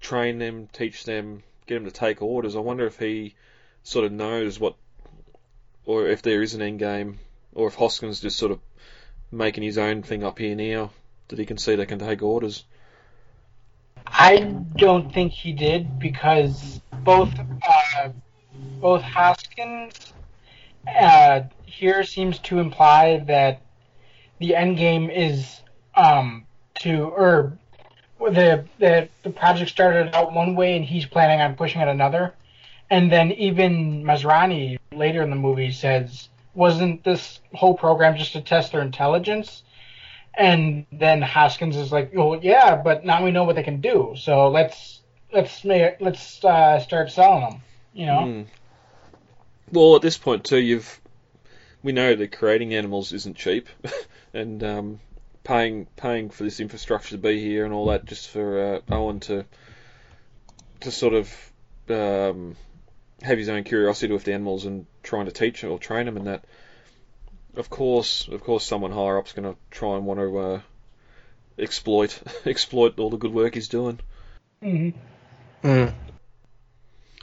train 0.00 0.38
them, 0.38 0.68
teach 0.72 1.04
them, 1.04 1.42
get 1.66 1.74
them 1.74 1.84
to 1.84 1.90
take 1.90 2.22
orders. 2.22 2.56
I 2.56 2.60
wonder 2.60 2.86
if 2.86 2.98
he 2.98 3.34
sort 3.82 4.04
of 4.04 4.12
knows 4.12 4.60
what, 4.60 4.74
or 5.84 6.06
if 6.08 6.22
there 6.22 6.42
is 6.42 6.54
an 6.54 6.62
end 6.62 6.78
game, 6.78 7.18
or 7.54 7.68
if 7.68 7.74
Hoskins 7.74 8.20
just 8.20 8.38
sort 8.38 8.52
of 8.52 8.60
making 9.30 9.64
his 9.64 9.78
own 9.78 10.02
thing 10.02 10.22
up 10.22 10.38
here 10.38 10.54
now 10.54 10.90
that 11.28 11.38
he 11.38 11.46
can 11.46 11.58
see 11.58 11.74
they 11.74 11.86
can 11.86 11.98
take 11.98 12.22
orders. 12.22 12.64
I 14.06 14.36
don't 14.76 15.12
think 15.12 15.32
he 15.32 15.52
did 15.52 15.98
because 15.98 16.80
both 16.92 17.32
uh, 17.38 18.10
both 18.80 19.02
Hoskins 19.02 20.12
uh, 20.86 21.42
here 21.64 22.02
seems 22.02 22.38
to 22.40 22.58
imply 22.58 23.18
that 23.26 23.62
the 24.38 24.56
end 24.56 24.76
game 24.76 25.08
is 25.08 25.60
um, 25.94 26.44
to 26.80 27.04
or 27.04 27.56
the 28.18 28.64
the 28.78 29.08
the 29.22 29.30
project 29.30 29.70
started 29.70 30.14
out 30.14 30.32
one 30.32 30.54
way 30.54 30.76
and 30.76 30.84
he's 30.84 31.06
planning 31.06 31.40
on 31.40 31.54
pushing 31.54 31.80
it 31.80 31.88
another, 31.88 32.34
and 32.90 33.10
then 33.10 33.32
even 33.32 34.04
Masrani 34.04 34.78
later 34.92 35.22
in 35.22 35.30
the 35.30 35.36
movie 35.36 35.70
says, 35.70 36.28
"Wasn't 36.54 37.04
this 37.04 37.40
whole 37.54 37.74
program 37.74 38.16
just 38.16 38.32
to 38.32 38.40
test 38.40 38.72
their 38.72 38.82
intelligence?" 38.82 39.62
And 40.34 40.86
then 40.92 41.22
Hoskins 41.22 41.76
is 41.76 41.92
like, 41.92 42.12
"Oh 42.16 42.40
yeah, 42.40 42.76
but 42.76 43.04
now 43.04 43.24
we 43.24 43.30
know 43.30 43.44
what 43.44 43.56
they 43.56 43.62
can 43.62 43.80
do, 43.80 44.14
so 44.16 44.48
let's 44.48 45.02
let's 45.32 45.64
let's 45.64 46.44
uh, 46.44 46.78
start 46.80 47.10
selling 47.10 47.40
them." 47.42 47.62
You 47.94 48.06
know, 48.06 48.24
Hmm. 48.24 48.42
Well, 49.72 49.96
at 49.96 50.02
this 50.02 50.18
point 50.18 50.44
too, 50.44 50.58
you've 50.58 51.00
we 51.82 51.92
know 51.92 52.14
that 52.14 52.32
creating 52.32 52.74
animals 52.74 53.12
isn't 53.12 53.36
cheap, 53.36 53.68
and 54.34 54.62
um, 54.62 55.00
paying 55.44 55.86
paying 55.96 56.30
for 56.30 56.44
this 56.44 56.60
infrastructure 56.60 57.10
to 57.10 57.18
be 57.18 57.40
here 57.40 57.64
and 57.64 57.74
all 57.74 57.86
that 57.86 58.04
just 58.04 58.28
for 58.28 58.76
uh, 58.76 58.80
Owen 58.94 59.20
to 59.20 59.44
to 60.80 60.90
sort 60.90 61.14
of 61.14 61.52
um, 61.88 62.56
have 63.22 63.38
his 63.38 63.48
own 63.48 63.64
curiosity 63.64 64.12
with 64.12 64.24
the 64.24 64.32
animals 64.32 64.66
and 64.66 64.86
trying 65.02 65.26
to 65.26 65.32
teach 65.32 65.64
or 65.64 65.78
train 65.78 66.06
them 66.06 66.16
and 66.16 66.26
that. 66.26 66.44
Of 67.54 67.68
course, 67.68 68.28
of 68.28 68.42
course, 68.42 68.64
someone 68.64 68.92
higher 68.92 69.18
up's 69.18 69.34
going 69.34 69.52
to 69.52 69.58
try 69.70 69.96
and 69.96 70.06
want 70.06 70.20
to 70.20 70.38
uh, 70.38 70.60
exploit 71.58 72.18
exploit 72.46 72.98
all 72.98 73.10
the 73.10 73.18
good 73.18 73.34
work 73.34 73.54
he's 73.54 73.68
doing. 73.68 74.00
hmm 74.62 74.90
Mm. 75.62 75.94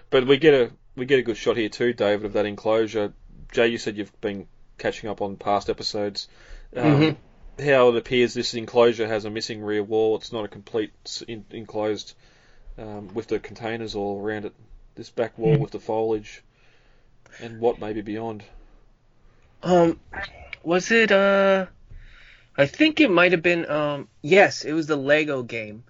But 0.10 0.28
we 0.28 0.38
get 0.38 0.54
a 0.54 0.72
we 0.96 1.06
get 1.06 1.20
a 1.20 1.24
good 1.24 1.38
shot 1.38 1.58
here 1.58 1.70
too, 1.70 1.94
David, 1.94 2.26
of 2.26 2.34
that 2.34 2.46
enclosure. 2.46 3.14
Jay, 3.52 3.68
you 3.68 3.78
said 3.78 3.98
you've 3.98 4.20
been 4.22 4.48
catching 4.78 5.10
up 5.10 5.22
on 5.22 5.36
past 5.38 5.70
episodes. 5.70 6.28
Um, 6.76 6.84
Mhm. 6.84 7.18
How 7.66 7.90
it 7.90 7.98
appears 7.98 8.34
this 8.34 8.54
enclosure 8.54 9.06
has 9.08 9.26
a 9.26 9.30
missing 9.30 9.62
rear 9.62 9.84
wall. 9.84 10.16
It's 10.16 10.32
not 10.32 10.46
a 10.46 10.48
complete 10.48 10.92
in, 11.28 11.44
enclosed 11.52 12.14
um, 12.78 13.14
with 13.14 13.28
the 13.28 13.40
containers 13.40 13.96
all 13.96 14.22
around 14.22 14.46
it. 14.46 14.54
This 14.96 15.10
back 15.10 15.38
wall 15.38 15.58
with 15.58 15.72
the 15.72 15.80
foliage 15.80 16.42
and 17.42 17.60
what 17.60 17.80
may 17.80 17.94
be 17.94 18.02
beyond. 18.02 18.44
Um, 19.62 20.00
was 20.64 20.92
it 20.92 21.12
uh? 21.12 21.66
I 22.58 22.66
think 22.66 23.00
it 23.00 23.12
might 23.12 23.34
have 23.34 23.42
been 23.42 23.70
um. 23.70 24.08
Yes, 24.22 24.64
it 24.64 24.74
was 24.74 24.88
the 24.88 24.96
Lego 24.96 25.44
game. 25.44 25.84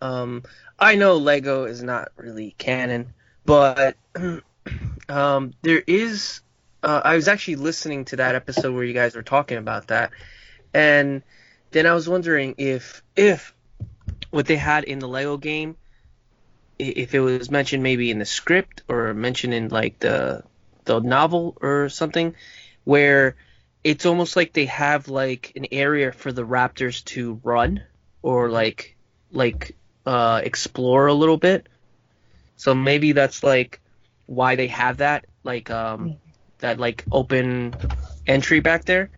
Um, 0.00 0.42
I 0.78 0.94
know 0.96 1.16
Lego 1.16 1.64
is 1.64 1.82
not 1.82 2.12
really 2.16 2.54
canon, 2.58 3.12
but 3.46 3.96
um, 5.08 5.54
there 5.62 5.82
is. 5.86 6.40
Uh, 6.82 7.00
I 7.04 7.16
was 7.16 7.26
actually 7.26 7.56
listening 7.56 8.04
to 8.06 8.16
that 8.16 8.34
episode 8.34 8.74
where 8.74 8.84
you 8.84 8.92
guys 8.92 9.16
were 9.16 9.22
talking 9.22 9.56
about 9.56 9.88
that, 9.88 10.10
and 10.74 11.22
then 11.70 11.86
I 11.86 11.94
was 11.94 12.08
wondering 12.08 12.56
if 12.58 13.02
if 13.14 13.54
what 14.30 14.46
they 14.46 14.56
had 14.56 14.84
in 14.84 14.98
the 14.98 15.08
Lego 15.08 15.36
game, 15.36 15.76
if 16.78 17.14
it 17.14 17.20
was 17.20 17.50
mentioned 17.50 17.82
maybe 17.82 18.10
in 18.10 18.18
the 18.18 18.24
script 18.24 18.82
or 18.88 19.14
mentioned 19.14 19.54
in 19.54 19.68
like 19.68 19.98
the 20.00 20.42
the 20.84 21.00
novel 21.00 21.56
or 21.60 21.88
something, 21.88 22.34
where 22.84 23.36
it's 23.82 24.04
almost 24.04 24.36
like 24.36 24.52
they 24.52 24.66
have 24.66 25.08
like 25.08 25.52
an 25.56 25.66
area 25.72 26.12
for 26.12 26.32
the 26.32 26.44
raptors 26.44 27.04
to 27.04 27.40
run 27.42 27.82
or 28.22 28.50
like 28.50 28.96
like 29.32 29.76
uh 30.04 30.40
explore 30.44 31.06
a 31.06 31.14
little 31.14 31.36
bit 31.36 31.68
so 32.56 32.74
maybe 32.74 33.12
that's 33.12 33.42
like 33.42 33.80
why 34.26 34.56
they 34.56 34.66
have 34.68 34.98
that 34.98 35.26
like 35.44 35.70
um 35.70 36.16
that 36.58 36.78
like 36.78 37.04
open 37.12 37.74
entry 38.26 38.60
back 38.60 38.84
there. 38.84 39.10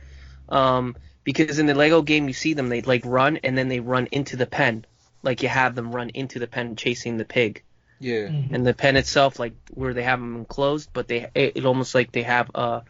Um 0.48 0.96
because 1.24 1.58
in 1.58 1.66
the 1.66 1.74
lego 1.74 2.02
game 2.02 2.28
you 2.28 2.34
see 2.34 2.54
them 2.54 2.68
they 2.68 2.82
like 2.82 3.02
run 3.04 3.38
and 3.38 3.56
then 3.56 3.68
they 3.68 3.80
run 3.80 4.06
into 4.12 4.36
the 4.36 4.46
pen. 4.46 4.84
Like 5.22 5.42
you 5.42 5.48
have 5.48 5.74
them 5.74 5.94
run 5.94 6.10
into 6.10 6.38
the 6.38 6.46
pen 6.46 6.76
chasing 6.76 7.16
the 7.16 7.24
pig. 7.24 7.62
Yeah. 8.00 8.26
and 8.28 8.64
the 8.64 8.74
pen 8.74 8.96
itself, 8.96 9.40
like 9.40 9.54
where 9.74 9.92
they 9.92 10.04
have 10.04 10.20
them 10.20 10.36
enclosed, 10.36 10.90
but 10.92 11.08
they 11.08 11.26
it, 11.34 11.52
it 11.56 11.64
almost 11.64 11.94
like 11.94 12.12
they 12.12 12.22
have 12.22 12.48
a, 12.54 12.82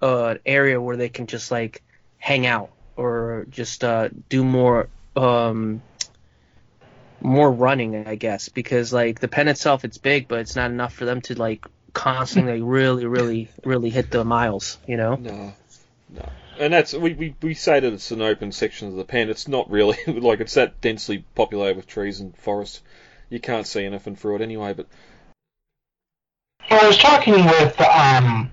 a 0.00 0.24
an 0.24 0.38
area 0.46 0.80
where 0.80 0.96
they 0.96 1.10
can 1.10 1.26
just 1.26 1.50
like 1.50 1.82
hang 2.16 2.46
out 2.46 2.70
or 2.96 3.46
just 3.50 3.84
uh, 3.84 4.08
do 4.28 4.44
more 4.44 4.88
um 5.16 5.82
more 7.20 7.50
running, 7.50 8.06
I 8.06 8.14
guess, 8.14 8.48
because 8.48 8.92
like 8.92 9.20
the 9.20 9.28
pen 9.28 9.48
itself, 9.48 9.84
it's 9.84 9.98
big, 9.98 10.28
but 10.28 10.40
it's 10.40 10.56
not 10.56 10.70
enough 10.70 10.94
for 10.94 11.04
them 11.04 11.20
to 11.22 11.34
like 11.34 11.66
constantly 11.92 12.62
really 12.62 13.04
really 13.06 13.48
really 13.64 13.90
hit 13.90 14.10
the 14.10 14.24
miles, 14.24 14.78
you 14.86 14.96
know. 14.96 15.16
No, 15.16 15.52
no. 16.08 16.28
And 16.58 16.72
that's 16.72 16.92
we, 16.92 17.14
we, 17.14 17.34
we 17.40 17.54
say 17.54 17.80
that 17.80 17.92
it's 17.92 18.10
an 18.10 18.20
open 18.20 18.52
section 18.52 18.88
of 18.88 18.94
the 18.94 19.04
pen. 19.04 19.30
It's 19.30 19.48
not 19.48 19.70
really 19.70 19.96
like 20.06 20.40
it's 20.40 20.54
that 20.54 20.80
densely 20.80 21.24
populated 21.34 21.76
with 21.76 21.86
trees 21.86 22.20
and 22.20 22.36
forest. 22.36 22.82
You 23.28 23.40
can't 23.40 23.66
see 23.66 23.84
anything 23.84 24.16
through 24.16 24.36
it 24.36 24.42
anyway. 24.42 24.74
But 24.74 24.86
Well, 26.70 26.84
I 26.84 26.86
was 26.86 26.98
talking 26.98 27.44
with 27.44 27.80
um, 27.80 28.50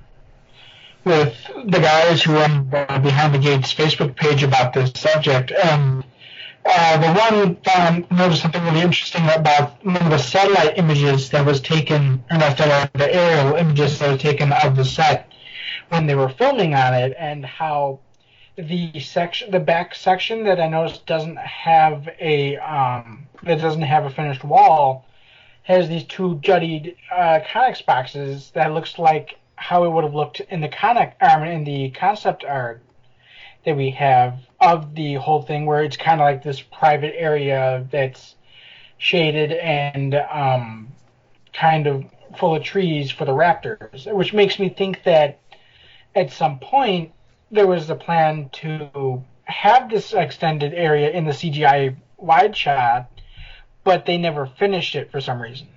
with 1.03 1.36
the 1.65 1.80
guys 1.80 2.21
who 2.21 2.34
run 2.34 2.65
Behind 2.65 3.34
the 3.34 3.39
Gates 3.39 3.73
Facebook 3.73 4.15
page 4.15 4.43
about 4.43 4.73
this 4.73 4.91
subject, 4.95 5.51
and 5.51 6.03
uh, 6.69 6.97
the 6.97 7.19
one 7.19 7.56
found 7.63 8.12
noticed 8.12 8.41
something 8.41 8.63
really 8.65 8.82
interesting 8.82 9.23
about 9.30 9.84
one 9.86 9.97
of 9.97 10.10
the 10.10 10.17
satellite 10.17 10.77
images 10.77 11.30
that 11.30 11.45
was 11.45 11.62
taken, 11.62 12.23
or 12.30 12.38
not 12.38 12.58
the 12.58 13.13
aerial 13.13 13.56
images 13.56 13.99
that 13.99 14.12
were 14.12 14.17
taken 14.17 14.51
of 14.51 14.75
the 14.75 14.84
set 14.84 15.32
when 15.89 16.06
they 16.06 16.15
were 16.15 16.30
filming 16.30 16.75
on 16.75 16.93
it, 16.93 17.15
and 17.17 17.45
how 17.45 17.99
the 18.58 18.99
section, 18.99 19.51
the 19.51 19.60
back 19.60 19.95
section 19.95 20.43
that 20.43 20.60
I 20.60 20.67
noticed 20.67 21.06
doesn't 21.06 21.38
have 21.38 22.10
a 22.19 22.58
um, 22.58 23.27
that 23.43 23.62
doesn't 23.62 23.84
have 23.84 24.06
a 24.06 24.10
finished 24.10 24.43
wall 24.43 25.06
has 25.63 25.88
these 25.88 26.03
two 26.06 26.39
jutted 26.41 26.95
uh, 27.12 27.39
comics 27.51 27.82
boxes 27.82 28.51
that 28.56 28.73
looks 28.73 28.97
like 28.97 29.38
how 29.56 29.84
it 29.84 29.89
would 29.89 30.03
have 30.03 30.13
looked 30.13 30.39
in 30.49 30.62
the 30.62 30.67
comic 30.67 31.15
um, 31.21 31.43
in 31.43 31.63
the 31.63 31.91
concept 31.91 32.43
art 32.43 32.82
that 33.65 33.75
we 33.75 33.91
have 33.91 34.39
of 34.60 34.96
the 34.96 35.15
whole 35.15 35.41
thing, 35.41 35.65
where 35.65 35.84
it's 35.84 35.98
kind 35.98 36.20
of 36.20 36.26
like 36.26 36.43
this 36.43 36.62
private 36.62 37.13
area 37.15 37.88
that's 37.91 38.36
shaded 38.98 39.52
and 39.52 40.15
um, 40.15 40.89
kind 41.54 41.88
of 41.88 42.06
full 42.38 42.56
of 42.56 42.63
trees 42.63 43.12
for 43.12 43.26
the 43.26 43.32
raptors, 43.32 44.12
which 44.12 44.34
makes 44.34 44.60
me 44.60 44.70
think 44.70 45.04
that 45.04 45.39
at 46.15 46.32
some 46.32 46.60
point 46.60 47.12
there 47.52 47.67
was 47.67 47.89
a 47.89 47.96
plan 47.96 48.50
to 48.52 49.24
have 49.43 49.89
this 49.89 50.13
extended 50.13 50.74
area 50.74 51.10
in 51.12 51.26
the 51.26 51.32
CGI 51.32 51.96
wide 52.17 52.56
shot 52.56 53.10
but 53.88 54.06
they 54.06 54.17
never 54.17 54.46
finished 54.46 54.96
it 54.96 55.10
for 55.10 55.22
some 55.22 55.41
reason. 55.41 55.70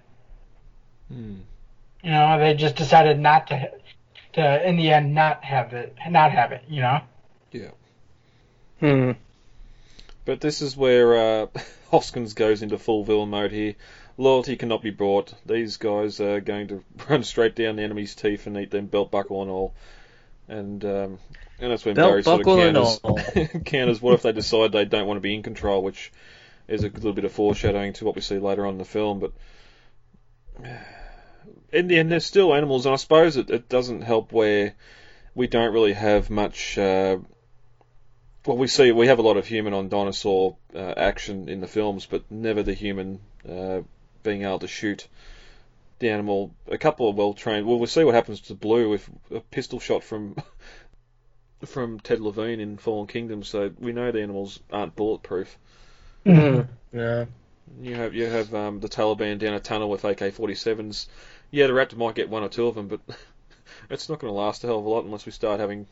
hmm. 1.07 1.37
You 2.03 2.11
know, 2.11 2.41
they 2.41 2.55
just 2.55 2.75
decided 2.75 3.21
not 3.21 3.47
to 3.47 3.71
to 4.33 4.69
in 4.69 4.77
the 4.77 4.91
end 4.91 5.15
not 5.15 5.45
have 5.45 5.73
it, 5.75 5.95
not 6.09 6.33
have 6.33 6.51
it. 6.51 6.65
You 6.67 6.81
know. 6.81 7.03
Yeah. 7.53 7.71
Hmm. 8.81 9.13
But 10.25 10.41
this 10.41 10.63
is 10.63 10.77
where 10.77 11.17
uh, 11.17 11.47
Hoskins 11.91 12.35
goes 12.35 12.63
into 12.63 12.79
full 12.79 13.05
villain 13.05 13.31
mode 13.31 13.53
here. 13.53 13.75
Loyalty 14.17 14.57
cannot 14.57 14.83
be 14.83 14.91
bought. 14.91 15.33
These 15.47 15.77
guys 15.77 16.21
are 16.21 16.41
going 16.41 16.69
to 16.69 16.85
run 17.09 17.23
straight 17.23 17.55
down 17.55 17.77
the 17.77 17.83
enemy's 17.83 18.15
teeth 18.15 18.47
and 18.47 18.57
eat 18.59 18.71
them 18.71 18.87
belt 18.87 19.11
buckle 19.11 19.43
and 19.43 19.51
all. 19.51 19.75
And 20.49 20.85
um, 20.85 21.19
and 21.61 21.71
that's 21.71 21.85
when 21.85 21.95
Belt 21.95 22.11
Barry 22.11 22.23
sort 22.23 22.41
of 22.41 22.47
counters, 22.47 23.63
counters 23.65 24.03
what 24.03 24.15
if 24.15 24.23
they 24.23 24.33
decide 24.33 24.73
they 24.73 24.85
don't 24.85 25.07
want 25.07 25.19
to 25.19 25.23
be 25.23 25.35
in 25.35 25.43
control, 25.43 25.83
which 25.83 26.11
is 26.67 26.83
a 26.83 26.89
little 26.89 27.13
bit 27.13 27.25
of 27.25 27.33
foreshadowing 27.33 27.93
to 27.95 28.05
what 28.05 28.17
we 28.17 28.21
see 28.21 28.39
later 28.39 28.67
on 28.67 28.73
in 28.73 28.79
the 28.79 28.85
film. 28.85 29.21
But 29.21 29.33
in 31.73 31.87
the 31.87 31.99
end, 31.99 32.11
they're 32.11 32.21
still 32.21 32.55
animals, 32.55 32.87
and 32.87 32.95
I 32.95 32.97
suppose 32.97 33.37
it, 33.37 33.51
it 33.51 33.69
doesn't 33.69 34.03
help 34.03 34.33
where 34.33 34.75
we 35.35 35.47
don't 35.47 35.73
really 35.73 35.93
have 35.93 36.31
much. 36.31 36.77
Uh, 36.77 37.19
well, 38.47 38.57
we 38.57 38.67
see 38.67 38.93
we 38.93 39.07
have 39.09 39.19
a 39.19 39.23
lot 39.23 39.37
of 39.37 39.47
human 39.47 39.75
on 39.75 39.89
dinosaur 39.89 40.57
uh, 40.75 40.95
action 40.97 41.49
in 41.49 41.61
the 41.61 41.67
films, 41.67 42.07
but 42.07 42.31
never 42.31 42.63
the 42.63 42.75
human 42.75 43.21
uh, 43.49 43.81
being 44.23 44.43
able 44.43 44.61
to 44.61 44.69
shoot 44.69 45.09
the 45.99 46.11
animal. 46.11 46.55
A 46.69 46.79
couple 46.79 47.09
of 47.09 47.17
well 47.17 47.35
trained. 47.35 47.67
Well, 47.67 47.79
we'll 47.79 47.87
see 47.87 48.05
what 48.05 48.15
happens 48.15 48.41
to 48.43 48.55
Blue 48.55 48.89
with 48.89 49.09
a 49.31 49.41
pistol 49.41 49.79
shot 49.79 50.03
from 50.03 50.37
from 51.67 52.01
Ted 52.01 52.21
Levine 52.21 52.61
in 52.61 52.79
Fallen 52.79 53.07
Kingdom. 53.07 53.43
So 53.43 53.73
we 53.79 53.93
know 53.93 54.11
the 54.11 54.23
animals 54.23 54.61
aren't 54.73 54.97
bulletproof. 54.97 55.59
Hmm. 56.25 56.63
Yeah. 56.93 57.27
You 57.81 57.95
have 57.95 58.15
you 58.15 58.27
have 58.27 58.55
um, 58.55 58.81
the 58.81 58.89
Taliban 58.89 59.39
down 59.39 59.55
a 59.55 59.61
tunnel 59.61 59.91
with 59.91 60.05
AK-47s. 60.05 61.07
Yeah, 61.51 61.67
the 61.67 61.73
Raptor 61.73 61.97
might 61.97 62.15
get 62.15 62.29
one 62.29 62.43
or 62.43 62.49
two 62.49 62.67
of 62.67 62.75
them, 62.75 62.89
but 62.89 63.01
it's 63.89 64.09
not 64.09 64.19
going 64.19 64.33
to 64.33 64.39
last 64.39 64.65
a 64.65 64.67
hell 64.67 64.79
of 64.79 64.85
a 64.85 64.89
lot 64.89 65.05
unless 65.05 65.27
we 65.27 65.33
start 65.33 65.61
having 65.61 65.87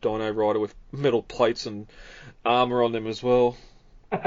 Dino 0.00 0.30
Rider 0.30 0.58
with 0.58 0.74
metal 0.90 1.22
plates 1.22 1.66
and 1.66 1.86
armor 2.44 2.82
on 2.82 2.92
them 2.92 3.06
as 3.06 3.22
well. 3.22 3.56
oh, 4.12 4.18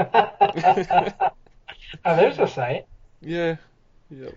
there's 2.04 2.38
a 2.38 2.46
site. 2.48 2.86
Yeah. 3.20 3.56
Yep. 4.10 4.34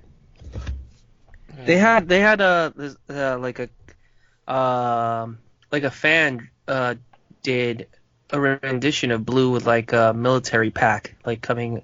They 1.66 1.78
had 1.78 2.08
they 2.08 2.20
had 2.20 2.42
a 2.42 2.74
uh, 3.10 3.38
like 3.38 3.60
a 3.60 4.52
um 4.52 5.40
like 5.72 5.84
a 5.84 5.92
fan 5.92 6.50
uh 6.68 6.96
did 7.44 7.88
a 8.32 8.40
rendition 8.40 9.12
of 9.12 9.26
Blue 9.26 9.52
with 9.52 9.66
like 9.66 9.94
a 9.94 10.14
military 10.14 10.72
pack 10.72 11.16
like 11.26 11.42
coming. 11.42 11.84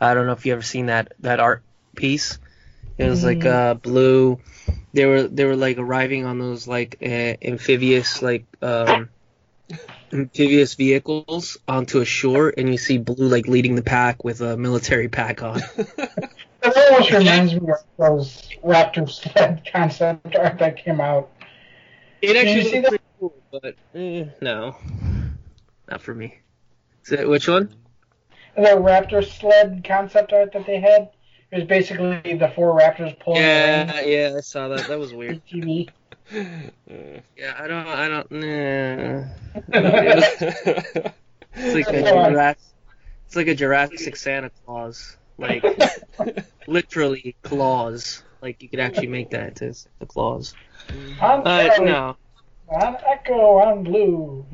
I 0.00 0.14
don't 0.14 0.26
know 0.26 0.32
if 0.32 0.46
you 0.46 0.52
ever 0.52 0.62
seen 0.62 0.86
that 0.86 1.12
that 1.20 1.40
art 1.40 1.62
piece. 1.96 2.38
It 2.98 3.08
was 3.08 3.24
like 3.24 3.44
uh 3.44 3.74
Blue. 3.74 4.40
They 4.92 5.06
were 5.06 5.22
they 5.22 5.44
were 5.44 5.56
like 5.56 5.78
arriving 5.78 6.24
on 6.24 6.38
those 6.38 6.66
like 6.66 6.98
uh, 7.02 7.34
amphibious 7.42 8.22
like 8.22 8.44
um 8.60 9.08
amphibious 10.12 10.74
vehicles 10.74 11.58
onto 11.68 12.00
a 12.00 12.04
shore, 12.04 12.52
and 12.56 12.68
you 12.68 12.78
see 12.78 12.98
Blue 12.98 13.28
like 13.28 13.46
leading 13.46 13.76
the 13.76 13.82
pack 13.82 14.24
with 14.24 14.40
a 14.40 14.56
military 14.56 15.08
pack 15.08 15.42
on. 15.42 15.60
It 16.62 16.92
almost 16.92 17.10
reminds 17.10 17.54
me 17.54 17.70
of 17.70 17.78
those 17.96 18.48
Raptor 18.62 19.08
sled 19.08 19.66
concept 19.72 20.36
art 20.36 20.58
that 20.58 20.76
came 20.76 21.00
out. 21.00 21.30
It 22.20 22.36
you 22.36 22.36
actually 22.36 22.64
see 22.64 22.76
looks 22.80 22.88
pretty 22.88 23.04
cool, 23.18 23.34
but 23.50 23.76
eh, 23.94 24.26
no, 24.42 24.76
not 25.88 26.02
for 26.02 26.14
me. 26.14 26.38
Is 27.06 27.12
it, 27.12 27.28
which 27.28 27.48
one? 27.48 27.74
The 28.56 28.62
Raptor 28.62 29.24
sled 29.24 29.84
concept 29.84 30.34
art 30.34 30.52
that 30.52 30.66
they 30.66 30.80
had. 30.80 31.10
It 31.52 31.56
was 31.56 31.64
basically 31.64 32.34
the 32.34 32.52
four 32.54 32.78
Raptors 32.78 33.18
pulling 33.20 33.42
Yeah, 33.42 34.00
yeah, 34.02 34.34
I 34.36 34.40
saw 34.40 34.68
that. 34.68 34.86
That 34.88 34.98
was 34.98 35.12
weird. 35.12 35.42
TV. 35.52 35.88
Yeah, 36.32 37.54
I 37.58 37.66
don't, 37.66 37.86
I 37.86 38.08
don't. 38.08 38.30
Nah. 38.30 39.24
It's 41.54 41.74
like 41.74 41.88
a 41.88 42.02
Jurassic, 42.02 42.62
it's 43.26 43.36
like 43.36 43.48
a 43.48 43.54
Jurassic 43.54 44.16
Santa 44.16 44.50
Claus, 44.64 45.16
like 45.38 45.64
literally 46.66 47.36
claws. 47.42 48.22
Like 48.40 48.62
you 48.62 48.68
could 48.68 48.80
actually 48.80 49.08
make 49.08 49.30
that 49.30 49.60
into 49.60 49.76
a 50.00 50.06
claws. 50.06 50.54
On, 51.20 51.46
Uh, 51.46 51.68
Charlie, 51.68 51.84
no, 51.84 52.16
on 52.68 52.96
Echo, 53.06 53.58
on 53.58 53.82
Blue. 53.82 54.46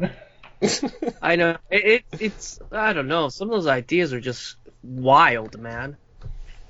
I 1.22 1.36
know 1.36 1.58
it, 1.70 1.84
it. 1.84 2.04
It's 2.18 2.58
I 2.72 2.94
don't 2.94 3.08
know. 3.08 3.28
Some 3.28 3.50
of 3.50 3.54
those 3.54 3.66
ideas 3.66 4.12
are 4.14 4.20
just 4.20 4.56
wild, 4.82 5.60
man. 5.60 5.98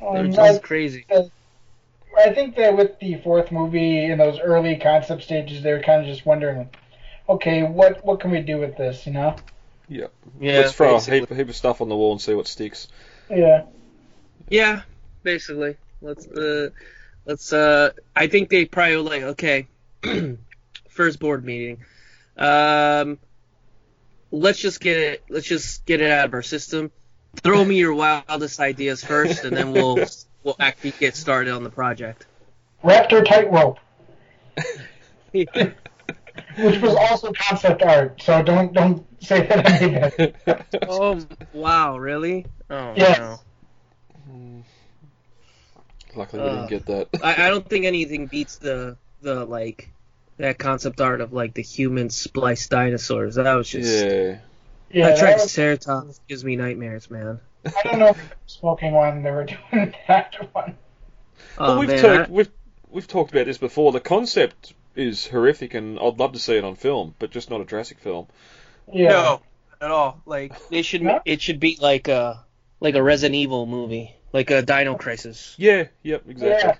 They're 0.01 0.27
just 0.27 0.39
I, 0.39 0.59
crazy. 0.59 1.07
I 1.11 2.33
think 2.33 2.57
that 2.57 2.77
with 2.77 2.99
the 2.99 3.17
fourth 3.17 3.53
movie 3.53 4.05
in 4.05 4.19
those 4.19 4.39
early 4.41 4.77
concept 4.77 5.23
stages, 5.23 5.63
they 5.63 5.73
were 5.73 5.83
kind 5.83 6.01
of 6.01 6.07
just 6.07 6.25
wondering, 6.25 6.71
okay, 7.29 7.63
what 7.63 8.05
what 8.05 8.21
can 8.21 8.31
we 8.31 8.41
do 8.41 8.59
with 8.59 8.77
this? 8.77 9.07
You 9.07 9.13
know? 9.13 9.37
yeah. 9.89 10.07
Yeah, 10.41 10.59
Let's 10.59 10.73
throw 10.73 10.97
a 10.97 11.01
heap, 11.01 11.29
heap 11.29 11.49
of 11.49 11.57
stuff 11.57 11.81
on 11.81 11.89
the 11.89 11.97
wall 11.97 12.13
and 12.13 12.21
see 12.21 12.35
what 12.35 12.49
sticks. 12.49 12.89
Yeah. 13.31 13.65
Yeah, 14.49 14.83
basically. 15.23 15.77
Let's 16.01 16.27
uh 16.27 16.71
let's 17.25 17.53
uh 17.53 17.91
I 18.15 18.27
think 18.27 18.49
they 18.49 18.65
probably 18.65 18.97
were 18.97 19.03
like, 19.03 19.23
okay, 19.23 19.69
first 20.89 21.19
board 21.21 21.45
meeting. 21.45 21.85
Um 22.37 23.19
let's 24.31 24.59
just 24.59 24.81
get 24.81 24.97
it 24.97 25.25
let's 25.31 25.47
just 25.47 25.87
get 25.87 26.01
it 26.01 26.11
out 26.11 26.27
of 26.27 26.35
our 26.35 26.43
system. 26.43 26.91
Throw 27.43 27.65
me 27.65 27.77
your 27.77 27.95
wildest 27.95 28.61
ideas 28.61 29.05
first 29.05 29.45
and 29.45 29.57
then 29.57 29.73
we'll 29.73 29.97
we'll 30.45 30.57
actually 30.59 30.93
get 30.93 31.15
started 31.17 31.53
on 31.53 31.65
the 31.65 31.71
project. 31.71 32.27
Raptor 32.85 33.25
tightrope, 33.25 33.79
which 35.33 35.49
was 36.57 36.95
also 37.11 37.33
concept 37.33 37.83
art. 37.83 38.21
So 38.23 38.43
don't 38.43 38.73
don't 38.73 39.07
say 39.23 39.47
that 39.47 39.67
I 39.67 39.87
made 39.87 40.35
that. 40.47 40.67
oh 40.89 41.21
wow, 41.53 41.99
really? 41.99 42.47
Oh 42.71 42.95
Yes. 42.97 43.19
no. 43.19 43.41
Luckily, 46.15 46.43
we 46.43 46.49
Uh, 46.49 46.55
didn't 46.67 46.69
get 46.71 46.87
that. 46.87 47.09
I, 47.23 47.47
I 47.47 47.49
don't 47.51 47.69
think 47.69 47.85
anything 47.85 48.27
beats 48.27 48.57
the 48.57 48.97
the 49.21 49.45
like 49.45 49.91
that 50.39 50.59
concept 50.59 51.01
art 51.01 51.21
of 51.21 51.33
like 51.33 51.55
the 51.55 51.63
human 51.63 52.11
spliced 52.11 52.71
dinosaurs. 52.71 53.35
That 53.37 53.55
was 53.55 53.69
just 53.69 54.05
yeah. 54.07 54.39
Yeah, 54.91 55.09
that 55.09 55.21
that 55.21 55.33
was- 55.35 55.43
Triceratops 55.55 56.21
gives 56.29 56.45
me 56.45 56.57
nightmares, 56.57 57.11
man. 57.11 57.41
I 57.65 57.73
don't 57.85 57.99
know 57.99 58.09
if 58.09 58.35
smoking 58.47 58.93
one. 58.93 59.23
They 59.23 59.31
were 59.31 59.45
doing 59.73 59.95
that 60.09 60.35
one. 60.53 60.77
Oh 61.59 61.71
well, 61.71 61.79
we've, 61.81 61.89
man, 61.89 61.99
talked, 62.03 62.31
I- 62.31 62.33
we've 62.33 62.51
we've 62.91 63.09
talked 63.09 63.33
about 63.33 63.47
this 63.47 63.59
before. 63.59 63.93
The 63.93 64.01
concept 64.01 64.75
is 64.95 65.27
horrific, 65.27 65.75
and 65.75 65.99
I'd 65.99 66.19
love 66.19 66.33
to 66.33 66.39
see 66.39 66.57
it 66.57 66.65
on 66.65 66.75
film, 66.77 67.15
but 67.19 67.31
just 67.31 67.51
not 67.51 67.61
a 67.61 67.65
Jurassic 67.65 67.99
film. 67.99 68.27
Yeah. 68.93 69.09
no, 69.09 69.23
not 69.23 69.43
at 69.83 69.91
all. 69.91 70.23
Like 70.27 70.69
they 70.69 70.83
should, 70.83 71.03
No? 71.03 71.21
it 71.25 71.43
should 71.43 71.59
be 71.61 71.77
like 71.81 72.07
a 72.09 72.45
like 72.81 72.95
a 72.95 73.03
Resident 73.03 73.35
Evil 73.35 73.67
movie, 73.67 74.15
like 74.33 74.51
a 74.51 74.63
Dino 74.63 74.95
Crisis. 74.95 75.55
Yeah. 75.59 75.89
Yep. 76.03 76.23
Exactly. 76.29 76.71
Yeah. 76.71 76.77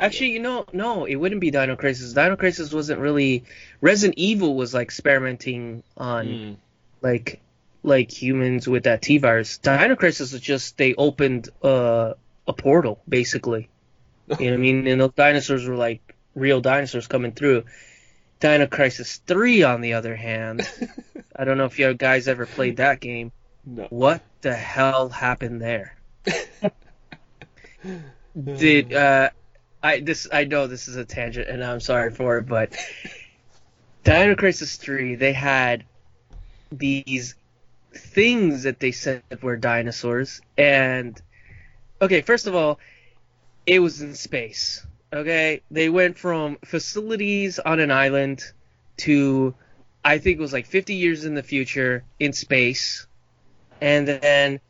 Actually, 0.00 0.30
you 0.30 0.38
know, 0.38 0.64
no, 0.72 1.04
it 1.06 1.16
wouldn't 1.16 1.40
be 1.40 1.50
Dino 1.50 1.74
Crisis. 1.76 2.12
Dino 2.12 2.36
Crisis 2.36 2.72
wasn't 2.72 3.00
really 3.00 3.44
Resident 3.80 4.16
Evil 4.18 4.54
was 4.54 4.72
like 4.72 4.84
experimenting 4.86 5.82
on 5.96 6.26
Mm. 6.26 6.56
Like 7.02 7.40
like 7.82 8.10
humans 8.10 8.68
with 8.68 8.84
that 8.84 9.02
T 9.02 9.18
virus. 9.18 9.58
Dino 9.58 9.96
Crisis 9.96 10.32
was 10.32 10.40
just 10.40 10.76
they 10.76 10.94
opened 10.94 11.48
uh, 11.62 12.14
a 12.46 12.52
portal 12.52 13.00
basically. 13.08 13.68
You 14.28 14.36
know 14.36 14.50
what 14.50 14.52
I 14.52 14.56
mean? 14.58 14.86
And 14.86 15.00
those 15.00 15.12
dinosaurs 15.14 15.66
were 15.66 15.74
like 15.74 16.14
real 16.34 16.60
dinosaurs 16.60 17.06
coming 17.06 17.32
through. 17.32 17.64
Dino 18.40 18.66
Crisis 18.66 19.16
3 19.26 19.62
on 19.62 19.80
the 19.80 19.94
other 19.94 20.14
hand, 20.14 20.68
I 21.36 21.44
don't 21.44 21.56
know 21.56 21.64
if 21.64 21.78
you 21.78 21.94
guys 21.94 22.28
ever 22.28 22.44
played 22.44 22.76
that 22.76 23.00
game. 23.00 23.32
No. 23.64 23.86
What 23.88 24.22
the 24.42 24.54
hell 24.54 25.08
happened 25.08 25.62
there? 25.62 25.96
Did 28.44 28.92
uh 28.92 29.30
I 29.82 30.00
this 30.00 30.28
I 30.30 30.44
know 30.44 30.66
this 30.66 30.88
is 30.88 30.96
a 30.96 31.06
tangent 31.06 31.48
and 31.48 31.64
I'm 31.64 31.80
sorry 31.80 32.10
for 32.12 32.36
it, 32.36 32.46
but 32.46 32.76
Dino 34.04 34.34
Crisis 34.34 34.76
3 34.76 35.14
they 35.14 35.32
had 35.32 35.84
these 36.70 37.34
things 37.94 38.64
that 38.64 38.80
they 38.80 38.92
said 38.92 39.22
were 39.42 39.56
dinosaurs 39.56 40.40
and 40.56 41.20
okay, 42.00 42.20
first 42.20 42.46
of 42.46 42.54
all, 42.54 42.78
it 43.66 43.80
was 43.80 44.00
in 44.00 44.14
space. 44.14 44.86
Okay? 45.12 45.62
They 45.70 45.88
went 45.88 46.18
from 46.18 46.58
facilities 46.64 47.58
on 47.58 47.80
an 47.80 47.90
island 47.90 48.44
to 48.98 49.54
I 50.04 50.18
think 50.18 50.38
it 50.38 50.40
was 50.40 50.52
like 50.52 50.66
50 50.66 50.94
years 50.94 51.24
in 51.24 51.34
the 51.34 51.42
future 51.42 52.04
in 52.18 52.32
space. 52.32 53.06
And 53.80 54.06
then 54.06 54.60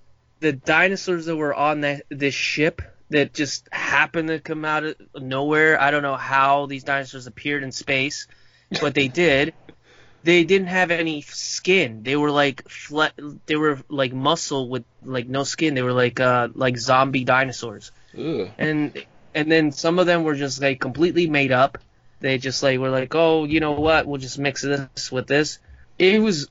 the 0.40 0.52
dinosaurs 0.52 1.26
that 1.26 1.36
were 1.36 1.54
on 1.54 1.82
that 1.82 2.04
this 2.08 2.34
ship 2.34 2.82
that 3.10 3.32
just 3.32 3.68
happened 3.72 4.28
to 4.28 4.38
come 4.38 4.64
out 4.64 4.84
of 4.84 4.96
nowhere. 5.14 5.80
I 5.80 5.90
don't 5.90 6.02
know 6.02 6.16
how 6.16 6.66
these 6.66 6.84
dinosaurs 6.84 7.26
appeared 7.26 7.62
in 7.62 7.72
space, 7.72 8.26
but 8.80 8.94
they 8.94 9.08
did. 9.08 9.54
They 10.24 10.44
didn't 10.44 10.68
have 10.68 10.90
any 10.90 11.22
skin. 11.22 12.02
They 12.02 12.16
were 12.16 12.30
like 12.30 12.68
flat. 12.68 13.12
They 13.46 13.56
were 13.56 13.78
like 13.88 14.12
muscle 14.12 14.68
with 14.68 14.84
like 15.04 15.28
no 15.28 15.44
skin. 15.44 15.74
They 15.74 15.82
were 15.82 15.92
like 15.92 16.20
uh 16.20 16.48
like 16.54 16.76
zombie 16.76 17.24
dinosaurs 17.24 17.92
Ugh. 18.18 18.50
and 18.58 19.04
and 19.34 19.50
then 19.50 19.72
some 19.72 19.98
of 19.98 20.06
them 20.06 20.24
were 20.24 20.34
just 20.34 20.60
like 20.60 20.80
completely 20.80 21.28
made 21.28 21.52
up. 21.52 21.78
they 22.20 22.38
just 22.38 22.62
like 22.62 22.78
were 22.80 22.90
like, 22.90 23.14
oh, 23.14 23.44
you 23.44 23.60
know 23.60 23.72
what? 23.72 24.06
We'll 24.06 24.18
just 24.20 24.38
mix 24.38 24.62
this 24.62 25.12
with 25.12 25.26
this. 25.28 25.58
It 25.98 26.20
was 26.20 26.48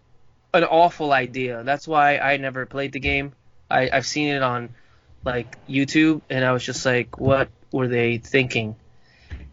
an 0.54 0.64
awful 0.64 1.12
idea. 1.12 1.64
That's 1.64 1.88
why 1.88 2.18
I 2.18 2.38
never 2.38 2.66
played 2.66 2.94
the 2.94 3.00
game. 3.02 3.34
I, 3.70 3.90
I've 3.92 4.06
seen 4.06 4.30
it 4.30 4.42
on 4.42 4.70
like 5.26 5.58
YouTube, 5.68 6.22
and 6.30 6.46
I 6.46 6.54
was 6.54 6.64
just 6.64 6.86
like, 6.86 7.20
what 7.20 7.50
were 7.72 7.90
they 7.90 8.18
thinking? 8.18 8.76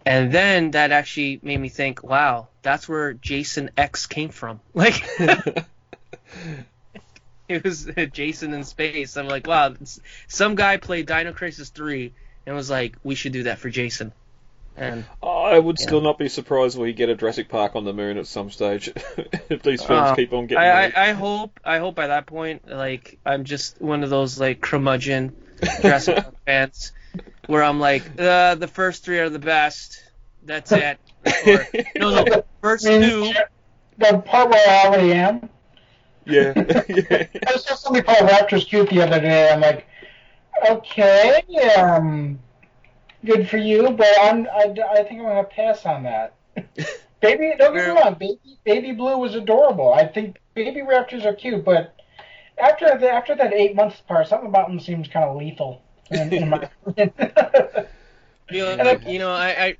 And 0.07 0.31
then 0.31 0.71
that 0.73 0.93
actually 0.93 1.41
made 1.43 1.59
me 1.59 1.69
think, 1.69 2.05
wow, 2.05 2.47
that's 2.65 2.89
where 2.89 3.13
Jason 3.13 3.71
X 3.77 4.07
came 4.07 4.31
from. 4.31 4.61
Like, 4.75 5.05
it 7.49 7.63
was 7.63 7.89
Jason 8.13 8.53
in 8.53 8.65
space. 8.65 9.17
I'm 9.17 9.29
like, 9.29 9.47
wow, 9.47 9.75
some 10.27 10.57
guy 10.57 10.79
played 10.79 11.07
Dino 11.07 11.33
Crisis 11.33 11.69
3 11.69 12.13
and 12.47 12.57
was 12.57 12.69
like, 12.69 12.97
we 13.05 13.15
should 13.15 13.33
do 13.33 13.45
that 13.45 13.59
for 13.59 13.71
Jason. 13.71 14.13
And 14.77 15.05
I 15.23 15.57
would 15.57 15.79
still 15.79 16.01
not 16.01 16.19
be 16.19 16.29
surprised 16.29 16.75
if 16.75 16.83
we 16.83 16.93
get 16.93 17.09
a 17.09 17.15
Jurassic 17.15 17.49
Park 17.49 17.77
on 17.77 17.85
the 17.85 17.93
moon 17.93 18.19
at 18.19 18.27
some 18.27 18.51
stage 18.51 18.89
if 19.49 19.63
these 19.63 19.85
films 19.85 20.11
Uh, 20.11 20.15
keep 20.17 20.33
on 20.33 20.47
getting 20.49 20.65
I. 20.65 20.87
I, 20.87 21.11
I 21.11 21.13
hope 21.13 21.61
I 21.65 21.79
hope 21.79 21.95
by 21.95 22.09
that 22.09 22.27
point, 22.27 22.69
like 22.69 23.21
I'm 23.25 23.45
just 23.45 23.81
one 23.81 24.03
of 24.03 24.11
those 24.11 24.41
like 24.41 24.61
curmudgeon 24.61 25.37
Jurassic 25.81 26.17
Park 26.17 26.35
fans, 26.45 26.91
where 27.47 27.63
I'm 27.63 27.79
like, 27.79 28.03
uh, 28.19 28.57
the 28.57 28.67
first 28.67 29.05
three 29.05 29.21
are 29.21 29.29
the 29.31 29.39
best. 29.39 30.03
That's 30.43 30.73
it. 30.73 30.99
Or, 31.47 31.67
no, 31.97 32.25
no, 32.25 32.45
first 32.61 32.85
two. 32.85 33.33
the 33.99 34.19
part 34.19 34.51
where 34.51 34.69
I 34.69 34.87
already 34.87 35.13
am. 35.13 35.49
yeah, 36.27 36.53
yeah. 36.89 37.27
I 37.47 37.57
saw 37.57 37.75
somebody 37.75 38.05
call 38.05 38.17
Raptors 38.29 38.67
cute 38.67 38.89
the 38.91 39.03
other 39.03 39.21
day. 39.21 39.51
I'm 39.51 39.61
like, 39.61 39.87
okay, 40.69 41.43
um, 41.77 42.39
good 43.25 43.49
for 43.49 43.59
you, 43.59 43.91
but 43.91 44.07
I'm, 44.21 44.47
I, 44.49 44.75
I 44.91 45.03
think 45.05 45.21
I'm 45.21 45.27
gonna 45.27 45.45
pass 45.45 45.85
on 45.87 46.03
that. 46.05 46.35
baby, 47.21 47.53
don't 47.59 47.75
get 47.75 47.87
me 47.87 48.01
wrong, 48.01 48.15
baby, 48.19 48.59
baby 48.65 48.93
blue 48.93 49.19
was 49.19 49.35
adorable. 49.35 49.93
I 49.93 50.07
think 50.07 50.37
baby 50.55 50.81
raptors 50.81 51.25
are 51.25 51.35
cute, 51.35 51.65
but 51.65 51.95
after 52.59 52.97
the, 52.99 53.11
after 53.11 53.35
that 53.35 53.53
eight 53.53 53.75
months 53.75 54.01
part, 54.07 54.29
something 54.29 54.49
about 54.49 54.69
them 54.69 54.79
seems 54.81 55.09
kind 55.09 55.25
of 55.29 55.37
lethal. 55.37 55.83
In, 56.11 56.33
in 56.33 56.49
my. 56.51 56.69
You 58.51 58.61
know, 58.61 58.69
And 58.73 58.89
I- 58.89 59.11
you 59.11 59.19
know, 59.19 59.33
I, 59.33 59.49
I, 59.65 59.77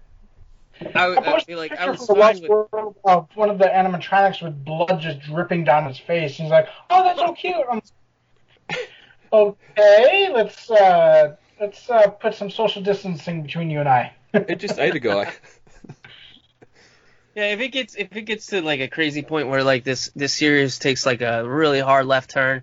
I, 0.95 1.05
I 1.05 1.09
would- 1.09 1.19
I 1.19 1.23
posted 1.33 1.47
feel 1.47 1.59
a 1.59 1.61
like 1.61 1.73
I 1.73 1.75
picture 1.87 1.91
was 1.91 2.07
from 2.07 2.07
the 2.07 2.13
fine 2.15 2.21
Lost 2.21 2.43
with. 2.43 2.51
World 2.51 2.97
of 3.05 3.29
one 3.35 3.51
of 3.51 3.59
the 3.59 3.65
animatronics 3.67 4.43
with 4.43 4.65
blood 4.65 5.01
just 5.01 5.21
dripping 5.21 5.65
down 5.65 5.87
his 5.87 5.99
face. 5.99 6.37
He's 6.37 6.51
like, 6.51 6.69
"Oh, 6.91 7.05
that's 7.05 7.19
so 7.19 7.33
cute." 7.33 7.55
I'm 7.71 7.81
okay. 9.33 10.31
Let's 10.33 10.71
uh, 10.71 11.37
let's 11.61 11.89
uh, 11.91 12.09
put 12.09 12.35
some 12.35 12.51
social 12.51 12.83
distancing 12.83 13.43
between 13.43 13.71
you 13.71 13.81
and 13.81 13.89
I. 13.89 14.15
It 14.35 14.57
just 14.57 14.79
ate 14.79 14.95
a 14.95 14.99
guy. 15.01 15.33
Yeah, 17.35 17.47
if 17.47 17.61
it 17.61 17.69
gets 17.69 17.97
if 17.97 18.15
it 18.17 18.23
gets 18.23 18.47
to 18.47 18.63
like 18.63 18.81
a 18.81 18.89
crazy 18.89 19.23
point 19.23 19.49
where 19.49 19.65
like 19.65 19.83
this 19.85 20.11
this 20.15 20.33
series 20.35 20.79
takes 20.79 21.05
like 21.05 21.21
a 21.21 21.49
really 21.49 21.81
hard 21.81 22.07
left 22.07 22.31
turn, 22.31 22.63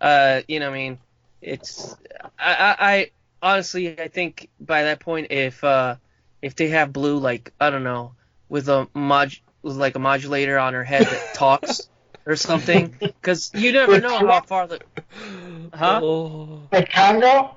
uh, 0.00 0.40
you 0.48 0.60
know, 0.60 0.70
what 0.70 0.76
I 0.76 0.78
mean, 0.78 0.98
it's 1.42 1.94
I, 2.38 2.54
I, 2.54 2.76
I 2.78 3.10
honestly 3.42 4.00
I 4.00 4.08
think 4.08 4.48
by 4.58 4.84
that 4.84 5.00
point 5.00 5.26
if 5.30 5.62
uh 5.62 5.96
if 6.42 6.56
they 6.56 6.68
have 6.68 6.92
blue 6.92 7.18
like 7.18 7.52
I 7.60 7.70
don't 7.70 7.84
know 7.84 8.14
with 8.48 8.68
a 8.68 8.88
mod 8.94 9.32
with 9.62 9.76
like 9.76 9.96
a 9.96 9.98
modulator 9.98 10.58
on 10.58 10.74
her 10.74 10.84
head 10.84 11.06
that 11.06 11.34
talks 11.34 11.88
or 12.26 12.36
something, 12.36 12.94
because 13.00 13.50
you 13.54 13.72
never 13.72 14.00
know 14.00 14.18
how 14.26 14.40
far 14.42 14.66
the 14.66 14.80
Huh? 15.72 16.00
Oh. 16.02 16.62
Like 16.72 16.92
Congo. 16.92 17.56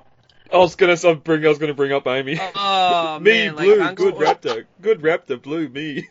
I 0.52 0.56
was 0.58 0.74
gonna 0.74 0.96
I 1.02 1.14
bring 1.14 1.44
I 1.44 1.48
was 1.48 1.58
gonna 1.58 1.74
bring 1.74 1.92
up 1.92 2.06
Amy. 2.06 2.38
oh 2.54 3.18
me 3.20 3.30
man, 3.30 3.54
blue, 3.54 3.78
like 3.78 3.96
good 3.96 4.14
Congo- 4.14 4.34
raptor, 4.34 4.64
good 4.80 5.00
raptor, 5.00 5.40
blue 5.40 5.68
me. 5.68 6.08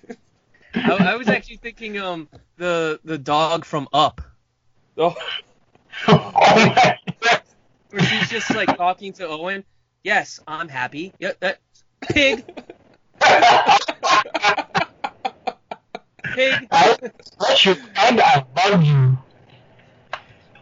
I, 0.74 0.92
I 1.14 1.16
was 1.16 1.28
actually 1.28 1.58
thinking 1.58 2.00
um 2.00 2.28
the 2.58 3.00
the 3.04 3.18
dog 3.18 3.66
from 3.66 3.88
Up. 3.94 4.22
Oh, 4.98 5.16
oh 6.08 6.94
where 7.92 8.04
she's 8.04 8.30
just 8.30 8.54
like 8.56 8.76
talking 8.78 9.14
to 9.14 9.28
Owen. 9.28 9.64
Yes, 10.04 10.40
I'm 10.48 10.70
happy. 10.70 11.14
Yep, 11.20 11.40
that 11.42 11.60
pig, 12.02 12.46
pig. 16.24 16.68
I 16.72 16.98
let 17.40 17.66
you 17.66 17.76
and 17.96 18.22
I 18.22 18.46
love 18.56 18.84
you. 18.84 19.18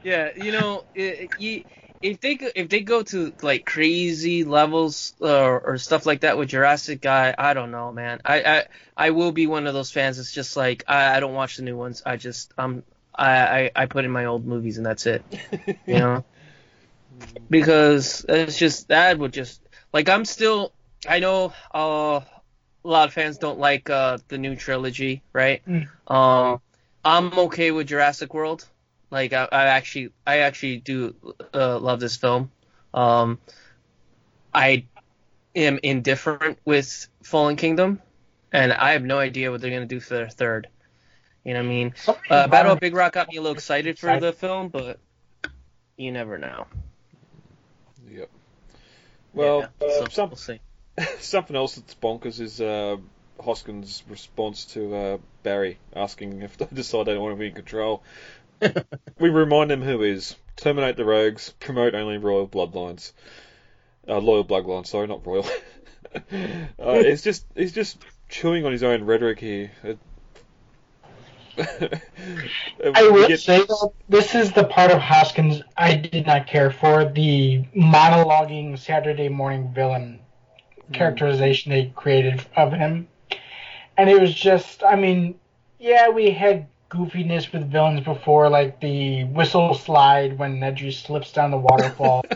Yeah, 0.03 0.29
you 0.35 0.51
know, 0.51 0.83
if 2.01 2.21
they 2.21 2.39
if 2.55 2.69
they 2.69 2.79
go 2.81 3.03
to 3.03 3.33
like 3.41 3.65
crazy 3.65 4.43
levels 4.43 5.13
or, 5.19 5.59
or 5.59 5.77
stuff 5.77 6.05
like 6.05 6.21
that 6.21 6.37
with 6.37 6.49
Jurassic 6.49 7.01
Guy, 7.01 7.35
I 7.37 7.53
don't 7.53 7.71
know, 7.71 7.91
man. 7.91 8.21
I 8.23 8.41
I, 8.41 8.65
I 8.95 9.09
will 9.11 9.31
be 9.31 9.47
one 9.47 9.67
of 9.67 9.73
those 9.73 9.91
fans 9.91 10.17
that's 10.17 10.31
just 10.31 10.55
like 10.55 10.85
I, 10.87 11.17
I 11.17 11.19
don't 11.19 11.33
watch 11.33 11.57
the 11.57 11.63
new 11.63 11.75
ones. 11.75 12.01
I 12.05 12.15
just 12.15 12.53
um 12.57 12.83
I, 13.13 13.31
I 13.35 13.71
I 13.75 13.85
put 13.87 14.05
in 14.05 14.11
my 14.11 14.25
old 14.25 14.45
movies 14.45 14.77
and 14.77 14.85
that's 14.85 15.05
it. 15.05 15.25
You 15.85 15.93
know, 15.99 16.25
because 17.49 18.25
it's 18.29 18.57
just 18.57 18.87
that 18.87 19.19
would 19.19 19.33
just 19.33 19.61
like 19.91 20.07
I'm 20.07 20.23
still 20.23 20.71
I 21.07 21.19
know 21.19 21.53
uh, 21.73 22.21
a 22.83 22.87
lot 22.87 23.07
of 23.07 23.13
fans 23.13 23.37
don't 23.37 23.59
like 23.59 23.89
uh, 23.89 24.17
the 24.27 24.37
new 24.37 24.55
trilogy, 24.55 25.21
right? 25.33 25.61
Mm. 25.65 25.87
Um, 26.07 26.61
I'm 27.03 27.37
okay 27.39 27.71
with 27.71 27.87
Jurassic 27.87 28.33
World. 28.33 28.67
Like 29.11 29.33
I, 29.33 29.47
I 29.51 29.65
actually, 29.65 30.11
I 30.25 30.39
actually 30.39 30.77
do 30.77 31.15
uh, 31.53 31.79
love 31.79 31.99
this 31.99 32.15
film. 32.15 32.51
Um, 32.93 33.39
I 34.53 34.85
am 35.55 35.79
indifferent 35.81 36.59
with 36.65 37.07
Fallen 37.23 37.55
Kingdom, 37.55 38.01
and 38.51 38.73
I 38.73 38.91
have 38.91 39.03
no 39.03 39.19
idea 39.19 39.51
what 39.51 39.61
they're 39.61 39.71
gonna 39.71 39.85
do 39.85 39.99
for 39.99 40.15
their 40.15 40.29
third. 40.29 40.67
You 41.43 41.53
know 41.53 41.61
what 41.61 41.65
I 41.65 41.69
mean? 41.69 41.93
Uh, 42.29 42.47
Battle 42.47 42.73
of 42.73 42.79
Big 42.79 42.93
Rock 42.93 43.13
got 43.13 43.29
me 43.29 43.37
a 43.37 43.41
little 43.41 43.55
excited 43.55 43.97
for 43.97 44.19
the 44.19 44.33
film, 44.33 44.67
but 44.67 44.99
you 45.97 46.11
never 46.11 46.37
know. 46.37 46.67
yep. 48.11 48.29
Well, 49.33 49.59
Yeah, 49.81 49.87
uh, 49.87 49.91
so 49.99 50.05
some, 50.09 50.29
we'll 50.29 50.37
see. 50.37 50.59
something 51.19 51.55
else 51.55 51.75
that's 51.75 51.95
bonkers 51.95 52.39
is 52.39 52.59
uh, 52.61 52.97
Hoskins' 53.43 54.03
response 54.09 54.65
to 54.65 54.95
uh, 54.95 55.17
Barry 55.43 55.77
asking 55.95 56.41
if 56.41 56.57
they 56.57 56.65
decide 56.73 57.05
they 57.05 57.13
don't 57.13 57.23
want 57.23 57.35
to 57.35 57.39
be 57.39 57.47
in 57.47 57.53
control. 57.55 58.03
we 59.19 59.29
remind 59.29 59.69
them 59.71 59.81
who 59.81 60.01
is 60.03 60.35
terminate 60.57 60.97
the 60.97 61.05
rogues, 61.05 61.53
promote 61.59 61.95
only 61.95 62.17
royal 62.17 62.47
bloodlines, 62.47 63.13
uh, 64.07 64.17
loyal 64.19 64.43
bloodlines. 64.45 64.87
Sorry, 64.87 65.07
not 65.07 65.25
royal. 65.25 65.45
uh, 66.15 66.19
it's 66.79 67.21
just 67.21 67.45
he's 67.55 67.71
just 67.71 67.97
chewing 68.29 68.65
on 68.65 68.71
his 68.71 68.83
own 68.83 69.03
rhetoric 69.03 69.39
here. 69.39 69.71
It- 69.83 69.99
I 71.57 73.01
We 73.03 73.09
will 73.11 73.27
get- 73.27 73.39
say 73.39 73.63
though, 73.67 73.93
this 74.07 74.33
is 74.35 74.51
the 74.53 74.63
part 74.63 74.91
of 74.91 74.99
Hoskins 74.99 75.61
I 75.77 75.95
did 75.95 76.25
not 76.25 76.47
care 76.47 76.71
for 76.71 77.05
the 77.05 77.63
monologuing 77.75 78.77
Saturday 78.79 79.29
morning 79.29 79.71
villain 79.73 80.19
characterization 80.93 81.71
they 81.71 81.91
created 81.95 82.45
of 82.55 82.73
him, 82.73 83.07
and 83.97 84.09
it 84.09 84.19
was 84.19 84.33
just, 84.33 84.83
I 84.83 84.95
mean, 84.95 85.39
yeah, 85.79 86.09
we 86.09 86.31
had 86.31 86.67
goofiness 86.89 87.51
with 87.51 87.71
villains 87.71 88.01
before, 88.01 88.49
like 88.49 88.79
the 88.79 89.23
whistle 89.25 89.73
slide 89.73 90.37
when 90.37 90.59
Nedry 90.59 90.93
slips 90.93 91.31
down 91.31 91.51
the 91.51 91.57
waterfall. 91.57 92.23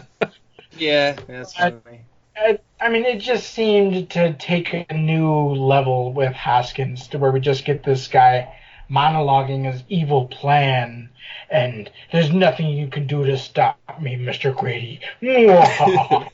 Yeah, 0.76 1.16
that's 1.28 1.56
I- 1.60 1.70
funny. 1.70 2.02
I, 2.36 2.60
I 2.82 2.90
mean, 2.90 3.06
it 3.06 3.20
just 3.20 3.54
seemed 3.54 4.10
to 4.12 4.34
take 4.34 4.74
a 4.74 4.94
new 4.94 5.30
level 5.54 6.12
with 6.12 6.34
Hoskins 6.34 7.08
to 7.10 7.20
where 7.20 7.32
we 7.32 7.40
just 7.40 7.64
get 7.64 7.84
this 7.84 8.08
guy 8.08 8.52
monologuing 8.90 9.72
his 9.72 9.84
evil 9.88 10.26
plan, 10.26 11.10
and 11.52 11.92
there's 12.12 12.32
nothing 12.32 12.70
you 12.70 12.88
can 12.88 13.06
do 13.06 13.24
to 13.26 13.38
stop 13.38 13.78
me, 14.02 14.16
Mr. 14.16 14.52
Grady. 14.52 15.00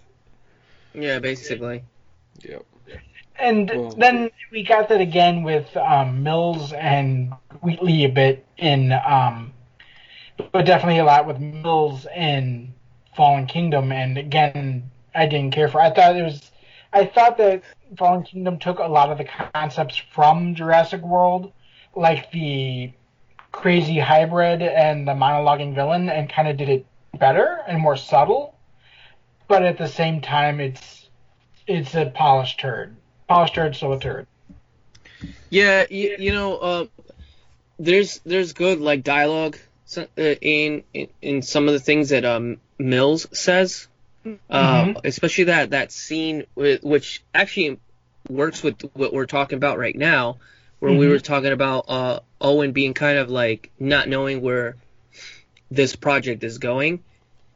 Yeah, 0.95 1.19
basically. 1.19 1.83
Yep. 2.43 2.65
and 3.37 3.69
Well- 3.69 3.89
then 3.91 4.31
we 4.51 4.63
got 4.63 4.89
that 4.89 5.01
again 5.01 5.43
with 5.43 5.75
um, 5.77 6.23
Mills 6.23 6.73
and 6.73 7.33
Wheatley 7.61 8.05
a 8.05 8.09
bit 8.09 8.45
in, 8.57 8.91
um, 8.91 9.53
but 10.51 10.65
definitely 10.65 10.99
a 10.99 11.05
lot 11.05 11.25
with 11.25 11.39
Mills 11.39 12.05
in 12.15 12.73
Fallen 13.15 13.45
Kingdom. 13.45 13.91
And 13.91 14.17
again, 14.17 14.89
I 15.15 15.25
didn't 15.25 15.51
care 15.51 15.67
for. 15.67 15.81
I 15.81 15.89
thought 15.91 16.15
it 16.15 16.23
was, 16.23 16.51
I 16.93 17.05
thought 17.05 17.37
that 17.37 17.63
Fallen 17.97 18.23
Kingdom 18.23 18.59
took 18.59 18.79
a 18.79 18.87
lot 18.87 19.11
of 19.11 19.17
the 19.17 19.25
concepts 19.53 19.97
from 19.97 20.55
Jurassic 20.55 21.01
World, 21.01 21.51
like 21.95 22.31
the 22.31 22.91
crazy 23.51 23.99
hybrid 23.99 24.61
and 24.61 25.07
the 25.07 25.13
monologuing 25.13 25.73
villain, 25.75 26.09
and 26.09 26.29
kind 26.29 26.47
of 26.47 26.57
did 26.57 26.69
it 26.69 26.85
better 27.17 27.61
and 27.67 27.79
more 27.81 27.97
subtle. 27.97 28.55
But 29.47 29.63
at 29.63 29.77
the 29.77 29.87
same 29.87 30.21
time, 30.21 30.59
it's 30.59 30.98
it's 31.69 31.93
a 31.95 32.07
polished 32.07 32.59
turd. 32.59 32.95
Polished 33.27 33.53
turd, 33.55 33.75
so 33.75 33.93
a 33.93 33.99
turd. 33.99 34.27
Yeah, 35.49 35.85
you, 35.89 36.15
you 36.19 36.31
know, 36.33 36.57
uh, 36.57 36.85
there's 37.77 38.19
there's 38.25 38.53
good 38.53 38.79
like 38.79 39.03
dialogue 39.03 39.57
uh, 39.97 40.05
in, 40.17 40.83
in 40.93 41.07
in 41.21 41.41
some 41.41 41.67
of 41.67 41.73
the 41.73 41.79
things 41.79 42.09
that 42.09 42.25
um 42.25 42.57
Mills 42.77 43.27
says, 43.37 43.87
uh, 44.49 44.83
Mhm. 44.83 45.01
especially 45.03 45.45
that 45.45 45.69
that 45.71 45.91
scene 45.91 46.45
with, 46.55 46.83
which 46.83 47.23
actually 47.33 47.79
works 48.27 48.63
with 48.63 48.81
what 48.93 49.13
we're 49.13 49.25
talking 49.25 49.57
about 49.57 49.77
right 49.77 49.95
now, 49.95 50.37
where 50.79 50.91
we 50.93 51.05
Mhm. 51.05 51.09
were 51.09 51.19
talking 51.19 51.51
about 51.51 51.85
uh, 51.87 52.19
Owen 52.41 52.71
being 52.71 52.93
kind 52.93 53.17
of 53.17 53.29
like 53.29 53.69
not 53.79 54.07
knowing 54.09 54.41
where 54.41 54.75
this 55.71 55.95
project 55.95 56.43
is 56.43 56.57
going. 56.57 57.03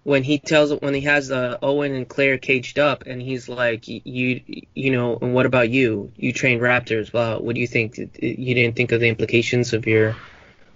When 0.04 0.24
he 0.24 0.38
tells 0.38 0.72
when 0.82 0.94
he 0.94 1.02
has 1.02 1.32
uh, 1.32 1.58
Owen 1.62 1.94
and 1.94 2.08
Claire 2.08 2.38
caged 2.38 2.78
up, 2.78 3.04
and 3.06 3.22
he's 3.22 3.48
like, 3.48 3.88
"You, 3.88 4.42
you 4.76 4.92
know, 4.92 5.18
and 5.22 5.34
what 5.34 5.46
about 5.46 5.70
you? 5.70 6.12
You 6.18 6.34
trained 6.34 6.62
raptors. 6.62 7.14
Well, 7.14 7.42
what 7.42 7.56
do 7.56 7.62
you 7.62 7.68
think? 7.68 7.98
You 7.98 8.54
didn't 8.56 8.76
think 8.76 8.92
of 8.92 9.00
the 9.00 9.08
implications 9.08 9.72
of 9.72 9.88
your 9.88 10.16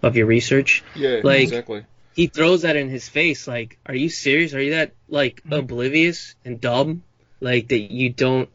of 0.02 0.16
your 0.16 0.28
research?" 0.28 0.82
Yeah, 0.96 1.20
Like- 1.24 1.44
exactly. 1.44 1.84
he 2.16 2.28
throws 2.28 2.62
that 2.62 2.76
in 2.78 2.90
his 2.90 3.08
face 3.10 3.48
like 3.48 3.78
are 3.86 3.94
you 3.94 4.10
serious 4.10 4.54
are 4.56 4.62
you 4.62 4.72
that 4.72 4.92
like 5.10 5.42
oblivious 5.52 6.34
and 6.46 6.60
dumb 6.60 7.04
like 7.42 7.68
that 7.68 7.78
you 7.92 8.10
don't 8.10 8.50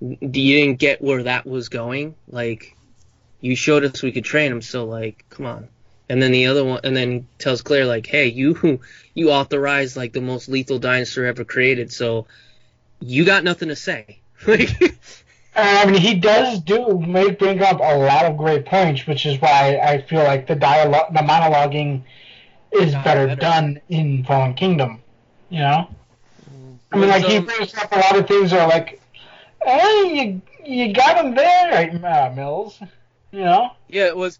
you 0.00 0.56
didn't 0.56 0.78
get 0.78 1.02
where 1.02 1.24
that 1.24 1.44
was 1.44 1.68
going 1.68 2.14
like 2.28 2.76
you 3.40 3.56
showed 3.56 3.82
us 3.84 4.02
we 4.02 4.12
could 4.12 4.24
train 4.24 4.52
him 4.52 4.62
so 4.62 4.84
like 4.84 5.24
come 5.30 5.46
on 5.46 5.68
and 6.08 6.22
then 6.22 6.32
the 6.32 6.46
other 6.46 6.64
one 6.64 6.80
and 6.84 6.96
then 6.96 7.26
tells 7.38 7.62
claire 7.62 7.86
like 7.86 8.06
hey 8.06 8.26
you 8.26 8.80
you 9.14 9.30
authorized 9.30 9.96
like 9.96 10.12
the 10.12 10.20
most 10.20 10.48
lethal 10.48 10.78
dinosaur 10.78 11.24
ever 11.24 11.44
created 11.44 11.92
so 11.92 12.26
you 13.00 13.24
got 13.24 13.44
nothing 13.44 13.68
to 13.68 13.76
say 13.76 14.20
like 14.46 14.70
I 15.54 15.86
mean, 15.86 16.00
he 16.00 16.14
does 16.14 16.60
do 16.60 16.98
make 17.00 17.38
bring 17.38 17.62
up 17.62 17.80
a 17.80 17.96
lot 17.96 18.24
of 18.26 18.36
great 18.36 18.64
points, 18.66 19.06
which 19.06 19.26
is 19.26 19.40
why 19.40 19.78
I 19.82 20.00
feel 20.02 20.22
like 20.24 20.46
the 20.46 20.54
dialogue, 20.54 21.12
the 21.12 21.20
monologuing, 21.20 22.04
is 22.72 22.96
better, 22.96 23.26
better. 23.26 23.34
done 23.34 23.80
in 23.88 24.24
Fallen 24.24 24.54
Kingdom. 24.54 25.02
You 25.48 25.60
know, 25.60 25.88
I 26.92 26.96
mean, 26.96 27.08
like 27.08 27.24
he 27.24 27.38
Um, 27.38 27.46
brings 27.46 27.74
up 27.74 27.90
a 27.92 27.96
lot 27.98 28.16
of 28.18 28.26
things 28.28 28.50
that 28.50 28.60
are 28.60 28.68
like, 28.68 29.00
hey, 29.62 30.12
you 30.14 30.42
you 30.64 30.92
got 30.92 31.24
him 31.24 31.34
there, 31.34 32.04
uh, 32.04 32.32
Mills. 32.34 32.80
You 33.32 33.40
know, 33.40 33.70
Yeah, 33.88 34.06
it 34.06 34.16
was. 34.16 34.38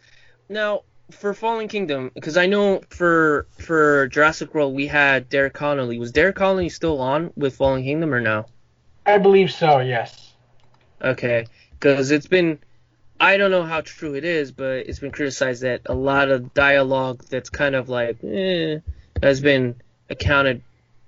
Now 0.48 0.82
for 1.10 1.34
Fallen 1.34 1.68
Kingdom, 1.68 2.10
because 2.14 2.36
I 2.36 2.46
know 2.46 2.82
for 2.90 3.46
for 3.58 4.08
Jurassic 4.08 4.54
World 4.54 4.74
we 4.74 4.86
had 4.86 5.28
Derek 5.28 5.54
Connolly. 5.54 5.98
Was 5.98 6.12
Derek 6.12 6.36
Connolly 6.36 6.68
still 6.68 7.00
on 7.00 7.32
with 7.36 7.56
Fallen 7.56 7.82
Kingdom 7.82 8.12
or 8.12 8.20
no? 8.20 8.46
I 9.06 9.18
believe 9.18 9.50
so. 9.50 9.80
Yes. 9.80 10.34
Okay, 11.02 11.46
because 11.78 12.10
it's 12.10 12.26
been. 12.26 12.58
I 13.20 13.36
don't 13.36 13.50
know 13.50 13.64
how 13.64 13.80
true 13.80 14.14
it 14.14 14.24
is, 14.24 14.52
but 14.52 14.86
it's 14.86 15.00
been 15.00 15.10
criticized 15.10 15.62
that 15.62 15.82
a 15.86 15.94
lot 15.94 16.30
of 16.30 16.54
dialogue 16.54 17.24
that's 17.28 17.50
kind 17.50 17.74
of 17.74 17.88
like 17.88 18.22
eh, 18.22 18.78
has 19.20 19.40
been 19.40 19.74
accounted 20.08 20.62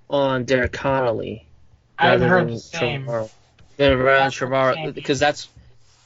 on 0.09 0.45
Derek 0.45 0.73
Connolly. 0.73 1.47
I've 1.99 2.21
rather 2.21 2.29
heard 2.29 2.49
than 2.49 2.55
the 2.55 2.61
same. 2.61 3.07
Than 3.77 3.93
around 3.93 4.23
I've 4.23 4.35
heard 4.35 4.75
the 4.75 4.81
Trevorrow, 4.81 4.95
because 4.95 5.21
that's 5.21 5.49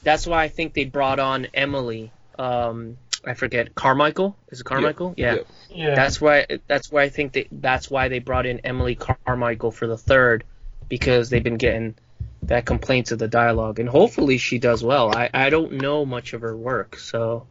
that's 0.02 0.26
why 0.26 0.42
I 0.42 0.48
think 0.48 0.74
they 0.74 0.84
brought 0.84 1.18
on 1.18 1.46
Emily. 1.54 2.12
Um, 2.38 2.98
I 3.26 3.34
forget 3.34 3.74
Carmichael. 3.74 4.36
Is 4.48 4.60
it 4.60 4.64
Carmichael? 4.64 5.14
Yeah. 5.16 5.34
Yep. 5.34 5.46
Yeah. 5.70 5.94
That's 5.94 6.20
why. 6.20 6.46
That's 6.66 6.90
why 6.90 7.02
I 7.02 7.08
think 7.08 7.32
that 7.34 7.48
that's 7.50 7.90
why 7.90 8.08
they 8.08 8.18
brought 8.18 8.46
in 8.46 8.60
Emily 8.60 8.94
Carmichael 8.94 9.70
for 9.70 9.86
the 9.86 9.98
third, 9.98 10.44
because 10.88 11.30
they've 11.30 11.42
been 11.42 11.56
getting 11.56 11.94
that 12.42 12.66
complaints 12.66 13.12
of 13.12 13.18
the 13.18 13.28
dialogue, 13.28 13.78
and 13.78 13.88
hopefully 13.88 14.38
she 14.38 14.58
does 14.58 14.84
well. 14.84 15.16
I 15.16 15.30
I 15.32 15.50
don't 15.50 15.72
know 15.72 16.04
much 16.04 16.32
of 16.34 16.42
her 16.42 16.56
work, 16.56 16.98
so 16.98 17.46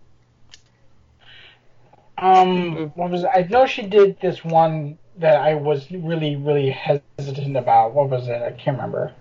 Um, 2.17 2.91
what 2.95 3.09
was 3.09 3.23
it? 3.23 3.29
I 3.33 3.41
know 3.49 3.65
she 3.65 3.81
did 3.83 4.19
this 4.21 4.45
one 4.45 4.97
that 5.17 5.37
I 5.37 5.55
was 5.55 5.89
really, 5.91 6.35
really 6.35 6.69
hesitant 6.69 7.57
about. 7.57 7.93
What 7.93 8.09
was 8.09 8.27
it? 8.27 8.41
I 8.41 8.51
can't 8.51 8.77
remember. 8.77 9.11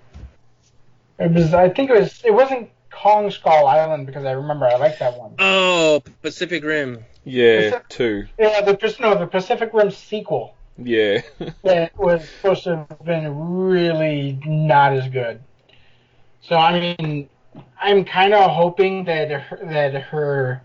It 1.18 1.32
was. 1.32 1.54
I 1.54 1.68
think 1.68 1.90
it 1.90 1.98
was. 1.98 2.22
It 2.24 2.32
wasn't 2.32 2.70
Kong 2.92 3.30
Skull 3.30 3.66
Island 3.66 4.06
because 4.06 4.24
I 4.24 4.32
remember 4.32 4.66
I 4.66 4.76
like 4.76 4.98
that 4.98 5.18
one. 5.18 5.34
oh 5.38 6.02
Pacific 6.22 6.62
Rim. 6.64 7.04
Yeah, 7.24 7.80
two. 7.88 8.26
Yeah, 8.38 8.60
the 8.62 8.76
Pac- 8.76 9.00
no, 9.00 9.14
the 9.16 9.26
Pacific 9.26 9.70
Rim 9.72 9.90
sequel 9.90 10.54
Yeah. 10.76 11.22
that 11.62 11.96
was 11.98 12.28
supposed 12.28 12.64
to 12.64 12.84
have 12.88 13.04
been 13.04 13.36
really 13.36 14.38
not 14.44 14.92
as 14.92 15.08
good. 15.08 15.40
So 16.42 16.56
I 16.56 16.96
mean, 16.98 17.28
I'm 17.80 18.04
kind 18.04 18.34
of 18.34 18.50
hoping 18.50 19.04
that 19.04 19.30
her, 19.30 19.58
that 19.64 19.94
her, 20.02 20.62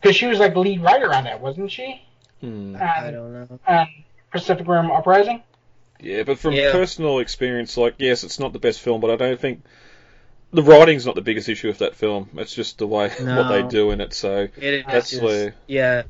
because 0.00 0.14
she 0.16 0.26
was 0.26 0.38
like 0.38 0.54
lead 0.56 0.82
writer 0.82 1.12
on 1.14 1.24
that, 1.24 1.40
wasn't 1.40 1.70
she? 1.72 2.02
Hmm. 2.40 2.76
I 2.78 3.10
don't 3.10 3.32
know. 3.32 3.58
on 3.66 3.86
Pacific 4.30 4.66
Rim 4.68 4.90
Uprising. 4.90 5.42
Yeah, 6.00 6.22
but 6.22 6.38
from 6.38 6.52
Yeah. 6.52 6.70
personal 6.70 7.18
experience, 7.18 7.76
like, 7.76 7.94
yes, 7.98 8.22
it's 8.24 8.38
not 8.38 8.52
the 8.52 8.58
best 8.60 8.80
film, 8.80 9.00
but 9.00 9.10
I 9.10 9.16
don't 9.16 9.40
think 9.40 9.64
the 10.52 10.62
writing's 10.62 11.04
not 11.06 11.14
the 11.14 11.20
biggest 11.22 11.48
issue 11.48 11.68
with 11.68 11.78
that 11.78 11.94
film. 11.94 12.28
It's 12.36 12.54
just 12.54 12.78
the 12.78 12.86
way 12.86 13.08
what 13.20 13.48
they 13.48 13.62
do 13.64 13.90
in 13.90 14.00
it. 14.00 14.14
So 14.14 14.48
It 14.56 14.74
is 14.74 14.84
That's 14.86 15.10
just- 15.10 15.22
where- 15.22 15.54
yeah. 15.66 16.02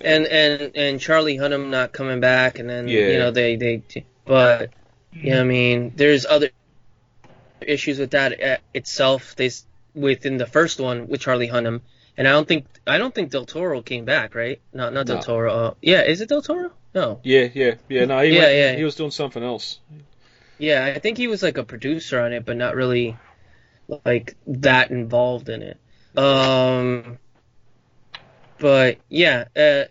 And 0.00 0.26
and 0.26 0.72
and 0.76 1.00
Charlie 1.00 1.38
Hunnam 1.38 1.70
not 1.70 1.92
coming 1.92 2.20
back, 2.20 2.58
and 2.60 2.68
then 2.70 2.86
Yeah. 2.86 3.08
you 3.08 3.18
know 3.18 3.30
they 3.32 3.56
they, 3.56 3.82
but 4.24 4.70
you 5.12 5.30
know 5.30 5.40
I 5.40 5.44
mean 5.44 5.92
there's 5.96 6.24
other 6.24 6.50
issues 7.60 7.98
with 7.98 8.12
that 8.12 8.40
uh, 8.42 8.56
itself. 8.74 9.34
They 9.36 9.50
within 9.94 10.36
the 10.36 10.46
first 10.46 10.78
one 10.78 11.08
with 11.08 11.20
Charlie 11.20 11.48
Hunnam, 11.48 11.80
and 12.16 12.28
I 12.28 12.32
don't 12.32 12.46
think 12.46 12.66
I 12.86 12.98
don't 12.98 13.12
think 13.14 13.30
Del 13.30 13.44
Toro 13.46 13.82
came 13.82 14.04
back, 14.04 14.34
right? 14.36 14.60
Not 14.72 14.92
not 14.92 15.06
Del 15.06 15.16
No. 15.16 15.22
Toro. 15.22 15.52
Uh, 15.52 15.74
yeah, 15.82 16.02
is 16.02 16.20
it 16.20 16.28
Del 16.28 16.42
Toro? 16.42 16.70
No. 16.94 17.20
yeah, 17.24 17.48
yeah, 17.52 17.74
yeah. 17.88 18.04
No, 18.04 18.20
he 18.20 18.34
Yeah, 18.34 18.40
went- 18.42 18.54
yeah. 18.56 18.74
he 18.76 18.84
was 18.84 18.94
doing 18.94 19.10
something 19.10 19.42
else. 19.42 19.78
Yeah, 20.58 20.84
I 20.84 20.98
think 21.00 21.16
he 21.18 21.26
was 21.28 21.42
like 21.42 21.58
a 21.58 21.64
producer 21.64 22.20
on 22.20 22.32
it, 22.32 22.44
but 22.44 22.56
not 22.56 22.74
really 22.76 23.16
like 23.88 24.36
that 24.46 24.90
involved 24.90 25.48
in 25.48 25.62
it. 25.62 25.78
Um, 26.16 27.18
but 28.58 28.98
yeah, 29.08 29.44
uh, 29.56 29.84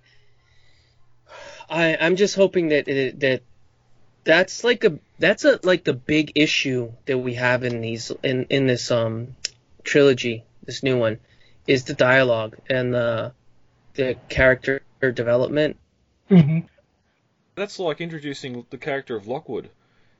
I 1.69 1.97
I'm 1.99 2.15
just 2.17 2.35
hoping 2.35 2.69
that 2.69 2.87
it, 2.89 3.19
that 3.21 3.43
that's 4.23 4.63
like 4.63 4.83
a 4.83 4.99
that's 5.19 5.45
a 5.45 5.59
like 5.63 5.83
the 5.83 5.93
big 5.93 6.33
issue 6.35 6.93
that 7.05 7.17
we 7.17 7.35
have 7.35 7.63
in 7.63 7.81
these 7.81 8.11
in 8.23 8.45
in 8.49 8.67
this 8.67 8.91
um 8.91 9.35
trilogy, 9.83 10.45
this 10.65 10.83
new 10.83 10.97
one, 10.97 11.19
is 11.67 11.85
the 11.85 11.93
dialogue 11.93 12.57
and 12.69 12.93
the 12.93 13.33
the 13.95 14.17
character 14.29 14.81
development. 15.13 15.77
hmm 16.29 16.59
That's 17.55 17.77
like 17.79 17.99
introducing 17.99 18.65
the 18.69 18.77
character 18.77 19.17
of 19.17 19.27
Lockwood. 19.27 19.69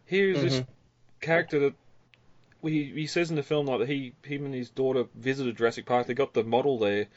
Here's 0.05 0.41
this 0.41 0.61
Mhm. 0.61 0.67
character 1.21 1.59
that 1.59 1.75
he 2.63 2.85
he 2.85 3.07
says 3.07 3.29
in 3.29 3.35
the 3.35 3.43
film 3.43 3.67
like 3.67 3.79
that 3.79 3.89
he 3.89 4.13
him 4.23 4.45
and 4.45 4.53
his 4.53 4.69
daughter 4.69 5.05
visited 5.15 5.57
Jurassic 5.57 5.85
Park. 5.85 6.07
They 6.07 6.13
got 6.13 6.33
the 6.33 6.43
model 6.43 6.79
there. 6.79 7.07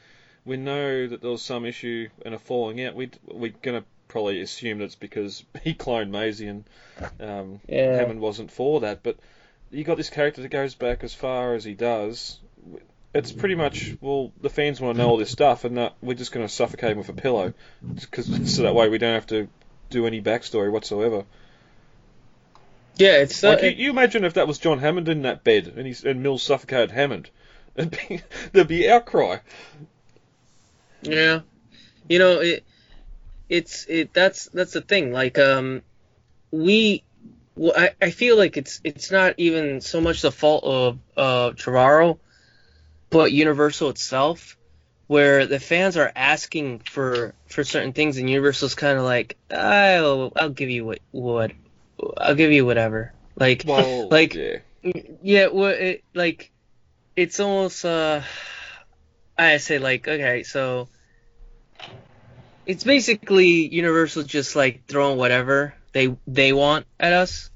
We 0.45 0.57
know 0.57 1.07
that 1.07 1.21
there 1.21 1.31
was 1.31 1.43
some 1.43 1.65
issue 1.65 2.09
and 2.25 2.35
a 2.35 2.39
falling 2.39 2.83
out. 2.85 2.95
We 2.95 3.11
we're 3.27 3.53
gonna 3.63 3.85
probably 4.09 4.41
assume 4.41 4.79
that's 4.79 4.97
because 4.97 5.45
he 5.63 5.75
cloned 5.75 6.11
Maisie 6.11 6.49
and 6.49 6.65
um, 7.21 7.61
Yeah. 7.69 7.97
Hammond 7.97 8.21
wasn't 8.21 8.51
for 8.51 8.81
that. 8.81 9.03
But 9.03 9.17
you 9.71 9.85
got 9.85 9.97
this 9.97 10.11
character 10.11 10.43
that 10.43 10.49
goes 10.49 10.75
back 10.75 11.05
as 11.05 11.15
far 11.15 11.55
as 11.55 11.65
he 11.65 11.75
does. 11.75 12.39
It's 13.13 13.33
pretty 13.33 13.57
much 13.57 13.97
well, 14.01 14.33
the 14.41 14.51
fans 14.51 14.81
want 14.81 14.97
to 14.97 15.03
know 15.03 15.11
all 15.11 15.17
this 15.17 15.31
stuff, 15.31 15.65
and 15.65 15.79
that 15.79 15.95
we're 16.01 16.15
just 16.15 16.31
going 16.31 16.47
to 16.47 16.53
suffocate 16.53 16.93
him 16.93 16.99
with 16.99 17.09
a 17.09 17.13
pillow, 17.13 17.55
cause, 18.13 18.55
so 18.55 18.63
that 18.63 18.75
way 18.75 18.89
we 18.89 18.99
don't 18.99 19.15
have 19.15 19.27
to 19.29 19.49
do 19.89 20.07
any 20.07 20.23
backstory 20.23 20.71
whatsoever. 20.71 21.25
Yeah, 22.97 23.19
it's 23.23 23.43
uh, 23.43 23.51
Like 23.51 23.63
you, 23.63 23.71
you 23.71 23.91
imagine 23.91 24.25
if 24.25 24.35
that 24.35 24.47
was 24.47 24.59
John 24.59 24.79
Hammond 24.79 25.09
in 25.09 25.23
that 25.23 25.45
bed 25.45 25.73
and 25.77 25.87
he's 25.87 26.05
and 26.05 26.23
Mills 26.23 26.43
suffocated 26.43 26.91
Hammond, 26.91 27.31
it'd 27.77 27.91
be, 28.09 28.21
there'd 28.53 28.69
be 28.69 28.91
outcry. 28.91 29.39
Yeah, 31.03 31.41
you 32.09 32.19
know 32.19 32.41
it. 32.41 32.65
It's 33.49 33.87
it. 33.89 34.13
That's 34.13 34.47
that's 34.47 34.73
the 34.73 34.81
thing. 34.81 35.13
Like 35.13 35.39
um, 35.39 35.83
we. 36.51 37.05
Well, 37.57 37.73
I, 37.77 37.91
I 38.01 38.11
feel 38.11 38.37
like 38.37 38.57
it's 38.57 38.81
it's 38.85 39.11
not 39.11 39.35
even 39.39 39.81
so 39.81 40.01
much 40.01 40.23
the 40.23 40.33
fault 40.33 40.65
of 40.65 40.99
uh 41.17 41.51
Trevorrow, 41.51 42.19
but 43.11 43.33
Universal 43.33 43.91
itself, 43.91 44.57
where 45.09 45.47
the 45.47 45.59
fans 45.59 45.97
are 45.97 46.13
asking 46.15 46.81
for 46.81 47.35
for 47.47 47.65
certain 47.65 47.93
things, 47.93 48.19
and 48.19 48.31
Universal's 48.31 48.75
kind 48.75 48.99
of 48.99 49.05
like, 49.05 49.37
I'll 49.51 50.33
I'll 50.37 50.51
give 50.51 50.71
you 50.71 50.85
what 50.85 51.01
what 51.11 51.53
I'll 52.17 52.35
give 52.35 52.53
you 52.53 52.67
whatever. 52.67 53.13
Like 53.37 53.65
Well, 53.67 54.09
like 54.11 54.35
yeah, 54.35 54.59
yeah, 55.23 55.47
well, 55.49 55.71
it, 55.71 56.05
like 56.15 56.51
it's 57.17 57.41
almost 57.41 57.85
uh, 57.85 58.23
I 59.37 59.57
say 59.59 59.79
like 59.79 60.09
okay, 60.09 60.43
so 60.43 60.89
it's 62.67 62.85
basically 62.85 63.69
Universal 63.69 64.25
just 64.25 64.57
like 64.57 64.87
throwing 64.87 65.19
whatever 65.19 65.75
they 65.93 66.17
they 66.27 66.53
want 66.53 66.87
at 66.99 67.13
us, 67.13 67.51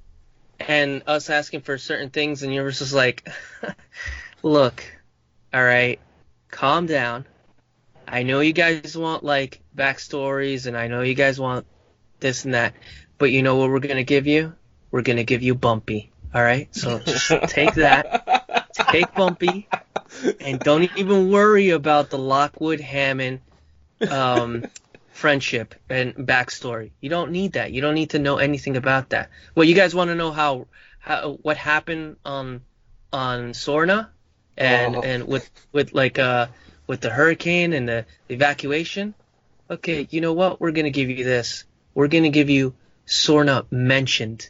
and 0.59 1.03
us 1.07 1.31
asking 1.31 1.61
for 1.61 1.79
certain 1.79 2.11
things, 2.11 2.43
and 2.43 2.53
Universal's 2.53 2.95
like, 2.95 3.29
look, 4.43 4.85
all 5.53 5.63
right, 5.65 6.01
calm 6.51 6.87
down. 6.87 7.27
I 8.07 8.23
know 8.23 8.41
you 8.41 8.53
guys 8.53 8.97
want 8.97 9.25
like 9.25 9.61
backstories, 9.75 10.67
and 10.67 10.77
I 10.77 10.89
know 10.89 11.03
you 11.03 11.15
guys 11.15 11.39
want 11.39 11.67
this 12.21 12.45
and 12.45 12.55
that, 12.55 12.75
but 13.25 13.31
you 13.33 13.43
know 13.43 13.57
what 13.57 13.71
we're 13.71 13.79
gonna 13.81 14.05
give 14.05 14.27
you? 14.27 14.53
We're 14.91 15.01
gonna 15.01 15.25
give 15.25 15.43
you 15.43 15.55
Bumpy. 15.55 16.11
All 16.35 16.43
right, 16.43 16.69
so 16.75 16.99
just 16.99 17.31
take 17.49 17.73
that 17.77 18.69
take 18.91 19.15
Bumpy, 19.15 19.67
and 20.41 20.61
don't 20.61 20.91
even 20.99 21.31
worry 21.31 21.71
about 21.71 22.11
the 22.11 22.19
Lockwood 22.19 22.81
Hammond 22.81 23.41
um, 24.11 24.67
friendship 25.13 25.75
and 25.89 26.13
backstory. 26.15 26.91
You 27.01 27.09
don't 27.09 27.31
need 27.31 27.55
that. 27.55 27.73
You 27.73 27.81
don't 27.81 27.95
need 27.95 28.11
to 28.11 28.19
know 28.19 28.37
anything 28.37 28.77
about 28.77 29.09
that. 29.09 29.31
Well, 29.55 29.65
you 29.65 29.75
guys 29.75 29.95
want 29.95 30.09
to 30.11 30.15
know 30.15 30.31
how, 30.31 30.67
how 30.99 31.39
what 31.41 31.57
happened 31.57 32.17
on 32.27 32.61
on 33.11 33.53
Sorna 33.55 34.09
and 34.59 34.97
Oh. 34.97 35.01
and 35.01 35.27
with 35.27 35.49
with 35.73 35.95
like 35.95 36.19
uh 36.19 36.49
with 36.87 37.01
the 37.01 37.09
hurricane 37.09 37.73
and 37.73 37.89
the 37.89 38.05
evacuation? 38.29 39.15
Okay, 39.71 40.07
you 40.11 40.21
know 40.21 40.35
what? 40.35 40.61
We're 40.61 40.73
gonna 40.73 40.91
give 40.91 41.09
you 41.09 41.25
this. 41.25 41.65
We're 41.95 42.09
gonna 42.09 42.29
give 42.29 42.51
you 42.51 42.75
Sorna 43.07 43.71
mentioned 43.71 44.49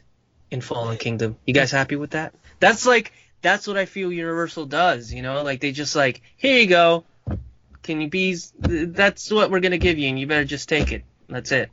in 0.51 0.61
Fallen 0.61 0.97
Kingdom. 0.97 1.37
You 1.45 1.53
guys 1.53 1.71
happy 1.71 1.95
with 1.95 2.11
that? 2.11 2.33
That's 2.59 2.85
like 2.85 3.11
that's 3.41 3.67
what 3.67 3.77
I 3.77 3.85
feel 3.85 4.11
Universal 4.11 4.67
does. 4.67 5.13
You 5.13 5.21
know, 5.21 5.43
like 5.43 5.59
they 5.59 5.71
just 5.71 5.95
like 5.95 6.21
here 6.37 6.59
you 6.59 6.67
go. 6.67 7.05
Can 7.83 8.01
you 8.01 8.09
be? 8.09 8.35
That's 8.59 9.31
what 9.31 9.51
we're 9.51 9.59
gonna 9.59 9.77
give 9.77 9.99
you, 9.99 10.09
and 10.09 10.19
you 10.19 10.27
better 10.27 10.45
just 10.45 10.69
take 10.69 10.91
it. 10.91 11.03
That's 11.29 11.51
it. 11.51 11.69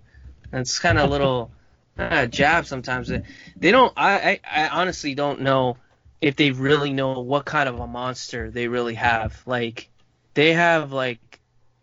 That's 0.51 0.79
kind 0.79 0.99
of 0.99 1.09
a 1.09 1.11
little 1.11 1.51
uh, 1.99 2.27
jab 2.27 2.67
sometimes. 2.67 3.11
They 3.57 3.71
don't. 3.71 3.93
I, 3.97 4.41
I 4.45 4.67
I 4.67 4.69
honestly 4.69 5.15
don't 5.15 5.41
know 5.41 5.79
if 6.21 6.37
they 6.37 6.51
really 6.51 6.93
know 6.93 7.21
what 7.21 7.45
kind 7.45 7.69
of 7.69 7.81
a 7.81 7.87
monster 7.87 8.51
they 8.51 8.69
really 8.69 8.95
have. 8.95 9.43
Like 9.47 9.89
they 10.35 10.53
have 10.53 10.93
like 10.93 11.41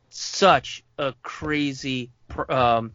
such 0.09 0.83
a 0.97 1.13
crazy 1.23 2.11
um, 2.47 2.91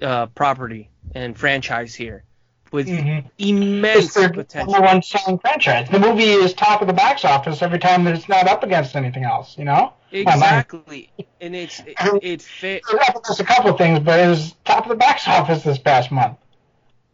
uh, 0.00 0.26
property 0.26 0.90
and 1.14 1.38
franchise 1.38 1.94
here 1.94 2.24
with 2.70 2.88
Mhm. 2.88 3.24
immense 3.38 4.06
It's 4.06 4.14
their 4.14 4.30
potential. 4.30 4.72
number 4.72 4.86
one 4.86 5.02
selling 5.02 5.38
franchise. 5.38 5.88
The 5.90 5.98
movie 5.98 6.24
is 6.24 6.54
top 6.54 6.80
of 6.80 6.86
the 6.86 6.94
box 6.94 7.24
office 7.24 7.60
every 7.62 7.78
time 7.78 8.04
that 8.04 8.14
it's 8.14 8.28
not 8.28 8.48
up 8.48 8.62
against 8.62 8.96
anything 8.96 9.24
else. 9.24 9.56
You 9.58 9.64
know. 9.64 9.92
Exactly, 10.10 11.10
and 11.40 11.54
it's 11.56 11.80
it, 11.80 11.94
it 12.22 12.42
fit. 12.42 12.82
It's 12.90 13.08
up 13.08 13.16
against 13.16 13.40
a 13.40 13.44
couple 13.44 13.70
of 13.70 13.78
things, 13.78 14.00
but 14.00 14.20
it 14.20 14.28
was 14.28 14.54
top 14.64 14.84
of 14.84 14.88
the 14.90 14.96
box 14.96 15.26
office 15.26 15.62
this 15.62 15.78
past 15.78 16.10
month. 16.10 16.38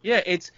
Yeah, 0.01 0.21
it's 0.25 0.51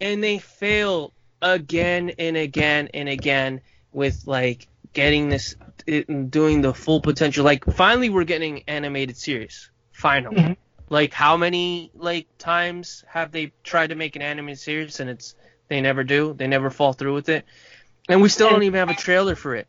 and 0.00 0.22
they 0.22 0.38
fail 0.38 1.12
again 1.42 2.12
and 2.18 2.36
again 2.36 2.88
and 2.94 3.08
again 3.08 3.60
with 3.92 4.22
like 4.26 4.66
getting 4.92 5.28
this 5.28 5.56
it, 5.86 6.30
doing 6.30 6.62
the 6.62 6.72
full 6.74 7.00
potential. 7.00 7.44
Like 7.44 7.64
finally 7.64 8.08
we're 8.08 8.24
getting 8.24 8.62
animated 8.66 9.16
series. 9.16 9.70
Finally. 9.92 10.36
Mhm. 10.36 10.56
Like 10.90 11.12
how 11.12 11.36
many 11.36 11.90
like 11.94 12.28
times 12.38 13.04
have 13.08 13.32
they 13.32 13.52
tried 13.64 13.88
to 13.88 13.94
make 13.96 14.16
an 14.16 14.22
anime 14.22 14.54
series 14.56 15.00
and 15.00 15.10
it's 15.10 15.34
they 15.68 15.80
never 15.80 16.04
do. 16.04 16.34
They 16.34 16.46
never 16.46 16.70
fall 16.70 16.92
through 16.92 17.14
with 17.14 17.28
it. 17.28 17.44
And 18.08 18.22
we 18.22 18.28
still 18.28 18.50
don't 18.50 18.62
even 18.62 18.78
have 18.78 18.90
a 18.90 18.94
trailer 18.94 19.36
for 19.36 19.54
it. 19.54 19.68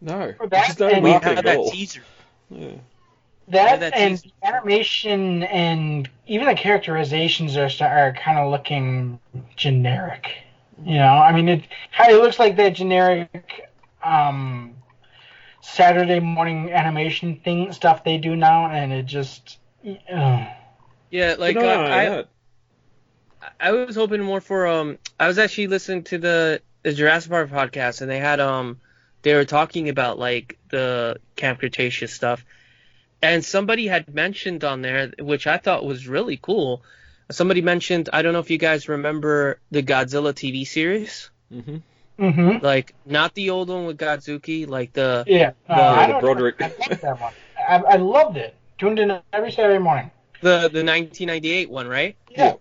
No, 0.00 0.34
For 0.36 0.46
we 0.48 0.48
that 0.48 0.66
just 0.66 0.78
don't 0.78 1.00
We 1.00 1.00
market 1.00 1.36
have 1.36 1.42
that 1.42 1.64
teaser. 1.64 2.06
Yeah. 2.50 2.76
That, 3.48 3.70
Yeah, 3.70 3.76
that 3.76 3.94
and 3.94 4.22
teaser. 4.22 4.34
animation 4.42 5.42
and 5.44 6.08
even 6.26 6.46
the 6.46 6.54
characterizations 6.54 7.56
are 7.56 7.70
are 7.86 8.12
kind 8.14 8.38
of 8.38 8.50
looking 8.50 9.20
generic. 9.56 10.34
You 10.84 10.96
know, 10.98 11.14
I 11.18 11.32
mean, 11.32 11.48
it 11.48 11.64
kind 11.96 12.12
of 12.12 12.22
looks 12.22 12.38
like 12.38 12.56
that 12.56 12.70
generic 12.70 13.70
um, 14.02 14.74
Saturday 15.60 16.20
morning 16.20 16.72
animation 16.72 17.40
thing 17.40 17.72
stuff 17.72 18.04
they 18.04 18.18
do 18.18 18.36
now, 18.36 18.66
and 18.70 18.92
it 18.92 19.06
just. 19.06 19.58
Yeah, 21.10 21.36
like 21.38 21.54
no, 21.56 21.60
uh, 21.60 21.64
no, 21.64 21.76
no, 21.76 21.92
I, 21.92 22.04
no. 22.08 22.24
I 23.60 23.72
was 23.72 23.96
hoping 23.96 24.22
more 24.22 24.40
for 24.40 24.66
um 24.66 24.98
I 25.20 25.28
was 25.28 25.38
actually 25.38 25.68
listening 25.68 26.04
to 26.04 26.18
the 26.18 26.62
the 26.82 26.92
Jurassic 26.92 27.30
Park 27.30 27.50
podcast 27.50 28.00
and 28.00 28.10
they 28.10 28.18
had 28.18 28.40
um 28.40 28.80
they 29.22 29.34
were 29.34 29.44
talking 29.44 29.88
about 29.88 30.18
like 30.18 30.58
the 30.70 31.16
Camp 31.36 31.60
Cretaceous 31.60 32.12
stuff 32.12 32.44
and 33.22 33.44
somebody 33.44 33.86
had 33.86 34.14
mentioned 34.14 34.64
on 34.64 34.82
there 34.82 35.12
which 35.20 35.46
I 35.46 35.58
thought 35.58 35.84
was 35.84 36.08
really 36.08 36.38
cool. 36.40 36.82
Somebody 37.30 37.62
mentioned 37.62 38.08
I 38.12 38.22
don't 38.22 38.32
know 38.32 38.40
if 38.40 38.50
you 38.50 38.58
guys 38.58 38.88
remember 38.88 39.58
the 39.70 39.82
Godzilla 39.82 40.32
TV 40.32 40.66
series 40.66 41.30
Mhm. 41.52 41.82
hmm 42.18 42.56
like 42.62 42.94
not 43.04 43.34
the 43.34 43.50
old 43.50 43.68
one 43.68 43.86
with 43.86 43.98
Godzooky 43.98 44.66
like 44.66 44.92
the 44.94 45.24
Yeah, 45.26 45.52
uh, 45.68 45.74
The- 45.74 45.82
I 45.82 46.12
the 46.12 46.20
Broderick. 46.20 46.56
I 46.60 46.72
liked 46.88 47.02
that 47.02 47.20
one. 47.20 47.32
I, 47.68 47.76
I 47.76 47.96
loved 47.96 48.36
it. 48.36 48.54
Tuned 48.84 48.98
in 48.98 49.18
every 49.32 49.50
Saturday 49.50 49.78
morning. 49.78 50.10
the 50.42 50.68
the 50.68 50.84
1998 50.84 51.70
one 51.70 51.88
right 51.88 52.16
Yeah. 52.28 52.56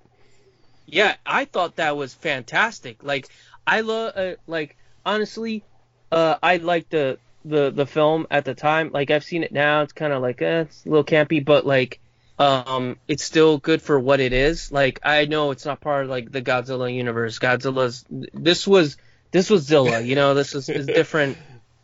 Yeah, 0.86 1.16
I 1.26 1.44
thought 1.44 1.76
that 1.76 1.98
was 1.98 2.14
fantastic. 2.14 3.04
Like, 3.04 3.28
I 3.68 3.82
love, 3.82 4.14
uh, 4.16 4.36
like, 4.48 4.78
honestly, 5.06 5.66
uh, 6.14 6.36
I 6.42 6.58
liked 6.58 6.92
the, 6.92 7.18
the 7.44 7.72
the 7.72 7.86
film 7.86 8.28
at 8.32 8.46
the 8.46 8.54
time. 8.54 8.92
Like, 8.94 9.12
I've 9.12 9.26
seen 9.26 9.44
it 9.44 9.52
now. 9.52 9.82
It's 9.82 9.92
kind 9.92 10.14
of 10.14 10.22
like, 10.22 10.42
eh, 10.42 10.62
it's 10.62 10.86
a 10.86 10.90
little 10.90 11.04
campy, 11.04 11.44
but 11.44 11.66
like, 11.66 12.00
um, 12.40 12.96
it's 13.06 13.26
still 13.26 13.58
good 13.58 13.82
for 13.82 14.00
what 14.00 14.22
it 14.22 14.32
is. 14.32 14.72
Like, 14.72 15.02
I 15.04 15.26
know 15.26 15.52
it's 15.52 15.66
not 15.66 15.82
part 15.82 16.06
of 16.06 16.10
like 16.10 16.32
the 16.32 16.42
Godzilla 16.42 16.94
universe. 16.94 17.38
Godzilla's 17.38 18.06
this 18.10 18.66
was 18.66 18.96
this 19.32 19.50
was 19.50 19.64
Zilla. 19.64 20.00
You 20.00 20.16
know, 20.16 20.36
this 20.36 20.56
is 20.56 20.70
a 20.70 20.84
different 20.84 21.38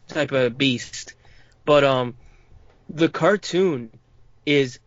type 0.07 0.31
of 0.31 0.57
beast. 0.57 1.13
But 1.65 1.83
um, 1.83 2.15
the 2.89 3.09
cartoon 3.09 3.91
is 4.49 4.79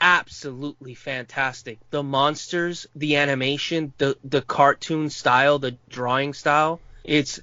absolutely 0.00 0.94
fantastic. 0.94 1.78
The 1.90 2.02
monsters, 2.02 2.86
the 2.94 3.16
animation, 3.16 3.92
the 3.98 4.16
the 4.24 4.42
cartoon 4.42 5.10
style, 5.10 5.58
the 5.58 5.76
drawing 5.88 6.34
style. 6.34 6.80
It's 7.04 7.38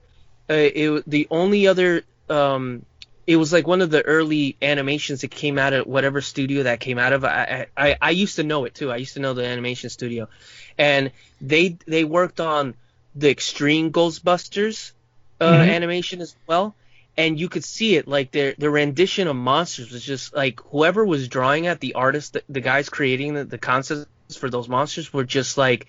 uh, 0.49 0.53
it 0.53 1.03
the 1.09 1.27
only 1.31 1.67
other 1.67 2.03
um 2.29 2.85
it 3.27 3.37
was 3.37 3.51
like 3.51 3.67
one 3.67 3.81
of 3.81 3.89
the 3.89 4.03
early 4.05 4.55
animations 4.61 5.21
that 5.21 5.31
came 5.31 5.57
out 5.57 5.73
of 5.73 5.87
whatever 5.87 6.21
studio 6.21 6.63
that 6.63 6.79
came 6.79 6.97
out 6.99 7.13
of. 7.13 7.25
I, 7.25 7.67
I 7.75 7.97
I 8.01 8.11
used 8.11 8.37
to 8.37 8.43
know 8.43 8.65
it 8.65 8.75
too. 8.75 8.91
I 8.91 8.97
used 8.97 9.15
to 9.15 9.19
know 9.19 9.33
the 9.33 9.45
animation 9.45 9.89
studio, 9.89 10.29
and 10.77 11.11
they 11.41 11.77
they 11.87 12.03
worked 12.05 12.39
on 12.39 12.75
the 13.15 13.29
Extreme 13.31 13.91
Ghostbusters 13.91 14.93
uh, 15.41 15.63
Mhm. 15.63 15.69
animation 15.69 16.21
as 16.21 16.35
well 16.47 16.75
and 17.17 17.39
you 17.39 17.47
could 17.49 17.63
see 17.63 17.95
it 17.95 18.07
like 18.07 18.31
their 18.31 18.53
their 18.57 18.71
rendition 18.71 19.27
of 19.27 19.35
monsters 19.35 19.91
was 19.91 20.03
just 20.03 20.35
like 20.35 20.59
whoever 20.71 21.05
was 21.05 21.27
drawing 21.27 21.65
it 21.65 21.79
the 21.79 21.93
artist 21.93 22.33
the, 22.33 22.43
the 22.49 22.59
guys 22.61 22.89
creating 22.89 23.33
the, 23.33 23.45
the 23.45 23.57
concepts 23.57 24.35
for 24.37 24.49
those 24.49 24.67
monsters 24.67 25.13
were 25.13 25.23
just 25.23 25.57
like 25.57 25.87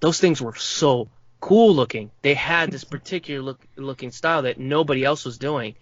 those 0.00 0.18
things 0.20 0.42
were 0.42 0.54
so 0.54 1.08
cool 1.40 1.74
looking. 1.74 2.10
They 2.22 2.34
had 2.34 2.70
this 2.70 2.84
particular 2.84 3.40
look, 3.42 3.60
looking 3.76 4.10
style 4.10 4.42
that 4.42 4.58
nobody 4.58 5.04
else 5.04 5.24
was 5.24 5.38
doing. 5.38 5.74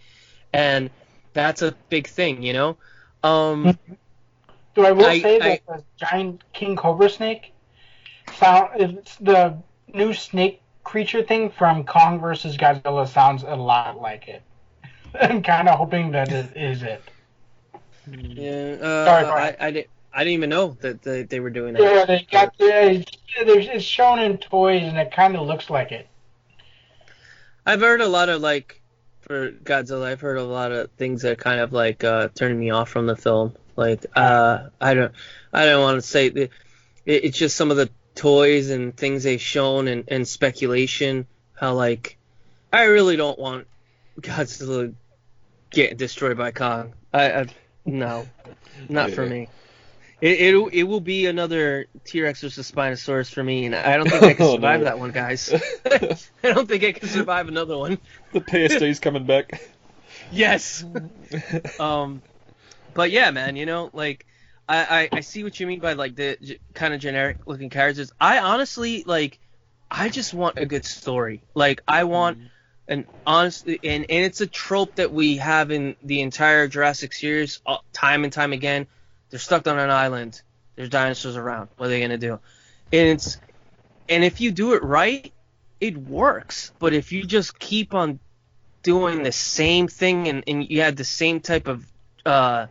And 0.52 0.90
that's 1.32 1.62
a 1.62 1.74
big 1.88 2.06
thing 2.06 2.42
you 2.42 2.52
know? 2.52 2.76
Um 3.22 3.78
So 4.74 4.84
I 4.84 4.92
will 4.92 5.06
I- 5.06 5.20
say 5.20 5.36
I- 5.36 5.38
that 5.38 5.66
the 5.66 5.84
giant 5.96 6.44
king 6.52 6.76
cobra 6.76 7.08
snake 7.08 7.52
sound 8.38 8.70
it's 8.80 9.16
the 9.16 9.56
new 9.92 10.12
snake 10.12 10.60
creature 10.82 11.22
thing 11.22 11.50
from 11.50 11.84
Kong 11.84 12.20
versus 12.20 12.56
Godzilla 12.56 13.08
sounds 13.08 13.42
a 13.42 13.54
lot 13.56 14.00
like 14.00 14.28
it. 14.28 14.42
I'm 15.20 15.42
kind 15.42 15.68
of 15.68 15.78
hoping 15.78 16.10
that 16.12 16.32
it 16.32 16.56
is 16.56 16.82
it. 16.82 17.02
yeah 18.08 18.76
uh, 18.80 19.04
Sorry, 19.04 19.26
I. 19.26 19.56
I, 19.60 19.70
didn't 19.70 19.90
I 20.12 20.24
didn't 20.24 20.34
even 20.34 20.50
know 20.50 20.76
that 20.80 21.02
they, 21.02 21.22
they 21.22 21.40
were 21.40 21.50
doing 21.50 21.74
that 21.74 21.82
Yeah, 21.82 22.04
they 22.04 22.26
got 22.30 22.56
the, 22.58 23.04
it's 23.36 23.84
shown 23.84 24.18
in 24.18 24.38
toys 24.38 24.82
and 24.82 24.98
it 24.98 25.12
kind 25.12 25.36
of 25.36 25.46
looks 25.46 25.70
like 25.70 25.92
it. 25.92 26.08
I've 27.66 27.80
heard 27.80 28.00
a 28.00 28.08
lot 28.08 28.28
of 28.28 28.40
like 28.42 28.80
for 29.20 29.50
Godzilla. 29.50 30.06
I've 30.06 30.20
heard 30.20 30.38
a 30.38 30.44
lot 30.44 30.72
of 30.72 30.90
things 30.92 31.22
that 31.22 31.38
kind 31.38 31.60
of 31.60 31.72
like 31.72 32.04
uh, 32.04 32.28
turned 32.34 32.58
me 32.58 32.70
off 32.70 32.88
from 32.88 33.06
the 33.06 33.16
film. 33.16 33.54
Like 33.76 34.04
uh, 34.14 34.68
I 34.80 34.94
don't, 34.94 35.12
I 35.52 35.64
don't 35.64 35.82
want 35.82 35.96
to 35.96 36.02
say. 36.02 36.26
It, 36.26 36.50
it's 37.06 37.36
just 37.36 37.56
some 37.56 37.70
of 37.70 37.76
the 37.76 37.90
toys 38.14 38.70
and 38.70 38.96
things 38.96 39.22
they've 39.22 39.40
shown 39.40 39.88
and, 39.88 40.04
and 40.08 40.28
speculation. 40.28 41.26
How 41.54 41.74
like 41.74 42.18
I 42.72 42.84
really 42.84 43.16
don't 43.16 43.38
want 43.38 43.66
Godzilla 44.20 44.94
getting 45.74 45.96
destroyed 45.96 46.36
by 46.36 46.50
Kong. 46.52 46.94
I, 47.12 47.32
I 47.32 47.46
no, 47.84 48.26
not 48.88 49.10
for 49.10 49.26
me. 49.26 49.48
It, 50.20 50.54
it 50.54 50.68
it 50.72 50.82
will 50.84 51.00
be 51.00 51.26
another 51.26 51.86
T-Rex 52.04 52.40
versus 52.40 52.70
Spinosaurus 52.70 53.30
for 53.32 53.42
me, 53.44 53.66
and 53.66 53.74
I 53.74 53.96
don't 53.96 54.08
think 54.08 54.22
I 54.22 54.34
can 54.34 54.46
Oh, 54.46 54.56
no. 54.56 54.56
survive 54.56 54.80
that 54.82 54.98
one, 54.98 55.10
guys. 55.10 55.52
I 55.84 56.52
don't 56.52 56.68
think 56.68 56.84
I 56.84 56.92
can 56.92 57.08
survive 57.08 57.48
another 57.48 57.76
one. 57.76 57.98
the 58.32 58.40
PSD's 58.40 59.00
coming 59.00 59.26
back. 59.26 59.60
Yes. 60.30 60.84
um, 61.78 62.22
but 62.94 63.10
yeah, 63.10 63.30
man, 63.30 63.56
you 63.56 63.66
know, 63.66 63.90
like 63.92 64.26
I, 64.68 65.08
I, 65.12 65.18
I 65.18 65.20
see 65.20 65.44
what 65.44 65.58
you 65.60 65.66
mean 65.66 65.80
by 65.80 65.94
like 65.94 66.16
the 66.16 66.38
g- 66.40 66.58
kind 66.74 66.94
of 66.94 67.00
generic 67.00 67.38
looking 67.46 67.70
characters. 67.70 68.12
I 68.20 68.38
honestly 68.38 69.04
like, 69.06 69.38
I 69.90 70.08
just 70.08 70.32
want 70.32 70.58
a 70.58 70.66
good 70.66 70.84
story. 70.84 71.42
Like 71.54 71.82
I 71.86 72.04
want 72.04 72.38
an 72.88 73.06
honestly, 73.24 73.78
and 73.82 74.06
and 74.08 74.24
it's 74.24 74.40
a 74.40 74.46
trope 74.46 74.96
that 74.96 75.12
we 75.12 75.36
have 75.38 75.70
in 75.70 75.96
the 76.02 76.20
entire 76.20 76.68
Jurassic 76.68 77.12
series, 77.12 77.60
uh, 77.66 77.78
time 77.92 78.24
and 78.24 78.32
time 78.32 78.52
again. 78.52 78.86
They're 79.30 79.38
stuck 79.40 79.66
on 79.66 79.78
an 79.78 79.90
island. 79.90 80.40
There's 80.76 80.90
dinosaurs 80.90 81.36
around. 81.36 81.68
What 81.76 81.86
are 81.86 81.88
they 81.88 82.00
gonna 82.00 82.18
do? 82.18 82.40
And 82.92 83.08
it's, 83.08 83.38
and 84.08 84.22
if 84.24 84.40
you 84.40 84.50
do 84.50 84.74
it 84.74 84.82
right, 84.82 85.32
it 85.80 85.96
works. 85.96 86.72
But 86.78 86.92
if 86.92 87.12
you 87.12 87.24
just 87.24 87.58
keep 87.58 87.94
on 87.94 88.20
doing 88.82 89.22
the 89.22 89.32
same 89.32 89.88
thing 89.88 90.28
and, 90.28 90.44
and 90.46 90.68
you 90.68 90.82
had 90.82 90.96
the 90.96 91.04
same 91.04 91.40
type 91.40 91.68
of 91.68 91.86
uh, 92.26 92.66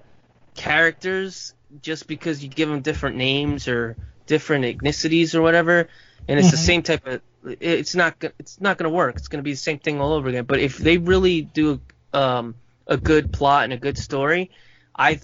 characters 0.56 1.54
just 1.82 2.08
because 2.08 2.44
you 2.44 2.50
give 2.50 2.70
them 2.70 2.82
different 2.82 3.18
names 3.18 3.68
or 3.68 3.98
different 4.28 4.66
ethnicities 4.66 5.34
or 5.36 5.42
whatever, 5.42 5.90
and 6.28 6.40
it's 6.40 6.52
the 6.52 6.58
Mhm. 6.58 6.60
same 6.60 6.84
type 6.84 7.06
of. 7.08 7.22
It's 7.60 7.96
not. 7.96 8.24
It's 8.40 8.62
not 8.62 8.78
going 8.78 8.90
to 8.92 8.96
work. 8.96 9.18
It's 9.18 9.28
going 9.28 9.40
to 9.40 9.44
be 9.44 9.52
the 9.52 9.58
same 9.58 9.80
thing 9.80 10.00
all 10.00 10.14
over 10.14 10.30
again. 10.30 10.46
But 10.46 10.60
if 10.60 10.78
they 10.78 10.98
really 10.98 11.42
do 11.42 11.82
um, 12.14 12.56
a 12.88 12.98
good 12.98 13.32
plot 13.34 13.66
and 13.66 13.74
a 13.74 13.78
good 13.78 13.98
story, 13.98 14.52
I 14.96 15.20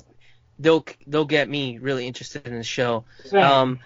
they'll 0.60 0.86
they'll 1.08 1.26
get 1.26 1.50
me 1.50 1.78
really 1.78 2.08
interested 2.08 2.46
in 2.48 2.56
the 2.56 2.64
show. 2.64 3.06
Um, 3.62 3.80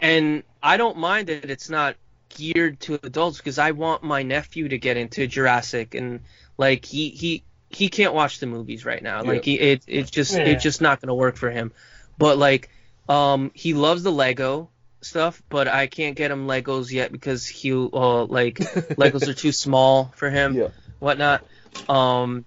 and 0.00 0.42
I 0.62 0.76
don't 0.76 0.98
mind 0.98 1.28
that 1.28 1.50
it's 1.50 1.70
not 1.70 1.96
geared 2.28 2.80
to 2.80 2.98
adults 3.02 3.38
because 3.38 3.58
I 3.58 3.72
want 3.72 4.02
my 4.02 4.22
nephew 4.22 4.68
to 4.68 4.78
get 4.78 4.96
into 4.96 5.26
Jurassic 5.26 5.94
and 5.94 6.20
like 6.58 6.84
he 6.84 7.10
he 7.10 7.42
he 7.70 7.88
can't 7.88 8.14
watch 8.14 8.38
the 8.38 8.46
movies 8.46 8.84
right 8.84 9.02
now. 9.02 9.22
Like 9.22 9.44
he 9.44 9.54
it 9.58 9.84
it's 9.86 10.10
just 10.10 10.32
Yeah. 10.32 10.40
it's 10.40 10.62
just 10.62 10.80
not 10.80 11.00
gonna 11.00 11.14
work 11.14 11.36
for 11.36 11.50
him. 11.50 11.72
But 12.18 12.38
like 12.38 12.68
um 13.08 13.50
he 13.54 13.74
loves 13.74 14.02
the 14.02 14.12
Lego 14.12 14.70
stuff, 15.04 15.42
but 15.50 15.68
I 15.68 15.86
can't 15.86 16.16
get 16.16 16.30
him 16.30 16.46
Legos 16.46 16.90
yet 16.92 17.12
because 17.12 17.46
he 17.46 17.72
uh 17.72 18.24
like 18.24 18.56
Legos 18.98 19.28
are 19.28 19.34
too 19.34 19.52
small 19.52 20.12
for 20.16 20.30
him 20.30 20.54
Yeah. 20.56 20.68
whatnot. 20.98 21.44
Um, 21.88 22.44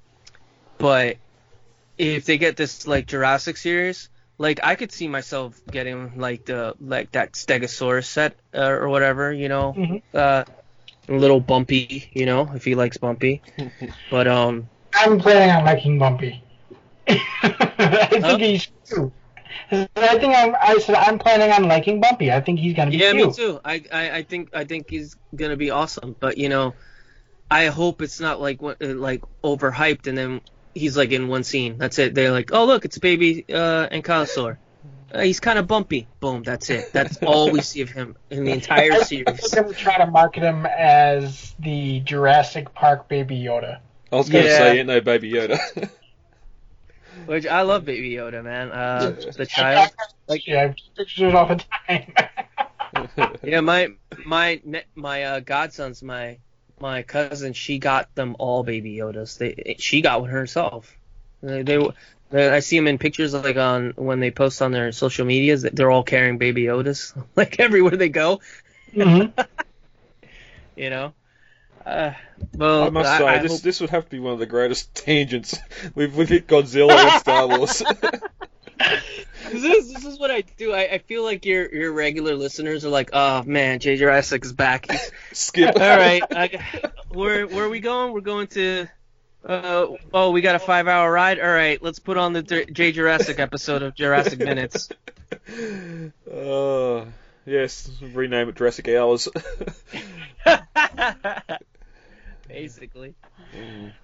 but 0.77 1.17
if 1.97 2.25
they 2.25 2.37
get 2.37 2.57
this 2.57 2.87
like 2.87 3.07
Jurassic 3.07 3.57
series, 3.57 4.09
like 4.37 4.59
I 4.63 4.75
could 4.75 4.91
see 4.91 5.07
myself 5.07 5.59
getting 5.69 6.17
like 6.19 6.45
the 6.45 6.75
like 6.79 7.11
that 7.11 7.33
Stegosaurus 7.33 8.05
set 8.05 8.35
uh, 8.53 8.61
or 8.69 8.89
whatever, 8.89 9.31
you 9.31 9.49
know, 9.49 9.73
Mhm. 9.77 10.01
uh, 10.13 10.43
a 11.07 11.13
little 11.13 11.39
bumpy, 11.39 12.09
you 12.13 12.25
know, 12.25 12.51
if 12.55 12.65
he 12.65 12.75
likes 12.75 12.97
bumpy. 12.97 13.41
but 14.11 14.27
um, 14.27 14.67
I'm 14.93 15.19
planning 15.19 15.51
on 15.51 15.65
liking 15.65 15.99
Bumpy. 15.99 16.41
I 17.07 18.07
think 18.09 18.23
Huh? 18.23 18.37
he's 18.37 18.67
cute. 18.87 19.13
I 19.71 20.17
think 20.19 20.35
I'm. 20.35 20.55
I 20.61 20.77
said 20.79 20.95
I'm 20.95 21.17
planning 21.19 21.51
on 21.51 21.67
liking 21.67 22.01
Bumpy. 22.01 22.31
I 22.31 22.41
think 22.41 22.59
he's 22.59 22.73
gonna 22.73 22.91
be 22.91 22.97
yeah, 22.97 23.11
cute. 23.11 23.27
me 23.29 23.33
too. 23.33 23.59
I, 23.65 23.83
I 23.91 24.11
I 24.17 24.23
think 24.23 24.49
I 24.55 24.63
think 24.65 24.89
he's 24.89 25.15
gonna 25.35 25.57
be 25.57 25.71
awesome. 25.71 26.15
But 26.19 26.37
you 26.37 26.49
know, 26.49 26.73
I 27.49 27.67
hope 27.67 28.01
it's 28.01 28.19
not 28.19 28.39
like 28.41 28.61
what- 28.61 28.81
uh, 28.81 28.93
like 28.95 29.23
overhyped 29.43 30.07
and 30.07 30.17
then 30.17 30.41
he's 30.73 30.95
like 30.97 31.11
in 31.11 31.27
one 31.27 31.43
scene. 31.43 31.77
That's 31.77 31.97
it. 31.99 32.13
They're 32.15 32.31
like, 32.31 32.51
oh 32.53 32.65
look, 32.65 32.85
it's 32.85 32.97
baby 32.97 33.45
uh, 33.51 33.87
Ankylosaur. 33.89 34.57
Uh, 35.13 35.21
he's 35.21 35.39
kind 35.39 35.57
of 35.59 35.67
bumpy. 35.67 36.07
Boom. 36.19 36.43
That's 36.43 36.69
it. 36.69 36.91
That's 36.91 37.17
all 37.23 37.49
we 37.51 37.61
see 37.61 37.81
of 37.81 37.89
him 37.89 38.17
in 38.29 38.43
the 38.43 38.51
entire 38.59 38.91
I 38.91 38.99
series. 39.03 39.51
they're 39.51 39.63
gonna 39.63 39.73
try 39.75 39.97
to 39.97 40.07
market 40.07 40.43
him 40.43 40.65
as 40.65 41.55
the 41.59 42.01
Jurassic 42.01 42.73
Park 42.73 43.07
Baby 43.07 43.37
Yoda. 43.37 43.79
I 44.11 44.15
was 44.17 44.29
going 44.29 44.45
to 44.45 44.49
Yeah. 44.49 44.57
say, 44.57 44.79
ain't 44.79 44.87
no 44.87 45.01
Baby 45.01 45.31
Yoda. 45.31 45.57
Which 47.25 47.45
I 47.47 47.61
love 47.61 47.85
Baby 47.85 48.11
Yoda, 48.11 48.43
man. 48.43 48.71
Uh, 48.71 49.15
the 49.35 49.45
child. 49.45 49.89
Like, 50.27 50.45
yeah, 50.47 50.57
I 50.59 50.61
have 50.67 50.75
pictures 50.97 51.33
all 51.33 51.47
the 51.47 51.63
time. 51.87 52.13
Yeah, 53.43 53.61
my 53.61 53.89
my 54.25 54.61
my 54.95 55.23
uh, 55.23 55.39
godsons, 55.41 56.01
my 56.01 56.39
my 56.79 57.03
cousin, 57.03 57.53
she 57.53 57.79
got 57.79 58.13
them 58.15 58.35
all 58.39 58.63
Baby 58.63 58.95
Yodas. 58.95 59.37
They 59.37 59.75
she 59.79 60.01
got 60.01 60.21
one 60.21 60.29
herself. 60.29 60.95
They, 61.41 61.63
they, 61.63 61.85
they 62.29 62.49
I 62.49 62.59
see 62.59 62.77
them 62.77 62.87
in 62.87 62.97
pictures 62.97 63.33
like 63.33 63.57
on 63.57 63.93
when 63.95 64.19
they 64.19 64.31
post 64.31 64.61
on 64.61 64.71
their 64.71 64.91
social 64.91 65.25
medias 65.25 65.63
that 65.63 65.75
they're 65.75 65.91
all 65.91 66.03
carrying 66.03 66.37
Baby 66.37 66.63
Yodas 66.63 67.13
like 67.35 67.59
everywhere 67.59 67.97
they 67.97 68.09
go. 68.09 68.39
hmm 68.93 69.25
You 70.75 70.89
know. 70.89 71.13
Uh, 71.85 72.13
well, 72.55 72.83
I 72.83 72.89
must 72.89 73.17
say, 73.17 73.25
I 73.25 73.37
this 73.39 73.51
hope- 73.51 73.61
this 73.61 73.79
would 73.81 73.91
have 73.91 74.05
to 74.05 74.09
be 74.09 74.19
one 74.19 74.33
of 74.33 74.39
the 74.39 74.45
greatest 74.45 74.93
tangents. 75.05 75.57
We've 75.93 76.15
we've 76.15 76.29
hit 76.29 76.47
Godzilla 76.47 76.91
and 76.91 77.19
Star 77.21 77.47
Wars. 77.47 77.79
this 79.51 79.63
is 79.63 79.93
this 79.93 80.05
is 80.05 80.19
what 80.19 80.31
I 80.31 80.41
do. 80.41 80.73
I, 80.73 80.93
I 80.93 80.97
feel 80.97 81.23
like 81.23 81.45
your 81.45 81.73
your 81.73 81.91
regular 81.91 82.35
listeners 82.35 82.83
are 82.85 82.89
like, 82.89 83.11
oh 83.13 83.43
man, 83.43 83.79
J 83.79 83.97
Jurassic 83.97 84.43
is 84.43 84.53
back. 84.53 84.89
He's 84.89 85.11
Skip. 85.33 85.75
All 85.75 85.97
right, 85.97 86.23
I, 86.31 86.89
where 87.09 87.45
where 87.47 87.65
are 87.65 87.69
we 87.69 87.79
going? 87.81 88.13
We're 88.13 88.21
going 88.21 88.47
to. 88.47 88.87
Uh, 89.45 89.85
oh, 90.11 90.31
we 90.31 90.41
got 90.41 90.55
a 90.55 90.59
five-hour 90.59 91.11
ride. 91.11 91.39
All 91.39 91.45
right, 91.47 91.79
let's 91.83 91.99
put 91.99 92.17
on 92.17 92.33
the 92.33 92.41
J 92.41 92.65
J 92.65 92.91
Jurassic 92.93 93.37
episode 93.39 93.83
of 93.83 93.93
Jurassic 93.93 94.39
Minutes. 94.39 94.89
Uh, 96.27 97.05
yes, 97.45 97.91
rename 98.01 98.49
it 98.49 98.55
Jurassic 98.55 98.87
Hours. 98.89 99.27
Basically. 102.47 103.15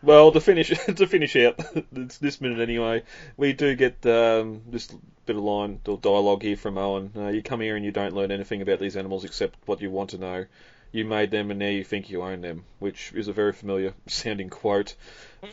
well, 0.01 0.31
to 0.31 0.41
finish 0.41 0.69
to 0.95 1.07
finish 1.07 1.35
out 1.35 1.59
this, 1.91 2.17
this 2.17 2.41
minute 2.41 2.59
anyway, 2.59 3.03
we 3.37 3.53
do 3.53 3.75
get 3.75 4.05
um, 4.05 4.61
this 4.67 4.87
bit 5.25 5.35
of 5.35 5.43
line 5.43 5.79
or 5.87 5.97
dialogue 5.97 6.41
here 6.41 6.57
from 6.57 6.77
Owen. 6.77 7.11
Uh, 7.15 7.27
you 7.27 7.41
come 7.41 7.61
here 7.61 7.75
and 7.75 7.85
you 7.85 7.91
don't 7.91 8.15
learn 8.15 8.31
anything 8.31 8.61
about 8.61 8.79
these 8.79 8.97
animals 8.97 9.23
except 9.23 9.57
what 9.65 9.81
you 9.81 9.91
want 9.91 10.11
to 10.11 10.17
know. 10.17 10.45
You 10.91 11.05
made 11.05 11.31
them 11.31 11.51
and 11.51 11.59
now 11.59 11.69
you 11.69 11.83
think 11.83 12.09
you 12.09 12.21
own 12.21 12.41
them, 12.41 12.65
which 12.79 13.13
is 13.13 13.27
a 13.27 13.33
very 13.33 13.53
familiar 13.53 13.93
sounding 14.07 14.49
quote 14.49 14.95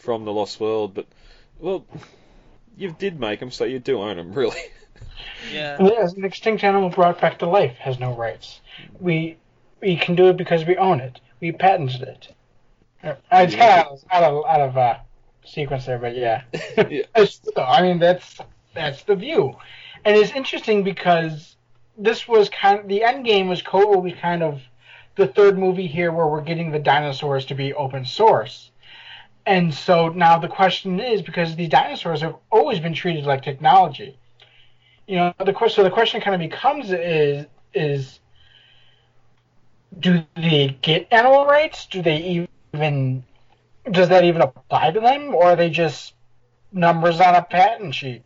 from 0.01 0.25
The 0.25 0.33
Lost 0.33 0.59
World. 0.59 0.95
But 0.95 1.07
well, 1.59 1.87
you 2.77 2.93
did 2.93 3.21
make 3.21 3.41
them, 3.41 3.51
so 3.51 3.65
you 3.65 3.79
do 3.79 4.01
own 4.01 4.17
them, 4.17 4.33
really. 4.35 4.61
Yeah. 5.53 5.77
As 6.01 6.15
an 6.15 6.25
extinct 6.25 6.65
animal 6.65 6.91
brought 6.91 7.21
back 7.21 7.39
to 7.41 7.47
life 7.47 7.77
has 7.79 7.99
no 7.99 8.15
rights. 8.15 8.61
We 8.99 9.37
we 9.81 9.97
can 9.97 10.15
do 10.15 10.29
it 10.29 10.37
because 10.37 10.65
we 10.65 10.77
own 10.77 11.01
it. 11.01 11.21
We 11.41 11.53
patented 11.53 12.03
it. 12.03 12.35
It's 13.03 13.55
kind 13.55 13.87
of 13.87 14.05
out 14.11 14.25
of 14.25 14.45
out 14.47 14.61
of 14.61 14.77
uh, 14.77 14.99
sequence 15.45 15.87
there, 15.87 15.99
but 15.99 16.17
yeah. 16.17 16.43
Yeah. 16.89 17.03
I 17.57 17.83
mean 17.83 17.99
that's 17.99 18.39
that's 18.75 19.03
the 19.05 19.17
view, 19.17 19.55
and 20.05 20.17
it's 20.17 20.33
interesting 20.33 20.85
because 20.85 21.57
this 21.97 22.29
was 22.29 22.49
kind 22.49 22.81
of 22.81 22.89
the 22.89 23.03
end 23.03 23.25
game 23.25 23.49
was 23.49 23.63
totally 23.63 24.13
kind 24.13 24.43
of 24.43 24.63
the 25.17 25.27
third 25.27 25.59
movie 25.59 25.87
here 25.87 26.13
where 26.13 26.27
we're 26.27 26.41
getting 26.41 26.71
the 26.71 26.79
dinosaurs 26.79 27.45
to 27.47 27.55
be 27.55 27.75
open 27.75 28.05
source. 28.05 28.71
And 29.45 29.75
so 29.75 30.09
now 30.11 30.39
the 30.39 30.49
question 30.49 31.01
is 31.01 31.23
because 31.23 31.57
these 31.57 31.71
dinosaurs 31.71 32.21
have 32.21 32.37
always 32.51 32.81
been 32.81 32.95
treated 32.95 33.25
like 33.25 33.43
technology. 33.43 34.17
You 35.07 35.17
know, 35.17 35.35
the 35.45 35.53
question 35.53 35.77
so 35.77 35.85
the 35.85 35.91
question 35.91 36.21
kind 36.21 36.35
of 36.35 36.51
becomes 36.51 36.93
is 36.93 37.47
is 37.75 38.21
do 39.99 40.23
they 40.37 40.79
get 40.83 41.09
animal 41.11 41.47
rights? 41.47 41.87
Do 41.87 42.03
they 42.03 42.19
even 42.19 42.49
does 43.91 44.09
that 44.09 44.25
even 44.25 44.43
apply 44.43 44.91
to 44.91 45.01
them 45.01 45.35
or 45.35 45.45
are 45.45 45.57
they 45.57 45.71
just 45.71 46.15
numbers 46.73 47.21
on 47.21 47.35
a 47.35 47.43
patent 47.43 47.95
sheet? 47.95 48.23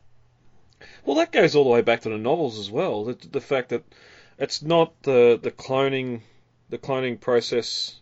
Well, 1.04 1.16
that 1.16 1.32
goes 1.32 1.54
all 1.54 1.64
the 1.64 1.70
way 1.70 1.82
back 1.82 2.02
to 2.02 2.08
the 2.08 2.18
novels 2.18 2.58
as 2.58 2.70
well. 2.70 3.04
The, 3.04 3.18
the 3.30 3.40
fact 3.40 3.70
that 3.70 3.84
it's 4.38 4.62
not 4.62 5.02
the 5.02 5.38
the 5.40 5.50
cloning 5.50 6.22
the 6.70 6.78
cloning 6.78 7.20
process 7.20 8.00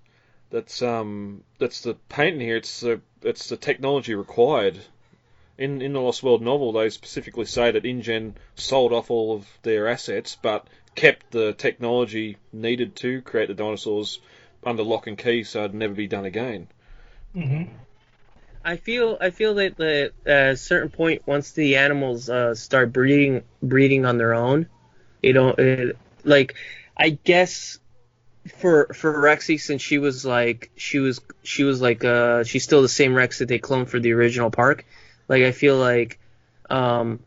that's 0.51 0.83
um 0.83 1.45
that's 1.59 1.83
the 1.83 1.95
patent 2.09 2.43
here. 2.43 2.57
It's 2.57 2.81
the 2.81 3.01
it's 3.23 3.49
the 3.49 3.57
technology 3.57 4.15
required. 4.15 4.79
In 5.59 5.83
in 5.83 5.93
the 5.93 6.01
Lost 6.01 6.23
World 6.23 6.43
novel, 6.43 6.73
they 6.73 6.89
specifically 6.89 7.45
say 7.45 7.71
that 7.71 7.85
InGen 7.85 8.35
sold 8.55 8.93
off 8.93 9.11
all 9.11 9.35
of 9.35 9.47
their 9.63 9.89
assets, 9.89 10.37
but 10.41 10.67
kept 10.95 11.31
the 11.31 11.53
technology 11.53 12.37
needed 12.53 12.97
to 12.97 13.23
create 13.23 13.49
the 13.49 13.55
dinosaurs 13.55 14.21
under 14.65 14.83
lock 14.83 15.07
and 15.07 15.19
key, 15.19 15.45
so 15.45 15.61
it'd 15.65 15.75
never 15.75 15.95
be 15.95 16.07
done 16.07 16.25
again. 16.25 16.69
hmm 17.35 17.65
I 18.65 18.77
feel 18.77 19.17
I 19.21 19.31
feel 19.31 19.55
that 19.55 19.77
the, 19.77 20.13
at 20.27 20.51
a 20.53 20.57
certain 20.57 20.91
point, 20.91 21.23
once 21.27 21.53
the 21.53 21.77
animals 21.77 22.29
uh, 22.29 22.55
start 22.55 22.93
breeding 22.93 23.43
breeding 23.63 24.05
on 24.05 24.19
their 24.19 24.35
own, 24.35 24.67
you 25.23 25.33
know, 25.33 25.55
it, 25.57 25.97
like 26.25 26.55
I 26.97 27.11
guess 27.25 27.79
for 28.59 28.89
for 28.95 29.13
Rexy, 29.15 29.61
since 29.61 29.83
she 29.83 29.99
was 29.99 30.25
like 30.27 30.71
she 30.77 30.99
was 30.99 31.21
she 31.43 31.65
was 31.65 31.81
like 31.81 32.05
uh 32.05 32.45
she's 32.45 32.65
still 32.65 32.83
the 32.83 32.89
same 32.89 33.15
Rex 33.15 33.39
that 33.39 33.49
they 33.49 33.59
cloned 33.59 33.89
for 33.89 34.01
the 34.01 34.13
original 34.13 34.51
park. 34.51 34.87
Like 35.29 35.43
I 35.45 35.53
feel 35.53 35.79
like 35.79 36.19
um 36.71 37.21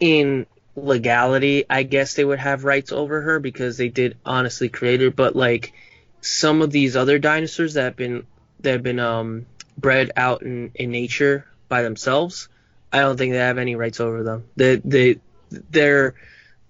in 0.00 0.46
legality, 0.76 1.64
I 1.68 1.82
guess 1.82 2.14
they 2.14 2.24
would 2.24 2.38
have 2.38 2.64
rights 2.64 2.92
over 2.92 3.20
her 3.22 3.40
because 3.40 3.76
they 3.76 3.88
did 3.88 4.16
honestly 4.24 4.68
create 4.68 5.00
her. 5.00 5.10
But 5.10 5.36
like 5.36 5.72
some 6.20 6.62
of 6.62 6.70
these 6.70 6.96
other 6.96 7.18
dinosaurs 7.18 7.74
that 7.74 7.84
have 7.84 7.96
been 7.96 8.26
that 8.60 8.72
have 8.72 8.82
been 8.82 8.98
um 9.00 9.46
bred 9.76 10.12
out 10.16 10.42
in, 10.42 10.70
in 10.74 10.90
nature 10.90 11.46
by 11.68 11.82
themselves, 11.82 12.48
I 12.92 13.00
don't 13.00 13.16
think 13.16 13.32
they 13.32 13.38
have 13.38 13.58
any 13.58 13.76
rights 13.76 14.00
over 14.00 14.22
them. 14.22 14.44
They 14.56 14.76
they 14.76 15.20
their 15.50 16.14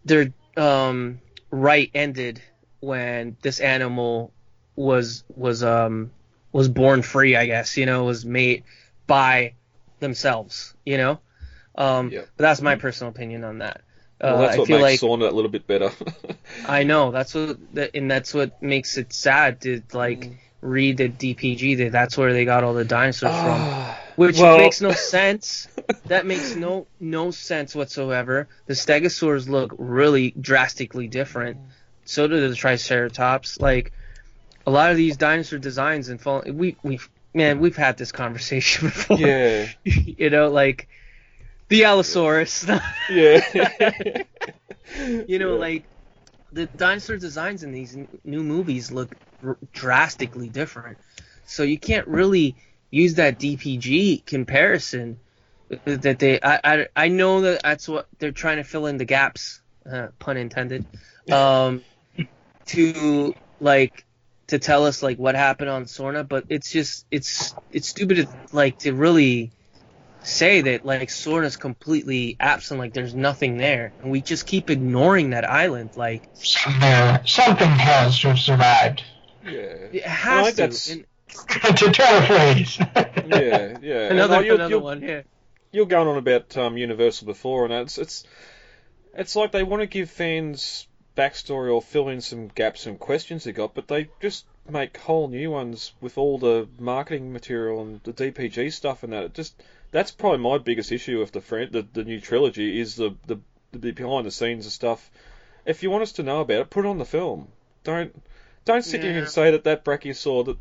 their 0.04 0.32
um 0.56 1.20
right 1.50 1.90
ended 1.94 2.42
when 2.80 3.36
this 3.42 3.60
animal 3.60 4.32
was 4.76 5.24
was 5.34 5.62
um 5.62 6.10
was 6.52 6.68
born 6.68 7.02
free, 7.02 7.36
I 7.36 7.46
guess, 7.46 7.76
you 7.76 7.86
know, 7.86 8.04
was 8.04 8.24
made 8.24 8.64
by 9.06 9.54
themselves, 9.98 10.74
you 10.84 10.96
know? 10.96 11.20
Um 11.74 12.10
but 12.36 12.44
that's 12.44 12.60
my 12.60 12.76
personal 12.76 13.10
opinion 13.10 13.44
on 13.44 13.58
that. 13.58 13.82
Well, 14.20 14.36
Uh, 14.36 14.40
that's 14.42 14.54
I 14.54 14.58
what 14.58 14.66
feel 14.68 14.80
makes 14.80 15.02
like 15.02 15.10
Sorna 15.10 15.28
a 15.30 15.34
little 15.34 15.50
bit 15.50 15.66
better. 15.66 15.90
I 16.66 16.82
know 16.84 17.10
that's 17.10 17.34
what, 17.34 17.58
that, 17.74 17.90
and 17.94 18.10
that's 18.10 18.34
what 18.34 18.60
makes 18.62 18.98
it 18.98 19.12
sad. 19.12 19.60
To 19.62 19.82
like, 19.92 20.30
read 20.60 20.98
the 20.98 21.08
DPG 21.08 21.78
that 21.78 21.92
that's 21.92 22.18
where 22.18 22.32
they 22.32 22.44
got 22.44 22.62
all 22.64 22.74
the 22.74 22.84
dinosaurs 22.84 23.32
from, 23.32 23.60
Ah, 23.62 23.98
which 24.16 24.38
well- 24.38 24.58
makes 24.58 24.80
no 24.80 24.92
sense. 25.16 25.68
that 26.06 26.26
makes 26.26 26.54
no 26.54 26.86
no 27.00 27.30
sense 27.30 27.74
whatsoever. 27.74 28.46
The 28.66 28.74
Stegosaurs 28.74 29.48
look 29.48 29.74
really 29.78 30.32
drastically 30.32 31.08
different. 31.08 31.56
So 32.04 32.26
do 32.26 32.46
the 32.46 32.54
Triceratops. 32.54 33.58
Like 33.60 33.92
a 34.66 34.70
lot 34.70 34.90
of 34.90 34.96
these 34.98 35.16
dinosaur 35.16 35.58
designs 35.58 36.08
and 36.10 36.20
fall, 36.20 36.42
we 36.46 36.76
we 36.82 36.98
man 37.32 37.60
we've 37.60 37.76
had 37.76 37.96
this 37.96 38.12
conversation 38.12 38.88
before. 38.88 39.16
yeah, 39.18 39.66
you 39.84 40.28
know, 40.28 40.48
like 40.50 40.88
the 41.70 41.84
Allosaurus. 41.84 42.66
yeah. 43.10 43.40
you 45.26 45.38
know, 45.38 45.54
Yeah. 45.54 45.60
like 45.60 45.84
the 46.52 46.66
dinosaur 46.66 47.16
designs 47.16 47.62
in 47.62 47.72
these 47.72 47.96
n- 47.96 48.08
new 48.24 48.42
movies 48.42 48.90
look 48.92 49.14
r- 49.42 49.56
drastically 49.72 50.48
different. 50.48 50.98
So 51.46 51.62
you 51.62 51.78
can't 51.78 52.06
really 52.06 52.56
use 52.90 53.14
that 53.14 53.38
DPG 53.38 54.26
comparison 54.26 55.18
that 55.84 56.18
they. 56.18 56.40
I 56.40 56.60
I, 56.64 56.86
I 56.96 57.08
know 57.08 57.40
that 57.42 57.62
that's 57.62 57.88
what 57.88 58.08
they're 58.18 58.32
trying 58.32 58.58
to 58.58 58.64
fill 58.64 58.86
in 58.86 58.98
the 58.98 59.04
gaps, 59.04 59.60
uh, 59.90 60.08
pun 60.18 60.36
intended, 60.36 60.84
um, 61.32 61.82
to 62.66 63.34
like 63.60 64.04
to 64.48 64.58
tell 64.58 64.86
us 64.86 65.02
like 65.02 65.18
what 65.18 65.36
happened 65.36 65.70
on 65.70 65.84
Sorna, 65.84 66.26
but 66.26 66.44
it's 66.48 66.70
just 66.72 67.06
it's 67.10 67.54
it's 67.72 67.88
stupid 67.88 68.16
to, 68.16 68.28
like 68.52 68.80
to 68.80 68.92
really 68.92 69.52
say 70.22 70.60
that 70.62 70.84
like 70.84 71.08
Sorna's 71.08 71.56
completely 71.56 72.36
absent, 72.40 72.78
like 72.80 72.92
there's 72.92 73.14
nothing 73.14 73.56
there, 73.56 73.92
and 74.02 74.10
we 74.10 74.20
just 74.20 74.46
keep 74.46 74.70
ignoring 74.70 75.30
that 75.30 75.48
island. 75.48 75.90
Like 75.96 76.28
Something 76.34 77.26
something 77.26 77.68
has 77.68 78.18
to 78.20 78.28
have 78.28 78.38
survived. 78.38 79.02
yeah. 79.44 79.50
it 79.92 80.04
has 80.04 80.54
think 80.54 80.56
to. 80.56 80.62
that's- 80.62 80.90
And 80.90 81.04
to 81.76 81.92
turn 81.92 82.22
a 82.22 82.26
phrase. 82.26 82.78
Yeah, 83.28 83.78
yeah. 83.80 84.10
Another 84.10 84.36
like, 84.38 84.46
you're, 84.46 84.54
another 84.56 84.78
one. 84.80 85.00
Yeah. 85.02 85.22
you're 85.70 85.86
going 85.86 86.08
on 86.08 86.16
about 86.16 86.56
um, 86.56 86.76
Universal 86.76 87.26
before, 87.26 87.64
and 87.64 87.72
it's 87.72 87.98
it's 87.98 88.24
it's 89.14 89.36
like 89.36 89.52
they 89.52 89.62
want 89.62 89.80
to 89.82 89.86
give 89.86 90.10
fans 90.10 90.88
backstory 91.16 91.72
or 91.72 91.80
fill 91.82 92.08
in 92.08 92.20
some 92.20 92.48
gaps 92.48 92.86
and 92.86 92.98
questions 92.98 93.44
they 93.44 93.52
got, 93.52 93.74
but 93.74 93.86
they 93.86 94.08
just 94.20 94.44
make 94.68 94.96
whole 94.96 95.28
new 95.28 95.50
ones 95.52 95.92
with 96.00 96.18
all 96.18 96.38
the 96.38 96.68
marketing 96.78 97.32
material 97.32 97.80
and 97.82 98.00
the 98.02 98.12
DPG 98.12 98.72
stuff 98.72 99.02
and 99.04 99.12
that. 99.12 99.24
It 99.24 99.34
just 99.34 99.54
that's 99.90 100.10
probably 100.10 100.38
my 100.38 100.58
biggest 100.58 100.92
issue 100.92 101.18
with 101.18 101.32
the 101.32 101.40
fran- 101.40 101.72
the, 101.72 101.86
the 101.92 102.04
new 102.04 102.20
trilogy 102.20 102.80
is 102.80 102.96
the, 102.96 103.14
the 103.26 103.38
the 103.72 103.92
behind 103.92 104.26
the 104.26 104.30
scenes 104.30 104.64
and 104.66 104.72
stuff. 104.72 105.10
If 105.64 105.82
you 105.82 105.90
want 105.90 106.02
us 106.02 106.12
to 106.12 106.22
know 106.22 106.40
about 106.40 106.60
it, 106.60 106.70
put 106.70 106.84
it 106.84 106.88
on 106.88 106.98
the 106.98 107.04
film. 107.04 107.48
Don't 107.84 108.14
don't 108.64 108.82
sit 108.82 109.02
here 109.02 109.18
and 109.18 109.28
say 109.28 109.52
that 109.52 109.64
that 109.64 109.84
brachiosaur 109.84 110.44
that 110.46 110.58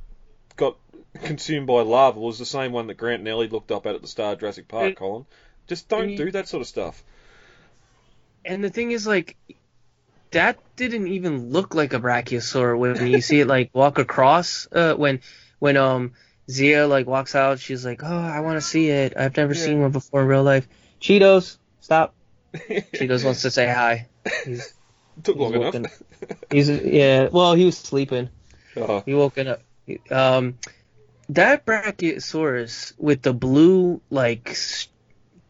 got 0.56 0.78
consumed 1.24 1.68
by 1.68 1.82
lava 1.82 2.20
was 2.20 2.38
the 2.40 2.46
same 2.46 2.72
one 2.72 2.88
that 2.88 2.96
Grant 2.96 3.20
and 3.20 3.28
Ellie 3.28 3.48
looked 3.48 3.72
up 3.72 3.86
at 3.86 3.96
at 3.96 4.02
the 4.02 4.08
start 4.08 4.34
of 4.34 4.40
Jurassic 4.40 4.68
Park, 4.68 4.88
And- 4.88 4.96
Colin. 4.96 5.26
Just 5.68 5.88
don't 5.88 6.10
you- 6.10 6.18
do 6.18 6.32
that 6.32 6.48
sort 6.48 6.62
of 6.62 6.68
stuff. 6.68 7.04
And 8.46 8.64
the 8.64 8.70
thing 8.70 8.92
is, 8.92 9.06
like, 9.06 9.36
that 10.32 10.58
didn't 10.76 11.08
even 11.08 11.52
look 11.52 11.76
like 11.76 11.94
a 11.94 12.00
brachiosaur 12.00 12.78
when 12.78 13.06
you 13.08 13.22
see 13.22 13.42
it 13.42 13.48
like 13.48 13.70
walk 13.74 13.98
across. 14.00 14.68
Uh, 14.72 14.94
when 14.94 15.20
when 15.60 15.76
um 15.78 16.14
Zia 16.50 16.88
like 16.88 17.06
walks 17.08 17.36
out, 17.36 17.60
she's 17.60 17.86
like, 17.86 18.02
"Oh, 18.04 18.08
I 18.08 18.40
want 18.42 18.58
to 18.58 18.62
see 18.62 18.90
it. 18.90 19.14
I've 19.16 19.38
never 19.38 19.54
Yeah. 19.54 19.64
seen 19.66 19.82
one 19.82 19.92
before 19.92 20.22
in 20.22 20.28
real 20.28 20.44
life." 20.44 20.68
Cheetos, 21.02 21.58
stop. 21.82 22.14
Cheetos 22.54 23.24
wants 23.24 23.44
to 23.44 23.52
say 23.52 23.68
hi. 23.68 24.08
He's, 24.46 24.74
Took 25.24 25.36
long 25.38 25.52
he's 25.54 25.62
enough. 25.62 25.74
woken- 25.76 25.92
he's 26.52 26.70
yeah. 26.70 27.28
Well, 27.32 27.54
he 27.54 27.66
was 27.66 27.78
sleeping. 27.78 28.30
Oh, 28.78 29.02
He 29.06 29.14
woken 29.14 29.48
up. 29.48 29.62
Um, 30.12 30.58
that 31.30 31.66
Brachiosaurus 31.66 32.94
with 32.98 33.22
the 33.22 33.34
blue 33.34 34.02
like 34.10 34.56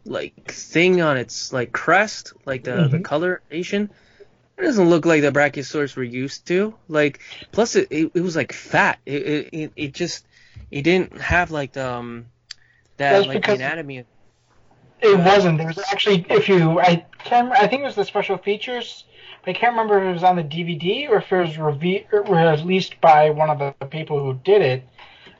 like 0.05 0.51
thing 0.51 1.01
on 1.01 1.17
its 1.17 1.53
like 1.53 1.71
crest, 1.71 2.33
like 2.45 2.63
the 2.63 2.87
the 2.87 2.99
Mhm. 2.99 3.03
coloration, 3.03 3.89
it 4.57 4.61
doesn't 4.61 4.89
look 4.89 5.05
like 5.05 5.21
the 5.21 5.31
Brachiosaurus 5.31 5.95
we're 5.95 6.03
used 6.03 6.47
to. 6.47 6.73
Like, 6.87 7.19
plus 7.51 7.75
it 7.75 7.87
it, 7.91 8.11
it 8.13 8.21
was 8.21 8.35
like 8.35 8.53
fat. 8.53 8.99
It, 9.05 9.21
it 9.23 9.49
it 9.53 9.71
it 9.75 9.93
just 9.93 10.25
it 10.71 10.83
didn't 10.83 11.19
have 11.19 11.51
like 11.51 11.73
the 11.73 11.87
um 11.87 12.25
that 12.97 13.27
like 13.27 13.45
the 13.45 13.53
anatomy. 13.53 14.05
It 15.01 15.17
wasn't. 15.17 15.57
There 15.57 15.67
was 15.67 15.79
actually, 15.91 16.25
if 16.29 16.49
you, 16.49 16.79
I 16.81 17.05
can't, 17.23 17.51
I 17.53 17.67
think 17.67 17.81
it 17.83 17.85
was 17.85 17.95
the 17.95 18.03
special 18.03 18.37
features, 18.37 19.05
but 19.45 19.51
I 19.51 19.53
can't 19.53 19.71
remember 19.71 19.97
if 19.97 20.09
it 20.09 20.13
was 20.13 20.23
on 20.23 20.35
the 20.35 20.43
DVD 20.43 21.09
or 21.09 21.19
if 21.19 21.31
it 21.31 21.37
was 21.37 21.57
reve- 21.57 22.05
released 22.11 22.99
by 22.99 23.29
one 23.29 23.49
of 23.49 23.59
the 23.59 23.85
people 23.85 24.19
who 24.19 24.33
did 24.43 24.61
it 24.61 24.83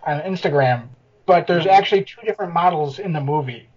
on 0.04 0.22
Instagram. 0.22 0.88
But 1.26 1.46
there's 1.46 1.68
actually 1.68 2.06
two 2.06 2.22
different 2.26 2.54
models 2.54 3.00
in 3.00 3.12
the 3.12 3.20
movie. 3.22 3.68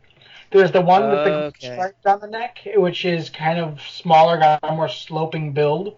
There's 0.53 0.70
the 0.70 0.80
one 0.80 1.11
with 1.11 1.24
the 1.24 1.30
Okay. 1.30 1.74
stripes 1.74 2.07
on 2.07 2.20
the 2.20 2.28
neck, 2.28 2.61
which 2.76 3.05
is 3.05 3.28
kind 3.30 3.59
of 3.59 3.80
smaller, 3.82 4.38
got 4.38 4.61
a 4.62 4.72
more 4.72 4.88
sloping 4.88 5.53
build, 5.53 5.96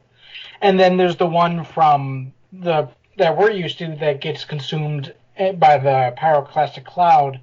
and 0.62 0.80
then 0.80 0.96
there's 0.96 1.16
the 1.16 1.26
one 1.26 1.64
from 1.64 2.32
the 2.52 2.88
that 3.18 3.36
we're 3.36 3.50
used 3.50 3.78
to 3.78 3.94
that 4.00 4.20
gets 4.20 4.44
consumed 4.44 5.14
by 5.36 5.78
the 5.78 6.14
pyroclastic 6.18 6.84
cloud 6.84 7.40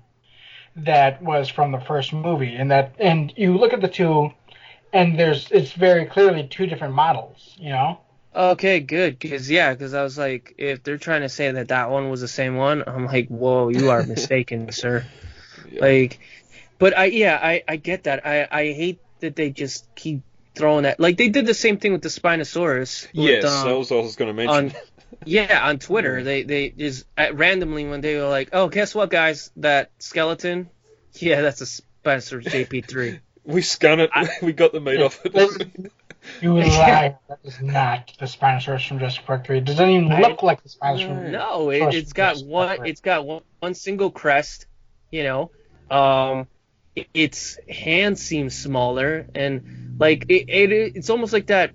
that 0.75 1.21
was 1.21 1.49
from 1.49 1.71
the 1.71 1.79
first 1.81 2.13
movie 2.13 2.55
and 2.55 2.71
that 2.71 2.95
and 2.99 3.33
you 3.35 3.57
look 3.57 3.73
at 3.73 3.81
the 3.81 3.87
two 3.87 4.31
and 4.93 5.19
there's 5.19 5.51
it's 5.51 5.73
very 5.73 6.05
clearly 6.05 6.47
two 6.47 6.65
different 6.65 6.93
models 6.93 7.55
you 7.59 7.69
know 7.69 7.99
Okay, 8.33 8.79
good. 8.79 9.19
Because 9.19 9.49
yeah, 9.49 9.73
because 9.73 9.93
I 9.93 10.03
was 10.03 10.17
like, 10.17 10.55
if 10.57 10.83
they're 10.83 10.97
trying 10.97 11.21
to 11.21 11.29
say 11.29 11.51
that 11.51 11.67
that 11.67 11.89
one 11.89 12.09
was 12.09 12.21
the 12.21 12.27
same 12.29 12.55
one, 12.55 12.83
I'm 12.87 13.05
like, 13.05 13.27
whoa, 13.27 13.69
you 13.69 13.89
are 13.89 14.03
mistaken, 14.07 14.71
sir. 14.71 15.05
yeah. 15.69 15.81
Like, 15.81 16.19
but 16.79 16.97
I 16.97 17.05
yeah 17.05 17.37
I 17.41 17.63
I 17.67 17.75
get 17.75 18.05
that. 18.05 18.25
I 18.25 18.47
I 18.49 18.63
hate 18.71 18.99
that 19.19 19.35
they 19.35 19.49
just 19.49 19.85
keep 19.95 20.21
throwing 20.55 20.83
that. 20.83 20.99
Like 20.99 21.17
they 21.17 21.29
did 21.29 21.45
the 21.45 21.53
same 21.53 21.77
thing 21.77 21.91
with 21.91 22.01
the 22.01 22.09
Spinosaurus. 22.09 23.07
with, 23.13 23.13
yes, 23.13 23.45
um, 23.45 23.67
that 23.67 23.77
was 23.77 23.91
what 23.91 23.99
I 23.99 24.03
was 24.03 24.15
going 24.15 24.29
to 24.29 24.33
mention. 24.33 24.75
on 24.75 24.81
yeah 25.25 25.67
on 25.67 25.79
Twitter. 25.79 26.23
They 26.23 26.43
they 26.43 26.69
just 26.69 27.05
uh, 27.17 27.33
randomly 27.33 27.85
when 27.85 28.01
they 28.01 28.17
were 28.17 28.27
like, 28.27 28.49
oh 28.53 28.69
guess 28.69 28.93
what 28.95 29.09
guys, 29.09 29.51
that 29.57 29.91
skeleton, 29.99 30.69
yeah 31.13 31.41
that's 31.41 31.61
a 31.61 31.65
Spinosaurus 31.65 32.45
JP3. 32.45 33.19
we 33.43 33.61
scun 33.61 33.99
it. 33.99 34.11
we 34.41 34.53
got 34.53 34.71
the 34.71 34.79
meat 34.79 35.01
off 35.01 35.19
it. 35.25 35.67
you 36.41 36.53
lie 36.53 37.17
that 37.27 37.39
is 37.43 37.59
not 37.61 38.13
the 38.19 38.25
spinosaurus 38.25 38.87
from 38.87 38.99
Jurassic 38.99 39.25
Park 39.25 39.45
3 39.47 39.57
it 39.57 39.65
doesn't 39.65 39.89
even 39.89 40.11
I- 40.11 40.21
look 40.21 40.43
like 40.43 40.61
the 40.61 40.69
spinosaurus 40.69 41.07
from 41.07 41.31
No, 41.31 41.69
it, 41.69 41.93
it's 41.95 42.13
got 42.13 42.37
one. 42.43 42.85
It's 42.85 43.01
got 43.01 43.25
one, 43.25 43.41
one 43.59 43.73
single 43.73 44.11
crest. 44.11 44.67
You 45.11 45.23
know, 45.23 45.51
um, 45.89 46.47
it, 46.95 47.07
its 47.13 47.59
hand 47.67 48.17
seems 48.17 48.57
smaller, 48.57 49.27
and 49.35 49.97
like 49.99 50.25
it, 50.29 50.49
it, 50.49 50.95
it's 50.95 51.09
almost 51.09 51.33
like 51.33 51.47
that 51.47 51.71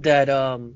that 0.00 0.28
um 0.28 0.74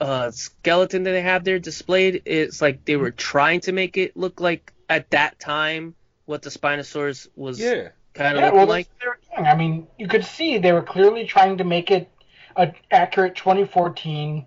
uh 0.00 0.30
skeleton 0.30 1.02
that 1.04 1.12
they 1.12 1.22
have 1.22 1.44
there 1.44 1.58
displayed. 1.58 2.22
It's 2.24 2.60
like 2.62 2.84
they 2.84 2.96
were 2.96 3.10
trying 3.10 3.60
to 3.60 3.72
make 3.72 3.96
it 3.96 4.16
look 4.16 4.40
like 4.40 4.72
at 4.88 5.10
that 5.10 5.38
time 5.38 5.94
what 6.26 6.42
the 6.42 6.50
Spinosaurus 6.50 7.28
was 7.36 7.60
yeah. 7.60 7.88
kind 8.14 8.36
of 8.36 8.42
yeah 8.42 8.50
well 8.50 8.66
like. 8.66 8.86
that's 8.86 9.06
what 9.06 9.18
they 9.32 9.36
were 9.36 9.42
doing 9.42 9.52
i 9.52 9.56
mean 9.56 9.86
you 9.98 10.06
could 10.08 10.24
see 10.24 10.58
they 10.58 10.72
were 10.72 10.82
clearly 10.82 11.26
trying 11.26 11.58
to 11.58 11.64
make 11.64 11.90
it 11.90 12.08
an 12.56 12.72
accurate 12.90 13.34
2014 13.36 14.46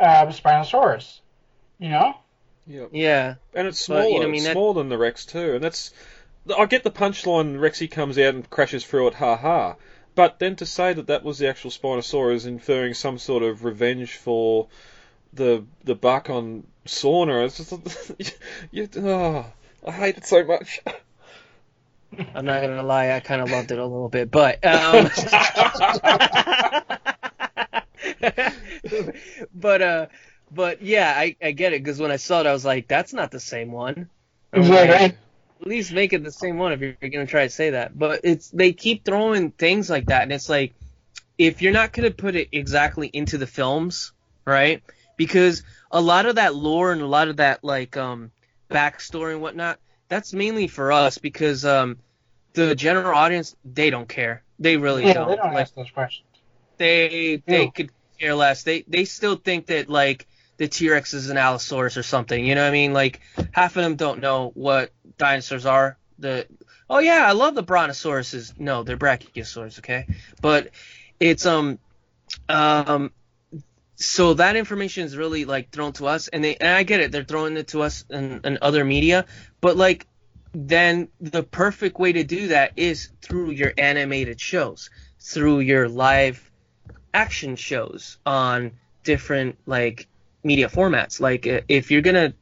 uh, 0.00 0.26
spinosaurus 0.26 1.20
you 1.78 1.88
know 1.88 2.14
Yep. 2.66 2.90
Yeah, 2.92 3.34
And 3.52 3.68
it's 3.68 3.86
But, 3.86 4.02
smaller. 4.04 4.08
you 4.08 4.20
know, 4.20 4.22
I 4.22 4.26
mean, 4.26 4.34
it's 4.36 4.44
that- 4.46 4.52
smaller 4.52 4.74
than 4.74 4.88
the 4.88 4.98
Rex 4.98 5.26
too, 5.26 5.54
and 5.54 5.62
that's. 5.62 5.92
I 6.56 6.66
get 6.66 6.82
the 6.82 6.90
punchline. 6.90 7.58
Rexy 7.58 7.90
comes 7.90 8.18
out 8.18 8.34
and 8.34 8.48
crashes 8.48 8.84
through 8.84 9.08
it, 9.08 9.14
ha 9.14 9.36
ha. 9.36 9.76
But 10.14 10.38
then 10.38 10.56
to 10.56 10.66
say 10.66 10.92
that 10.92 11.08
that 11.08 11.24
was 11.24 11.38
the 11.38 11.48
actual 11.48 11.70
Spinosaurus, 11.70 12.46
inferring 12.46 12.94
some 12.94 13.18
sort 13.18 13.42
of 13.42 13.64
revenge 13.64 14.16
for 14.16 14.68
the 15.32 15.64
the 15.82 15.94
buck 15.96 16.30
on 16.30 16.64
Sorna, 16.86 17.44
it's 17.46 17.56
just 17.56 18.34
you, 18.70 18.88
oh, 18.98 19.46
I 19.86 19.90
hate 19.90 20.16
it 20.18 20.26
so 20.26 20.44
much. 20.44 20.80
I'm 22.34 22.44
not 22.44 22.60
gonna 22.62 22.82
lie, 22.84 23.10
I 23.12 23.20
kind 23.20 23.42
of 23.42 23.50
loved 23.50 23.72
it 23.72 23.78
a 23.78 23.84
little 23.84 24.08
bit, 24.08 24.30
but 24.30 24.64
um, 24.64 25.10
but 29.54 29.82
uh, 29.82 30.06
but 30.52 30.82
yeah, 30.82 31.12
I 31.16 31.36
I 31.42 31.50
get 31.50 31.72
it 31.72 31.82
because 31.82 31.98
when 31.98 32.12
I 32.12 32.16
saw 32.16 32.40
it, 32.40 32.46
I 32.46 32.52
was 32.52 32.64
like, 32.64 32.86
that's 32.86 33.12
not 33.12 33.32
the 33.32 33.40
same 33.40 33.72
one. 33.72 34.08
I'm 34.52 34.68
like, 34.68 34.90
And- 34.90 35.16
At 35.64 35.70
least 35.70 35.92
make 35.92 36.12
it 36.12 36.24
the 36.24 36.32
same 36.32 36.58
one 36.58 36.72
if 36.72 36.80
you're 36.82 37.10
gonna 37.10 37.26
try 37.26 37.44
to 37.44 37.50
say 37.50 37.70
that. 37.70 37.98
But 37.98 38.20
it's 38.24 38.50
they 38.50 38.72
keep 38.72 39.04
throwing 39.04 39.50
things 39.52 39.90
like 39.90 40.06
that, 40.06 40.22
and 40.22 40.32
it's 40.32 40.48
like 40.48 40.74
if 41.38 41.62
you're 41.62 41.72
not 41.72 41.92
gonna 41.92 42.10
put 42.10 42.36
it 42.36 42.48
exactly 42.52 43.08
into 43.08 43.38
the 43.38 43.46
films, 43.46 44.12
right? 44.46 44.82
Because 45.16 45.62
a 45.90 46.00
lot 46.00 46.26
of 46.26 46.36
that 46.36 46.54
lore 46.54 46.92
and 46.92 47.02
a 47.02 47.06
lot 47.06 47.28
of 47.28 47.38
that 47.38 47.64
like 47.64 47.96
um 47.96 48.32
backstory 48.72 49.32
and 49.32 49.42
whatnot, 49.42 49.78
that's 50.08 50.32
mainly 50.34 50.68
for 50.68 50.92
us 50.92 51.18
because 51.18 51.64
um 51.64 51.98
the 52.54 52.74
general 52.74 53.14
audience 53.14 53.56
they 53.64 53.90
don't 53.90 54.08
care. 54.08 54.44
They 54.58 54.76
really 54.76 55.08
yeah 55.08 55.12
don't. 55.12 55.28
they 55.28 55.36
don't 55.36 55.52
Like, 55.52 55.68
ask 55.68 55.74
those 55.74 55.90
questions 55.90 56.26
they 56.78 57.42
they 57.46 57.68
could 57.68 57.90
care 58.18 58.34
less. 58.34 58.62
They 58.64 58.84
they 58.88 59.04
still 59.04 59.36
think 59.36 59.66
that 59.66 59.88
like 59.88 60.26
the 60.56 60.68
T-Rex 60.68 61.14
is 61.14 61.30
an 61.30 61.36
Allosaurus 61.36 61.96
or 61.96 62.02
something. 62.02 62.44
You 62.44 62.54
know 62.54 62.62
what 62.62 62.68
I 62.68 62.72
mean? 62.72 62.92
Like 62.92 63.20
half 63.52 63.76
of 63.76 63.82
them 63.82 63.96
don't 63.96 64.20
know 64.20 64.50
what 64.54 64.92
dinosaurs 65.18 65.66
are. 65.66 65.96
The 66.18 66.46
oh 66.88 66.98
yeah, 66.98 67.24
I 67.26 67.32
love 67.32 67.54
the 67.54 67.64
Brontosauruses. 67.64 68.58
No, 68.58 68.82
they're 68.82 68.96
Brachiosaurs. 68.96 69.78
Okay, 69.78 70.06
but 70.40 70.70
it's 71.18 71.46
um 71.46 71.78
um 72.48 73.12
so 73.96 74.34
that 74.34 74.56
information 74.56 75.04
is 75.04 75.16
really 75.16 75.44
like 75.44 75.70
thrown 75.70 75.92
to 75.92 76.06
us 76.06 76.28
and 76.28 76.42
they 76.42 76.56
and 76.56 76.70
I 76.70 76.82
get 76.82 77.00
it 77.00 77.12
they're 77.12 77.24
throwing 77.24 77.56
it 77.56 77.68
to 77.68 77.82
us 77.82 78.04
in, 78.10 78.40
in 78.44 78.58
other 78.60 78.84
media 78.84 79.26
but 79.60 79.76
like 79.76 80.06
then 80.52 81.08
the 81.20 81.42
perfect 81.42 81.98
way 81.98 82.12
to 82.12 82.24
do 82.24 82.48
that 82.48 82.72
is 82.76 83.10
through 83.22 83.52
your 83.52 83.72
animated 83.78 84.40
shows 84.40 84.90
through 85.20 85.60
your 85.60 85.88
live 85.88 86.50
action 87.12 87.56
shows 87.56 88.18
on 88.26 88.72
different 89.04 89.58
like 89.66 90.08
media 90.44 90.68
formats 90.68 91.20
like 91.20 91.46
uh, 91.46 91.60
if 91.68 91.90
you're 91.90 92.02
going 92.02 92.14
to 92.14 92.34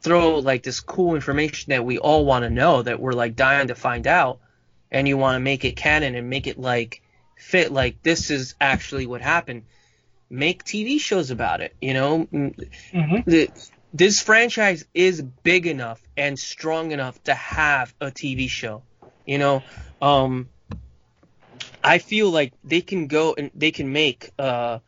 throw 0.00 0.38
like 0.38 0.62
this 0.62 0.80
cool 0.80 1.14
information 1.14 1.70
that 1.70 1.84
we 1.84 1.98
all 1.98 2.24
want 2.24 2.44
to 2.44 2.50
know 2.50 2.82
that 2.82 3.00
we're 3.00 3.12
like 3.12 3.36
dying 3.36 3.68
to 3.68 3.74
find 3.74 4.06
out 4.06 4.38
and 4.90 5.06
you 5.06 5.16
want 5.16 5.36
to 5.36 5.40
make 5.40 5.64
it 5.64 5.76
canon 5.76 6.14
and 6.14 6.30
make 6.30 6.46
it 6.46 6.58
like 6.58 7.02
fit 7.36 7.70
like 7.72 8.02
this 8.02 8.30
is 8.30 8.54
actually 8.60 9.06
what 9.06 9.20
happened 9.20 9.64
make 10.30 10.64
TV 10.64 11.00
shows 11.00 11.30
about 11.30 11.60
it. 11.60 11.74
You 11.80 11.94
know, 11.94 12.28
Mm-hmm. 12.32 13.28
the, 13.28 13.50
this 13.92 14.22
franchise 14.22 14.84
is 14.94 15.20
big 15.20 15.66
enough 15.66 16.00
and 16.16 16.38
strong 16.38 16.92
enough 16.92 17.22
to 17.24 17.34
have 17.34 17.92
a 18.00 18.06
TV 18.06 18.48
show. 18.48 18.82
You 19.26 19.38
know, 19.38 19.62
um, 20.00 20.48
I 21.82 21.98
feel 21.98 22.30
like 22.30 22.52
they 22.64 22.80
can 22.80 23.08
go 23.08 23.34
and 23.36 23.50
they 23.54 23.72
can 23.72 23.92
make 23.92 24.30
uh, 24.38 24.78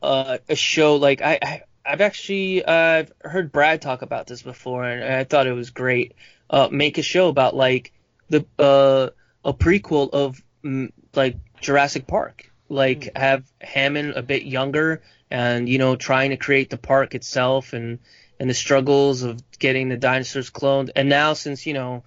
uh, 0.00 0.38
a 0.48 0.54
show 0.54 0.96
like 0.96 1.20
I, 1.20 1.38
I 1.42 1.62
I've 1.88 2.02
actually 2.02 2.64
I've 2.66 3.10
heard 3.22 3.50
Brad 3.50 3.80
talk 3.80 4.02
about 4.02 4.26
this 4.26 4.42
before 4.42 4.84
and 4.84 5.02
I 5.02 5.24
thought 5.24 5.46
it 5.46 5.52
was 5.52 5.70
great. 5.70 6.14
Uh, 6.50 6.68
make 6.70 6.98
a 6.98 7.02
show 7.02 7.28
about 7.28 7.56
like 7.56 7.92
the 8.28 8.44
uh, 8.58 9.08
a 9.42 9.54
prequel 9.54 10.10
of 10.10 10.42
mm, 10.62 10.92
like 11.14 11.36
Jurassic 11.62 12.06
Park. 12.06 12.52
Like 12.68 13.16
have 13.16 13.44
Hammond 13.62 14.12
a 14.16 14.22
bit 14.22 14.42
younger 14.42 15.00
and 15.30 15.66
you 15.66 15.78
know 15.78 15.96
trying 15.96 16.30
to 16.30 16.36
create 16.36 16.68
the 16.68 16.76
park 16.76 17.14
itself 17.14 17.72
and 17.72 18.00
and 18.38 18.50
the 18.50 18.54
struggles 18.54 19.22
of 19.22 19.40
getting 19.58 19.88
the 19.88 19.96
dinosaurs 19.96 20.50
cloned. 20.50 20.90
And 20.94 21.08
now 21.08 21.32
since 21.32 21.64
you 21.64 21.72
know 21.72 22.04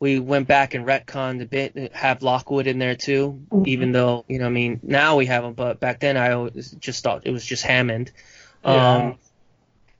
we 0.00 0.18
went 0.18 0.48
back 0.48 0.74
and 0.74 0.84
retconned 0.84 1.40
a 1.40 1.46
bit, 1.46 1.94
have 1.94 2.22
Lockwood 2.22 2.66
in 2.66 2.80
there 2.80 2.96
too, 2.96 3.40
even 3.64 3.92
though 3.92 4.24
you 4.26 4.40
know 4.40 4.46
I 4.46 4.50
mean 4.50 4.80
now 4.82 5.14
we 5.14 5.26
have 5.26 5.44
him, 5.44 5.52
but 5.52 5.78
back 5.78 6.00
then 6.00 6.16
I 6.16 6.32
always 6.32 6.72
just 6.72 7.04
thought 7.04 7.26
it 7.26 7.30
was 7.30 7.46
just 7.46 7.62
Hammond. 7.62 8.10
Yeah. 8.64 8.96
Um, 8.96 9.18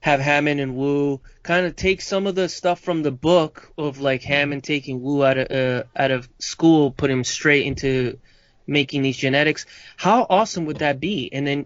have 0.01 0.19
Hammond 0.19 0.59
and 0.59 0.75
Wu 0.75 1.19
kind 1.43 1.67
of 1.67 1.75
take 1.75 2.01
some 2.01 2.25
of 2.25 2.33
the 2.33 2.49
stuff 2.49 2.79
from 2.79 3.03
the 3.03 3.11
book 3.11 3.71
of 3.77 3.99
like 3.99 4.23
Hammond 4.23 4.63
taking 4.63 5.01
Wu 5.01 5.23
out 5.23 5.37
of 5.37 5.51
uh, 5.51 5.83
out 5.95 6.11
of 6.11 6.27
school, 6.39 6.91
put 6.91 7.11
him 7.11 7.23
straight 7.23 7.67
into 7.67 8.17
making 8.65 9.03
these 9.03 9.17
genetics. 9.17 9.65
How 9.97 10.25
awesome 10.29 10.65
would 10.65 10.79
that 10.79 10.99
be? 10.99 11.29
And 11.31 11.45
then 11.45 11.65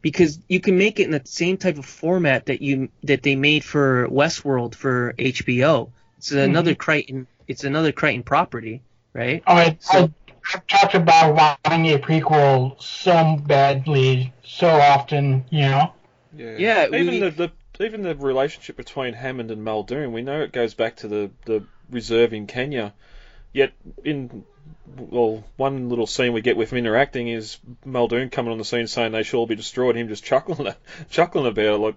because 0.00 0.38
you 0.48 0.60
can 0.60 0.78
make 0.78 0.98
it 0.98 1.04
in 1.04 1.10
the 1.10 1.22
same 1.24 1.58
type 1.58 1.76
of 1.76 1.84
format 1.84 2.46
that 2.46 2.62
you 2.62 2.88
that 3.02 3.22
they 3.22 3.36
made 3.36 3.64
for 3.64 4.08
Westworld 4.08 4.74
for 4.74 5.12
HBO. 5.18 5.90
It's 6.18 6.32
another 6.32 6.74
Crichton. 6.74 7.26
It's 7.46 7.64
another 7.64 7.92
Crichton 7.92 8.22
property, 8.22 8.80
right? 9.12 9.42
Oh, 9.46 9.54
I, 9.54 9.76
So- 9.80 10.10
I've 10.54 10.66
talked 10.66 10.94
about 10.94 11.34
wanting 11.64 11.92
a 11.94 11.98
prequel 11.98 12.80
so 12.80 13.36
badly, 13.46 14.32
so 14.44 14.68
often, 14.68 15.44
you 15.50 15.62
know. 15.62 15.92
Yeah. 16.36 16.56
Yeah, 16.58 16.86
Even 16.86 17.06
we- 17.06 17.20
the, 17.20 17.30
the 17.30 17.84
even 17.84 18.02
the 18.02 18.14
relationship 18.14 18.76
between 18.76 19.14
Hammond 19.14 19.50
and 19.50 19.64
Muldoon, 19.64 20.12
we 20.12 20.22
know 20.22 20.42
it 20.42 20.52
goes 20.52 20.74
back 20.74 20.96
to 20.96 21.08
the 21.08 21.30
the 21.44 21.64
reserve 21.90 22.32
in 22.32 22.46
Kenya. 22.46 22.94
Yet 23.52 23.72
in 24.04 24.44
well, 24.96 25.44
one 25.56 25.88
little 25.88 26.06
scene 26.06 26.32
we 26.32 26.40
get 26.40 26.56
with 26.56 26.72
him 26.72 26.78
interacting 26.78 27.28
is 27.28 27.58
Muldoon 27.84 28.30
coming 28.30 28.52
on 28.52 28.58
the 28.58 28.64
scene 28.64 28.86
saying 28.86 29.12
they 29.12 29.22
should 29.22 29.38
all 29.38 29.46
be 29.46 29.56
destroyed. 29.56 29.96
Him 29.96 30.08
just 30.08 30.24
chuckling 30.24 30.72
chuckling 31.10 31.46
about 31.46 31.74
it. 31.74 31.78
Like 31.78 31.96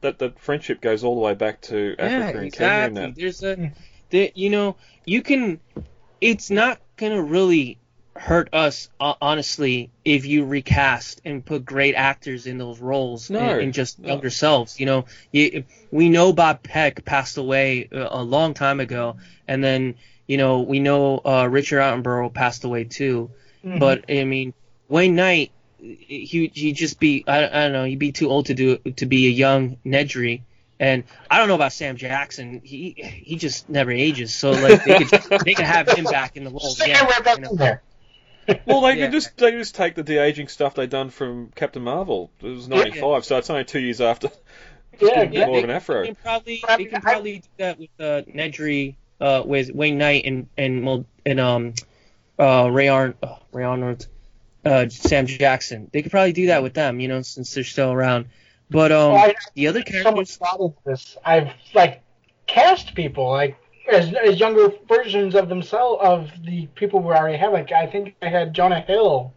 that 0.00 0.18
that 0.18 0.38
friendship 0.38 0.80
goes 0.80 1.04
all 1.04 1.14
the 1.14 1.20
way 1.20 1.34
back 1.34 1.60
to 1.62 1.94
Africa 1.98 2.38
and 2.38 2.52
Kenya. 2.52 2.72
And 2.72 2.98
exactly. 2.98 3.00
that. 3.00 3.14
There's 3.16 3.42
a, 3.42 3.72
the, 4.10 4.32
you 4.34 4.50
know, 4.50 4.76
you 5.04 5.22
can. 5.22 5.60
It's 6.20 6.50
not 6.50 6.80
gonna 6.96 7.22
really 7.22 7.78
hurt 8.18 8.48
us, 8.52 8.88
uh, 9.00 9.14
honestly, 9.20 9.90
if 10.04 10.26
you 10.26 10.44
recast 10.44 11.20
and 11.24 11.44
put 11.44 11.64
great 11.64 11.94
actors 11.94 12.46
in 12.46 12.58
those 12.58 12.80
roles 12.80 13.30
No, 13.30 13.38
and, 13.40 13.60
and 13.60 13.72
just 13.74 13.98
no. 13.98 14.08
younger 14.08 14.30
selves. 14.30 14.78
You 14.80 14.86
know, 14.86 15.04
you, 15.32 15.64
we 15.90 16.08
know 16.08 16.32
Bob 16.32 16.62
Peck 16.62 17.04
passed 17.04 17.36
away 17.38 17.88
a, 17.92 18.08
a 18.10 18.22
long 18.22 18.54
time 18.54 18.80
ago, 18.80 19.16
and 19.46 19.62
then 19.62 19.94
you 20.26 20.36
know 20.36 20.60
we 20.60 20.80
know 20.80 21.20
uh, 21.24 21.48
Richard 21.50 21.78
Attenborough 21.80 22.32
passed 22.32 22.64
away 22.64 22.84
too. 22.84 23.30
Mm-hmm. 23.64 23.78
But 23.78 24.04
I 24.10 24.24
mean, 24.24 24.52
Wayne 24.88 25.14
Knight, 25.14 25.52
he 25.78 26.50
he 26.52 26.72
just 26.72 26.98
be 27.00 27.24
I, 27.26 27.46
I 27.46 27.48
don't 27.64 27.72
know, 27.72 27.84
he'd 27.84 27.98
be 27.98 28.12
too 28.12 28.28
old 28.30 28.46
to 28.46 28.54
do 28.54 28.78
to 28.78 29.06
be 29.06 29.26
a 29.26 29.30
young 29.30 29.78
Nedry. 29.86 30.42
And 30.80 31.02
I 31.28 31.38
don't 31.38 31.48
know 31.48 31.56
about 31.56 31.72
Sam 31.72 31.96
Jackson. 31.96 32.60
He 32.62 32.94
he 33.24 33.36
just 33.36 33.68
never 33.68 33.90
ages. 33.90 34.32
So 34.34 34.52
like 34.52 34.84
they 34.84 34.98
could 35.04 35.40
they 35.44 35.54
could 35.54 35.64
have 35.66 35.88
him 35.88 36.04
back 36.04 36.36
in 36.36 36.44
the 36.44 36.50
role 36.50 36.60
Stick 36.60 36.88
again. 36.88 37.04
right 37.06 37.24
back 37.24 37.38
you 37.38 37.42
know. 37.44 37.50
in 37.50 37.56
there. 37.56 37.82
Well, 38.66 38.80
they 38.82 38.94
Yeah. 38.96 39.04
can 39.06 39.12
just 39.12 39.36
they 39.36 39.50
just 39.52 39.74
take 39.74 39.94
the 39.94 40.02
de 40.02 40.18
aging 40.18 40.48
stuff 40.48 40.74
they 40.74 40.86
done 40.86 41.10
from 41.10 41.50
Captain 41.54 41.82
Marvel. 41.82 42.30
It 42.40 42.46
was 42.48 42.68
ninety 42.68 42.98
five, 43.00 43.24
so 43.24 43.36
it's 43.38 43.50
only 43.50 43.64
two 43.64 43.80
years 43.80 44.00
after. 44.00 44.30
Yeah, 45.00 45.26
give 45.26 45.42
him 45.42 45.48
more 45.48 45.58
of 45.58 45.64
an 45.64 45.70
afro. 45.70 46.00
they 46.00 46.06
can 46.08 46.14
probably 46.16 46.64
I 46.66 46.76
they 46.76 46.84
can 46.86 47.00
probably 47.00 47.38
do 47.38 47.48
that 47.58 47.78
with 47.78 47.90
uh, 48.00 48.22
Nedry, 48.34 48.96
uh, 49.20 49.42
with 49.46 49.70
Wayne 49.72 49.98
Knight 49.98 50.24
and 50.24 50.48
and 50.56 50.82
Mul- 50.82 51.06
and 51.24 51.38
um 51.38 51.74
uh 52.38 52.68
Ray 52.70 52.88
Arn 52.88 53.14
uh, 53.22 53.36
Ray 53.52 53.64
Arnold, 53.64 54.06
uh 54.64 54.88
Sam 54.88 55.26
Jackson. 55.26 55.88
They 55.92 56.02
could 56.02 56.10
probably 56.10 56.32
do 56.32 56.46
that 56.48 56.62
with 56.64 56.74
them, 56.74 56.98
you 57.00 57.06
know, 57.08 57.22
since 57.22 57.54
they're 57.54 57.62
still 57.64 57.92
around. 57.92 58.26
But 58.70 58.90
um 58.90 59.12
Well, 59.12 59.26
I- 59.26 59.34
the 59.54 59.68
other 59.68 59.80
so 59.86 59.92
much 59.92 60.02
characters, 60.04 60.36
thought 60.36 60.60
into 60.60 60.76
this. 60.84 61.16
I've 61.24 61.50
like 61.74 62.02
cast 62.46 62.94
people 62.94 63.30
like 63.30 63.56
as, 63.88 64.12
as 64.14 64.38
younger 64.38 64.72
versions 64.88 65.34
of 65.34 65.48
themselves 65.48 66.02
of 66.02 66.30
the 66.44 66.66
people 66.74 67.00
we 67.00 67.12
already 67.12 67.38
have. 67.38 67.52
Like 67.52 67.72
I 67.72 67.86
think 67.86 68.14
I 68.22 68.28
had 68.28 68.54
Jonah 68.54 68.80
Hill 68.80 69.32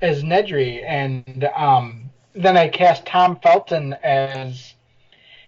as 0.00 0.22
Nedry, 0.22 0.84
and 0.84 1.48
um, 1.56 2.10
then 2.34 2.56
I 2.56 2.68
cast 2.68 3.06
Tom 3.06 3.38
Felton 3.42 3.94
as 4.02 4.74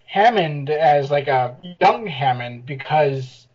Hammond 0.05 0.69
as 0.69 1.11
like 1.11 1.27
a 1.27 1.57
young 1.81 2.07
Hammond 2.07 2.65
because 2.65 3.47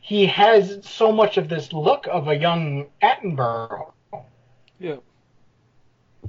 he 0.00 0.26
has 0.26 0.78
so 0.82 1.10
much 1.10 1.36
of 1.36 1.48
this 1.48 1.72
look 1.72 2.06
of 2.06 2.28
a 2.28 2.36
young 2.36 2.86
Attenborough. 3.02 3.92
Yeah. 4.78 4.96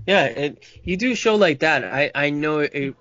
Yeah, 0.07 0.23
and 0.23 0.59
you 0.83 0.97
do 0.97 1.15
show 1.15 1.35
like 1.35 1.59
that. 1.59 1.83
I 1.83 2.11
I 2.15 2.29
know 2.31 2.59
it, 2.59 2.95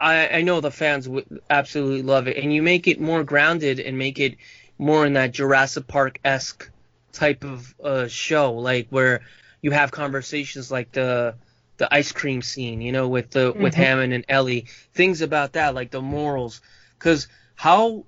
I 0.00 0.28
I 0.28 0.42
know 0.42 0.60
the 0.60 0.70
fans 0.70 1.08
would 1.08 1.26
absolutely 1.50 2.02
love 2.02 2.28
it, 2.28 2.36
and 2.36 2.52
you 2.54 2.62
make 2.62 2.86
it 2.88 3.00
more 3.00 3.24
grounded 3.24 3.80
and 3.80 3.98
make 3.98 4.20
it 4.20 4.36
more 4.78 5.06
in 5.06 5.14
that 5.14 5.32
Jurassic 5.32 5.88
Park 5.88 6.20
esque 6.24 6.70
type 7.12 7.44
of 7.44 7.74
uh, 7.82 8.08
show, 8.08 8.54
like 8.54 8.88
where 8.90 9.22
you 9.62 9.70
have 9.72 9.90
conversations 9.92 10.70
like 10.70 10.92
the 10.92 11.36
the 11.78 11.92
ice 11.94 12.12
cream 12.12 12.42
scene, 12.42 12.82
you 12.82 12.92
know, 12.92 13.08
with 13.08 13.30
the 13.30 13.52
with 13.58 13.74
Mhm. 13.74 13.76
Hammond 13.76 14.12
and 14.12 14.24
Ellie, 14.28 14.66
things 14.94 15.22
about 15.22 15.54
that, 15.54 15.74
like 15.74 15.90
the 15.90 16.02
morals, 16.02 16.60
because 16.98 17.28
how 17.56 18.06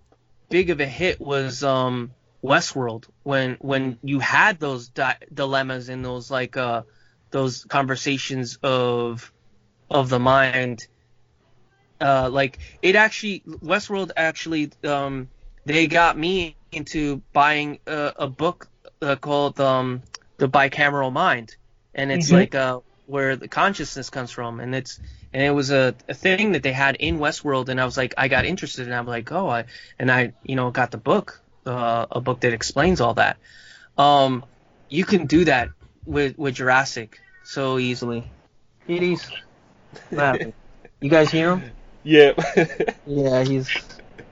big 0.50 0.70
of 0.70 0.80
a 0.80 0.86
hit 0.86 1.20
was 1.20 1.62
um 1.64 2.14
Westworld 2.44 3.08
when 3.22 3.56
when 3.60 3.98
you 4.02 4.20
had 4.20 4.60
those 4.60 4.88
di- 4.88 5.16
dilemmas 5.32 5.88
and 5.88 6.04
those 6.04 6.30
like 6.30 6.56
uh 6.58 6.82
those 7.34 7.64
conversations 7.66 8.58
of 8.64 9.32
of 9.90 10.10
the 10.10 10.20
mind. 10.20 10.88
Uh 12.00 12.28
like 12.32 12.58
it 12.82 12.96
actually 12.96 13.42
westworld 13.46 14.10
actually 14.16 14.72
um 14.84 15.30
they 15.66 15.86
got 15.88 16.18
me 16.18 16.58
into 16.72 17.22
buying 17.32 17.80
a, 17.86 18.12
a 18.16 18.28
book 18.28 18.68
uh, 19.02 19.16
called 19.16 19.60
um 19.60 20.02
the 20.38 20.48
bicameral 20.48 21.12
mind. 21.12 21.56
And 21.94 22.10
it's 22.12 22.30
Mhm. 22.30 22.32
like 22.32 22.54
uh 22.54 22.80
where 23.06 23.36
the 23.36 23.48
consciousness 23.48 24.10
comes 24.10 24.32
from. 24.32 24.60
And 24.60 24.74
it's 24.74 25.00
and 25.32 25.42
it 25.42 25.50
was 25.52 25.70
a, 25.72 25.96
a 26.08 26.14
thing 26.14 26.52
that 26.52 26.62
they 26.64 26.72
had 26.72 26.96
in 26.96 27.18
westworld. 27.18 27.68
And 27.68 27.80
i 27.80 27.84
was 27.86 27.96
like 27.96 28.14
i 28.18 28.28
got 28.28 28.44
interested 28.46 28.86
and 28.86 28.94
i'm 28.94 29.06
like 29.06 29.32
oh 29.32 29.48
i 29.48 29.66
and 29.98 30.10
i 30.10 30.34
you 30.42 30.56
know 30.56 30.70
got 30.72 30.90
the 30.92 30.98
book 30.98 31.42
uh, 31.66 32.06
a 32.10 32.20
book 32.20 32.40
that 32.42 32.54
explains 32.54 33.00
all 33.00 33.14
that. 33.14 33.38
Um 33.96 34.46
you 34.88 35.04
can 35.04 35.26
do 35.26 35.44
that 35.46 35.70
with 36.04 36.36
with 36.38 36.56
Jurassic 36.56 37.20
so 37.44 37.78
easily. 37.78 38.24
It 38.88 39.02
is. 39.02 39.30
What 40.10 40.20
happened? 40.20 40.52
You 41.00 41.10
guys 41.10 41.30
hear 41.30 41.56
him? 41.56 41.70
Yeah. 42.06 42.32
Yeah, 43.06 43.42
he's. 43.44 43.70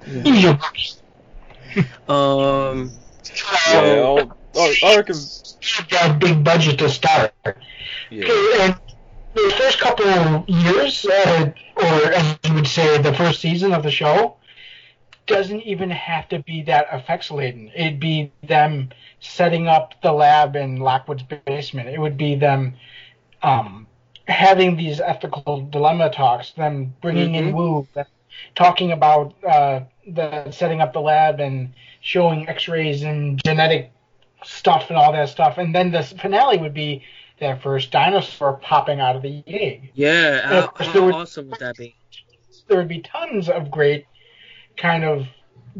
Use 0.06 0.42
your 0.42 0.52
books. 0.52 1.00
Um. 2.06 2.92
yeah. 3.70 4.02
I'll, 4.04 4.36
I, 4.54 4.76
I 4.84 4.96
reckon. 4.96 5.16
You've 5.16 5.88
got 5.88 6.10
a 6.10 6.14
big 6.18 6.44
budget 6.44 6.78
to 6.80 6.90
start. 6.90 7.32
Yeah. 8.10 8.26
And 8.60 8.76
the 9.32 9.54
first 9.56 9.78
couple 9.80 10.06
of 10.06 10.46
years, 10.50 11.06
uh, 11.06 11.50
or 11.76 12.12
as 12.12 12.38
you 12.44 12.52
would 12.52 12.66
say, 12.66 13.00
the 13.00 13.14
first 13.14 13.40
season 13.40 13.72
of 13.72 13.82
the 13.82 13.90
show, 13.90 14.36
doesn't 15.26 15.62
even 15.62 15.90
have 15.90 16.28
to 16.28 16.40
be 16.40 16.62
that 16.64 16.88
effects 16.92 17.30
laden. 17.30 17.70
It'd 17.74 18.00
be 18.00 18.32
them 18.42 18.90
setting 19.20 19.66
up 19.66 19.94
the 20.02 20.12
lab 20.12 20.56
in 20.56 20.76
Lockwood's 20.76 21.22
basement. 21.46 21.88
It 21.88 21.98
would 21.98 22.18
be 22.18 22.34
them 22.34 22.74
um, 23.42 23.86
having 24.28 24.76
these 24.76 25.00
ethical 25.00 25.66
dilemma 25.70 26.10
talks, 26.10 26.52
then 26.52 26.94
bringing 27.00 27.34
in 27.34 27.52
Mhm. 27.52 27.54
Wu, 27.54 27.88
talking 28.54 28.92
about 28.92 29.34
uh, 29.44 29.80
the 30.06 30.50
setting 30.50 30.80
up 30.80 30.92
the 30.92 31.00
lab 31.00 31.40
and 31.40 31.72
showing 32.00 32.48
X-rays 32.48 33.02
and 33.02 33.40
genetic 33.44 33.90
stuff 34.44 34.88
and 34.90 34.96
all 34.96 35.12
that 35.12 35.28
stuff. 35.28 35.58
And 35.58 35.74
then 35.74 35.90
the 35.92 36.02
finale 36.02 36.58
would 36.58 36.74
be 36.74 37.02
that 37.40 37.62
first 37.62 37.90
dinosaur 37.90 38.54
popping 38.54 39.00
out 39.00 39.16
of 39.16 39.22
the 39.22 39.42
egg 39.46 39.90
Yeah, 39.94 40.40
how, 40.46 40.72
how 40.84 41.04
would- 41.04 41.14
awesome 41.14 41.50
would 41.50 41.60
that 41.60 41.76
be? 41.76 41.94
there 42.68 42.78
would 42.78 42.88
be 42.88 43.00
tons 43.00 43.48
of 43.48 43.70
great 43.70 44.06
kind 44.76 45.04
of 45.04 45.26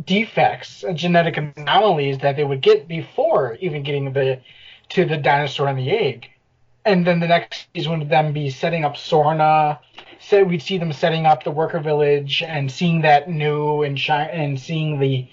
defects, 0.04 0.84
uh, 0.84 0.92
genetic 0.92 1.36
anomalies 1.36 2.18
that 2.18 2.36
they 2.36 2.44
would 2.44 2.60
get 2.60 2.88
before 2.88 3.56
even 3.60 3.82
getting 3.82 4.12
the 4.12 4.40
to 4.90 5.04
the 5.04 5.16
dinosaur 5.16 5.68
and 5.68 5.78
the 5.78 5.90
egg. 5.90 6.28
And 6.84 7.06
then 7.06 7.20
the 7.20 7.28
next 7.28 7.66
season 7.74 7.98
would 7.98 8.08
then 8.08 8.32
be 8.32 8.50
setting 8.50 8.84
up 8.84 8.96
Sorna. 8.96 9.78
So 10.18 10.42
we'd 10.42 10.62
see 10.62 10.78
them 10.78 10.92
setting 10.92 11.26
up 11.26 11.44
the 11.44 11.50
worker 11.50 11.80
village 11.80 12.42
and 12.42 12.70
seeing 12.70 13.02
that 13.02 13.28
new 13.28 13.82
and 13.82 13.98
shi- 13.98 14.12
and 14.12 14.58
seeing 14.58 14.98
the 14.98 15.28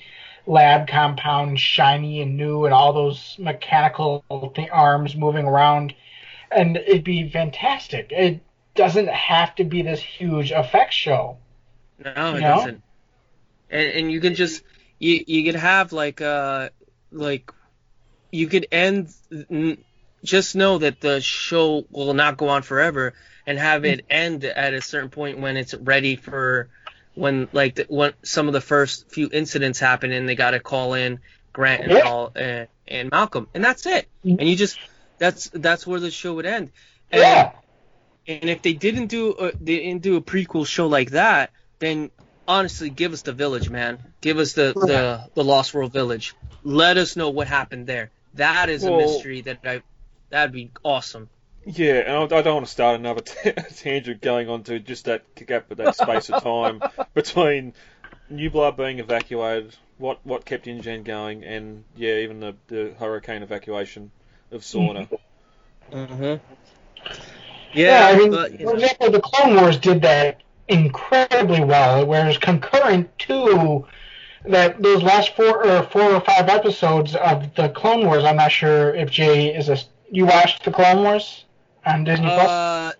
lab 0.45 0.87
compound 0.87 1.59
shiny 1.59 2.21
and 2.21 2.37
new 2.37 2.65
and 2.65 2.73
all 2.73 2.93
those 2.93 3.35
mechanical 3.39 4.23
th- 4.55 4.69
arms 4.71 5.15
moving 5.15 5.45
around. 5.45 5.93
And 6.51 6.77
it'd 6.77 7.03
be 7.03 7.29
fantastic. 7.29 8.11
It 8.11 8.41
doesn't 8.75 9.09
have 9.09 9.55
to 9.55 9.63
be 9.63 9.81
this 9.81 10.01
huge 10.01 10.51
effects 10.51 10.95
show. 10.95 11.37
No, 12.03 12.35
it 12.35 12.41
know? 12.41 12.55
doesn't. 12.55 12.83
And 13.69 13.91
and 13.91 14.11
you 14.11 14.21
can 14.21 14.35
just 14.35 14.63
you 14.99 15.23
you 15.27 15.43
could 15.43 15.59
have 15.59 15.93
like 15.93 16.21
uh 16.21 16.69
like 17.11 17.51
you 18.31 18.47
could 18.47 18.67
end 18.71 19.13
just 20.23 20.55
know 20.55 20.77
that 20.79 20.99
the 21.01 21.21
show 21.21 21.85
will 21.89 22.13
not 22.13 22.37
go 22.37 22.49
on 22.49 22.61
forever 22.61 23.13
and 23.45 23.57
have 23.57 23.85
it 23.85 24.05
end 24.09 24.43
at 24.43 24.73
a 24.73 24.81
certain 24.81 25.09
point 25.09 25.39
when 25.39 25.57
it's 25.57 25.73
ready 25.73 26.15
for 26.15 26.69
when 27.15 27.47
like 27.53 27.75
the, 27.75 27.85
when 27.89 28.13
some 28.23 28.47
of 28.47 28.53
the 28.53 28.61
first 28.61 29.11
few 29.11 29.29
incidents 29.31 29.79
happen 29.79 30.11
and 30.11 30.27
they 30.29 30.35
got 30.35 30.51
to 30.51 30.59
call 30.59 30.93
in 30.93 31.19
Grant 31.53 31.83
and 31.83 32.01
all 32.03 32.31
and, 32.35 32.67
and 32.87 33.11
Malcolm 33.11 33.47
and 33.53 33.63
that's 33.63 33.85
it 33.85 34.07
Mhm. 34.25 34.37
and 34.39 34.49
you 34.49 34.55
just 34.55 34.77
that's 35.17 35.49
that's 35.53 35.85
where 35.87 35.99
the 35.99 36.11
show 36.11 36.35
would 36.35 36.45
end 36.45 36.71
and 37.11 37.21
Yeah. 37.21 37.51
and 38.27 38.49
if 38.49 38.61
they 38.61 38.73
didn't 38.73 39.07
do 39.07 39.31
a, 39.31 39.51
they 39.59 39.77
didn't 39.77 40.01
do 40.03 40.15
a 40.17 40.21
prequel 40.21 40.65
show 40.67 40.87
like 40.87 41.11
that, 41.11 41.51
then 41.79 42.11
honestly, 42.47 42.89
give 42.89 43.13
us 43.13 43.21
the 43.23 43.33
village, 43.33 43.69
man. 43.69 43.99
Give 44.21 44.37
us 44.37 44.53
the 44.53 44.73
the, 44.75 45.29
the 45.33 45.43
Lost 45.43 45.73
World 45.73 45.91
Village. 45.93 46.35
Let 46.63 46.97
us 46.97 47.15
know 47.15 47.29
what 47.29 47.47
happened 47.47 47.87
there. 47.87 48.11
That 48.35 48.69
is 48.69 48.83
a 48.83 48.91
mystery 48.91 49.41
that 49.41 49.59
I 49.63 49.81
that'd 50.29 50.51
be 50.51 50.71
awesome. 50.83 51.29
Yeah, 51.65 51.95
and 51.95 52.33
I, 52.33 52.37
I 52.37 52.41
don't 52.41 52.55
want 52.55 52.65
to 52.65 52.71
start 52.71 52.99
another 52.99 53.21
t- 53.21 53.51
tangent 53.75 54.21
going 54.21 54.49
on 54.49 54.63
to 54.63 54.79
just 54.79 55.05
that 55.05 55.23
gap, 55.35 55.69
that 55.69 55.95
space 55.95 56.29
of 56.29 56.41
time 56.41 56.81
between 57.13 57.73
Nublar 58.31 58.75
being 58.75 58.99
evacuated, 58.99 59.75
what 59.97 60.19
what 60.23 60.45
kept 60.45 60.67
InGen 60.67 61.03
going, 61.03 61.43
and 61.43 61.83
yeah, 61.95 62.15
even 62.15 62.39
the, 62.39 62.55
the 62.67 62.93
hurricane 62.97 63.43
evacuation 63.43 64.11
of 64.51 64.61
Sorna. 64.61 65.09
Mm-hmm. 65.91 66.43
Yeah, 67.73 68.09
I 68.11 68.17
mean, 68.17 68.31
but, 68.31 68.59
for 68.59 68.73
example, 68.75 69.11
the 69.11 69.21
Clone 69.21 69.55
Wars 69.55 69.77
did 69.77 70.01
that 70.01 70.41
incredibly 70.67 71.63
well, 71.63 72.05
whereas 72.05 72.37
concurrent 72.37 73.17
to 73.19 73.85
that 74.45 74.81
those 74.81 75.03
last 75.03 75.35
four 75.35 75.65
or 75.65 75.83
four 75.83 76.13
or 76.13 76.21
five 76.21 76.47
episodes 76.47 77.15
of 77.15 77.53
the 77.55 77.69
Clone 77.69 78.05
Wars, 78.05 78.23
I'm 78.23 78.37
not 78.37 78.51
sure 78.51 78.95
if 78.95 79.11
Jay 79.11 79.53
is 79.53 79.69
a 79.69 79.77
you 80.11 80.25
watched 80.25 80.63
the 80.63 80.71
Clone 80.71 81.03
Wars 81.03 81.45
on 81.85 82.03
Disney 82.03 82.25
Plus. 82.27 82.49
uh, 82.49 82.91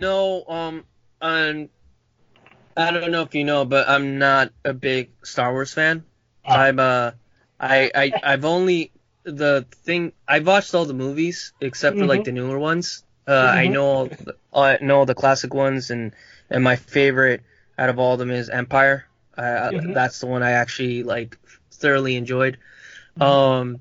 no, 0.00 0.44
um, 0.48 0.84
um, 1.20 1.68
I 2.76 2.90
don't 2.90 3.10
know 3.10 3.22
if 3.22 3.34
you 3.34 3.44
know, 3.44 3.64
but 3.64 3.88
I'm 3.88 4.18
not 4.18 4.52
a 4.64 4.72
big 4.74 5.10
Star 5.22 5.52
Wars 5.52 5.72
fan. 5.72 6.04
Oh. 6.46 6.52
I'm 6.54 6.78
uh, 6.78 7.12
I 7.60 7.90
I 7.94 8.12
I've 8.22 8.44
only 8.44 8.90
the 9.24 9.66
thing 9.84 10.12
I've 10.28 10.46
watched 10.46 10.74
all 10.74 10.84
the 10.84 10.94
movies 10.94 11.52
except 11.60 11.98
for 11.98 12.06
like 12.06 12.24
the 12.24 12.32
newer 12.32 12.58
ones. 12.58 13.04
Uh, 13.26 13.52
I 13.54 13.66
Mhm. 13.66 13.72
know 13.72 13.84
all 13.86 14.06
the- 14.06 14.36
I 14.52 14.78
know 14.82 14.98
all 14.98 15.06
the 15.06 15.14
classic 15.14 15.54
ones, 15.54 15.90
and 15.90 16.12
and 16.50 16.62
my 16.62 16.76
favorite 16.76 17.42
out 17.78 17.88
of 17.88 17.98
all 17.98 18.12
of 18.14 18.18
them 18.18 18.30
is 18.30 18.48
Empire. 18.50 19.06
Uh, 19.36 19.70
Mhm. 19.72 19.94
That's 19.94 20.20
the 20.20 20.26
one 20.26 20.42
I 20.42 20.52
actually 20.52 21.02
like 21.04 21.38
thoroughly 21.72 22.16
enjoyed. 22.16 22.58
Um, 23.20 23.80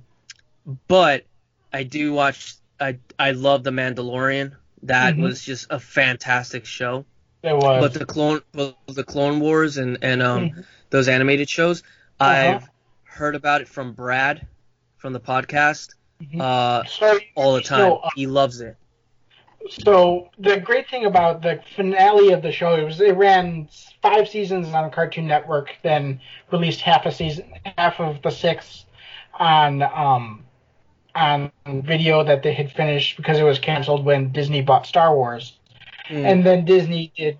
but 0.88 1.26
I 1.74 1.84
do 1.84 2.14
watch. 2.14 2.56
I 2.80 2.98
I 3.18 3.32
love 3.32 3.64
the 3.64 3.72
Mandalorian. 3.72 4.54
That 4.84 5.16
Mhm. 5.16 5.22
was 5.24 5.44
just 5.44 5.68
a 5.70 5.80
fantastic 5.80 6.66
show. 6.66 7.06
There 7.42 7.56
was. 7.56 7.82
But 7.82 7.94
the 8.00 8.06
clone, 8.06 8.42
but 8.54 8.76
the 8.88 9.04
Clone 9.04 9.40
Wars 9.40 9.78
and 9.78 9.98
and 10.02 10.22
um 10.22 10.50
Mhm. 10.50 10.66
those 10.92 11.08
animated 11.08 11.50
shows, 11.50 11.84
Uh-huh. 12.20 12.32
I've 12.32 12.70
heard 13.04 13.36
about 13.36 13.62
it 13.62 13.68
from 13.68 13.94
Brad 13.94 14.46
from 14.98 15.14
the 15.14 15.20
podcast 15.20 15.90
Mhm. 16.22 16.40
uh 16.42 16.84
so, 16.86 17.20
all 17.36 17.54
the 17.56 17.62
time. 17.62 17.80
So, 17.90 17.96
uh, 17.98 18.10
he 18.16 18.28
loves 18.28 18.62
it. 18.62 18.78
so 19.70 20.30
the 20.38 20.58
great 20.58 20.90
thing 20.90 21.06
about 21.06 21.42
the 21.42 21.62
finale 21.76 22.34
of 22.34 22.42
the 22.42 22.52
show 22.52 22.76
it 22.76 22.84
was 22.84 23.00
it 23.00 23.16
ran 23.16 23.70
five 24.02 24.28
seasons 24.28 24.68
on 24.74 24.92
Cartoon 24.92 25.26
Network, 25.26 25.74
then 25.84 26.20
released 26.52 26.82
half 26.82 27.06
a 27.06 27.12
season, 27.12 27.46
half 27.78 28.00
of 28.02 28.22
the 28.22 28.30
six 28.30 28.86
on 29.40 29.82
um 29.82 30.44
on 31.16 31.52
video 31.68 32.24
that 32.24 32.44
they 32.44 32.54
had 32.54 32.72
finished 32.72 33.18
because 33.18 33.38
it 33.40 33.44
was 33.44 33.60
canceled 33.60 34.04
when 34.06 34.32
Disney 34.32 34.62
bought 34.62 34.86
Star 34.88 35.16
Wars, 35.16 35.58
Mm. 36.10 36.26
and 36.26 36.46
then 36.46 36.66
Disney 36.66 37.14
did 37.16 37.38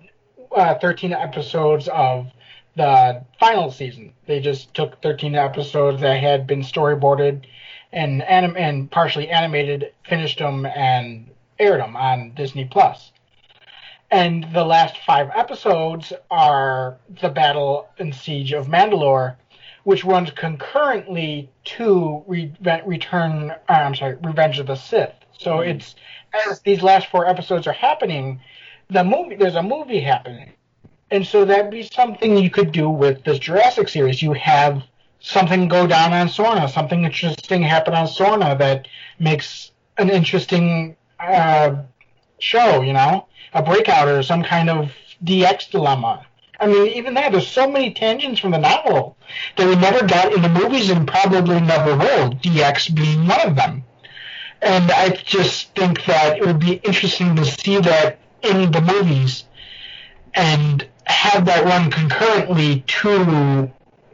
uh, 0.56 0.74
13 0.76 1.12
episodes 1.12 1.86
of 1.88 2.28
the 2.76 3.22
final 3.38 3.70
season. 3.70 4.14
They 4.26 4.40
just 4.40 4.72
took 4.72 5.02
13 5.02 5.34
episodes 5.34 6.00
that 6.00 6.20
had 6.20 6.46
been 6.46 6.60
storyboarded 6.62 7.42
and 7.92 8.22
anim- 8.22 8.56
and 8.56 8.90
partially 8.90 9.28
animated, 9.28 9.92
finished 10.08 10.38
them, 10.38 10.64
and 10.64 11.28
aired 11.58 11.80
them 11.80 11.94
on 11.96 12.30
Disney 12.34 12.64
Plus. 12.64 13.12
And 14.10 14.46
the 14.52 14.64
last 14.64 14.96
five 14.98 15.30
episodes 15.34 16.12
are 16.30 16.96
the 17.20 17.28
Battle 17.28 17.88
and 17.98 18.14
Siege 18.14 18.52
of 18.52 18.66
Mandalore, 18.68 19.36
which 19.84 20.04
runs 20.04 20.30
concurrently 20.30 21.50
to 21.64 22.24
Re- 22.26 22.52
Return. 22.84 23.50
Uh, 23.50 23.72
I'm 23.72 23.94
sorry, 23.94 24.16
Revenge 24.22 24.58
of 24.58 24.66
the 24.66 24.74
Sith. 24.74 25.12
So 25.38 25.60
it's 25.60 25.94
as 26.48 26.60
these 26.60 26.82
last 26.82 27.08
four 27.08 27.26
episodes 27.26 27.66
are 27.66 27.72
happening, 27.72 28.40
the 28.88 29.04
movie 29.04 29.36
there's 29.36 29.54
a 29.54 29.62
movie 29.62 30.00
happening, 30.00 30.52
and 31.10 31.26
so 31.26 31.44
that'd 31.44 31.70
be 31.70 31.82
something 31.82 32.36
you 32.36 32.50
could 32.50 32.72
do 32.72 32.88
with 32.88 33.24
this 33.24 33.38
Jurassic 33.38 33.88
series. 33.88 34.22
You 34.22 34.32
have 34.34 34.82
something 35.20 35.68
go 35.68 35.86
down 35.86 36.12
on 36.12 36.28
Sorna, 36.28 36.68
something 36.70 37.04
interesting 37.04 37.62
happen 37.62 37.94
on 37.94 38.06
Sorna 38.06 38.58
that 38.58 38.88
makes 39.18 39.70
an 39.98 40.10
interesting 40.10 40.96
uh, 41.20 41.76
show. 42.38 42.82
You 42.82 42.92
know, 42.92 43.26
a 43.52 43.62
breakout 43.62 44.08
or 44.08 44.22
some 44.22 44.42
kind 44.42 44.70
of 44.70 44.92
DX 45.24 45.70
dilemma. 45.70 46.26
I 46.60 46.66
mean, 46.66 46.86
even 46.88 47.14
that, 47.14 47.32
there's 47.32 47.48
so 47.48 47.70
many 47.70 47.92
tangents 47.92 48.40
from 48.40 48.52
the 48.52 48.58
novel 48.58 49.16
that 49.56 49.66
we 49.66 49.74
never 49.76 50.06
got 50.06 50.32
in 50.32 50.42
the 50.42 50.48
movies 50.48 50.90
and 50.90 51.06
probably 51.06 51.60
never 51.60 51.96
will, 51.96 52.30
DX 52.32 52.94
being 52.94 53.26
one 53.26 53.40
of 53.40 53.56
them. 53.56 53.84
And 54.62 54.90
I 54.90 55.10
just 55.10 55.74
think 55.74 56.04
that 56.06 56.38
it 56.38 56.46
would 56.46 56.60
be 56.60 56.74
interesting 56.74 57.36
to 57.36 57.44
see 57.44 57.78
that 57.80 58.18
in 58.42 58.70
the 58.70 58.80
movies 58.80 59.44
and 60.32 60.86
have 61.06 61.44
that 61.46 61.64
run 61.64 61.90
concurrently 61.90 62.80
to 62.86 63.70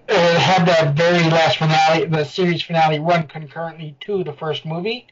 uh, 0.08 0.38
have 0.38 0.66
that 0.66 0.94
very 0.96 1.22
last 1.30 1.58
finale, 1.58 2.06
the 2.06 2.24
series 2.24 2.62
finale, 2.62 2.98
run 2.98 3.28
concurrently 3.28 3.96
to 4.00 4.24
the 4.24 4.32
first 4.32 4.66
movie. 4.66 5.06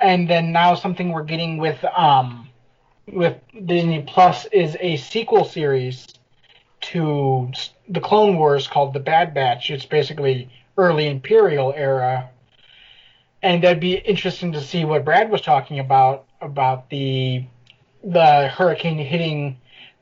And 0.00 0.28
then 0.28 0.52
now 0.52 0.74
something 0.74 1.10
we're 1.10 1.22
getting 1.22 1.56
with 1.56 1.82
um 1.84 2.48
with 3.06 3.36
Disney 3.66 4.02
Plus 4.02 4.46
is 4.46 4.76
a 4.80 4.96
sequel 4.96 5.44
series 5.44 6.06
to 6.94 7.50
the 7.88 8.00
Clone 8.00 8.38
Wars 8.38 8.66
called 8.68 8.94
The 8.94 9.00
Bad 9.00 9.34
Batch. 9.34 9.70
It's 9.70 9.84
basically 9.84 10.48
early 10.78 11.08
Imperial 11.08 11.72
era. 11.76 12.30
And 13.42 13.62
that'd 13.62 13.80
be 13.80 13.94
interesting 13.94 14.52
to 14.52 14.60
see 14.60 14.84
what 14.84 15.04
Brad 15.04 15.28
was 15.30 15.42
talking 15.42 15.78
about 15.80 16.24
about 16.40 16.88
the 16.90 17.44
the 18.02 18.48
hurricane 18.48 18.98
hitting 18.98 19.58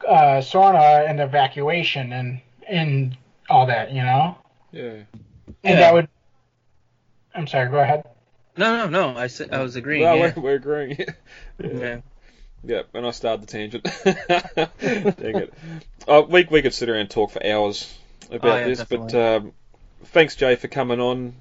uh, 0.06 0.40
Sorna 0.40 1.08
and 1.08 1.18
the 1.18 1.24
evacuation 1.24 2.12
and 2.12 2.40
and 2.68 3.16
all 3.48 3.66
that, 3.66 3.90
you 3.92 4.02
know. 4.02 4.36
Yeah. 4.70 4.82
And 4.90 5.06
Yeah. 5.64 5.76
that 5.76 5.94
would. 5.94 6.08
I'm 7.34 7.46
sorry. 7.46 7.68
Go 7.70 7.78
ahead. 7.80 8.04
No, 8.56 8.86
no, 8.86 9.12
no. 9.12 9.18
I 9.18 9.26
said 9.28 9.52
I 9.52 9.62
was 9.62 9.76
agreeing. 9.76 10.02
Well, 10.02 10.16
yeah. 10.16 10.32
we're, 10.36 10.42
we're 10.42 10.54
agreeing. 10.56 10.98
yeah. 11.58 11.70
Yeah, 11.72 12.00
and 12.64 13.06
I 13.06 13.10
started 13.10 13.42
the 13.42 13.46
tangent. 13.46 13.84
Dang 15.18 15.36
it. 15.36 15.54
Uh, 16.06 16.22
we, 16.28 16.46
we 16.50 16.62
could 16.62 16.74
sit 16.74 16.88
around 16.88 17.00
and 17.00 17.10
talk 17.10 17.30
for 17.30 17.44
hours 17.44 17.92
about 18.30 18.44
Oh, 18.50 18.56
yeah, 18.58 18.64
this, 18.68 18.78
definitely. 18.78 19.12
but 19.12 19.36
um, 19.36 19.52
thanks, 20.06 20.36
Jay, 20.36 20.56
for 20.56 20.68
coming 20.68 21.00
on. 21.00 21.34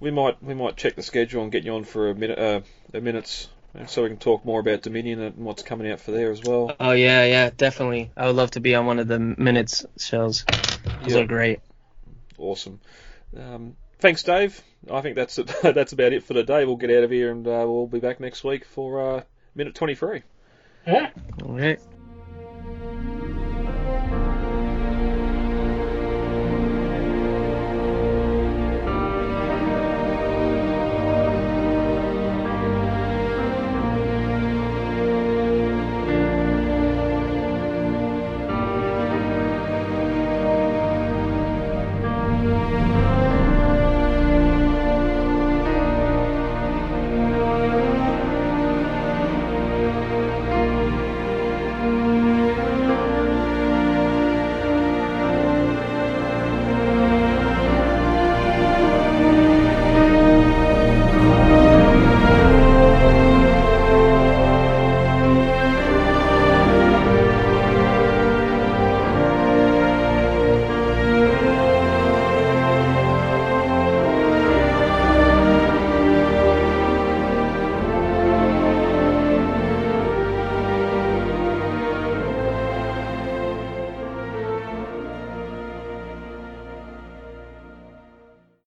We 0.00 0.10
might 0.10 0.42
we 0.42 0.54
might 0.54 0.76
check 0.76 0.96
the 0.96 1.02
schedule 1.02 1.42
and 1.42 1.52
get 1.52 1.64
you 1.64 1.74
on 1.74 1.84
for 1.84 2.10
a 2.10 2.14
minute 2.14 2.38
uh, 2.38 2.60
a 2.92 3.00
minutes 3.00 3.48
uh, 3.78 3.86
so 3.86 4.02
we 4.02 4.08
can 4.08 4.18
talk 4.18 4.44
more 4.44 4.60
about 4.60 4.82
Dominion 4.82 5.20
and 5.20 5.36
what's 5.36 5.62
coming 5.62 5.90
out 5.90 6.00
for 6.00 6.10
there 6.10 6.30
as 6.30 6.42
well. 6.42 6.74
Oh 6.80 6.90
yeah, 6.92 7.24
yeah, 7.24 7.50
definitely. 7.56 8.10
I 8.16 8.26
would 8.26 8.36
love 8.36 8.50
to 8.52 8.60
be 8.60 8.74
on 8.74 8.86
one 8.86 8.98
of 8.98 9.08
the 9.08 9.18
minutes 9.18 9.86
shows. 9.96 10.44
Those 11.02 11.14
Yeah. 11.14 11.20
are 11.22 11.26
great. 11.26 11.60
Awesome. 12.36 12.80
Um, 13.38 13.76
thanks, 14.00 14.22
Dave. 14.24 14.60
I 14.90 15.00
think 15.00 15.16
that's 15.16 15.38
it. 15.38 15.50
that's 15.62 15.92
about 15.92 16.12
it 16.12 16.24
for 16.24 16.34
today. 16.34 16.64
We'll 16.66 16.76
get 16.76 16.90
out 16.90 17.04
of 17.04 17.10
here 17.10 17.30
and 17.30 17.46
uh, 17.46 17.64
we'll 17.66 17.86
be 17.86 18.00
back 18.00 18.20
next 18.20 18.44
week 18.44 18.64
for 18.66 19.16
uh, 19.18 19.22
minute 19.54 19.74
23. 19.74 20.16
Yeah. 20.16 20.22
All 20.86 21.56
right. 21.56 21.80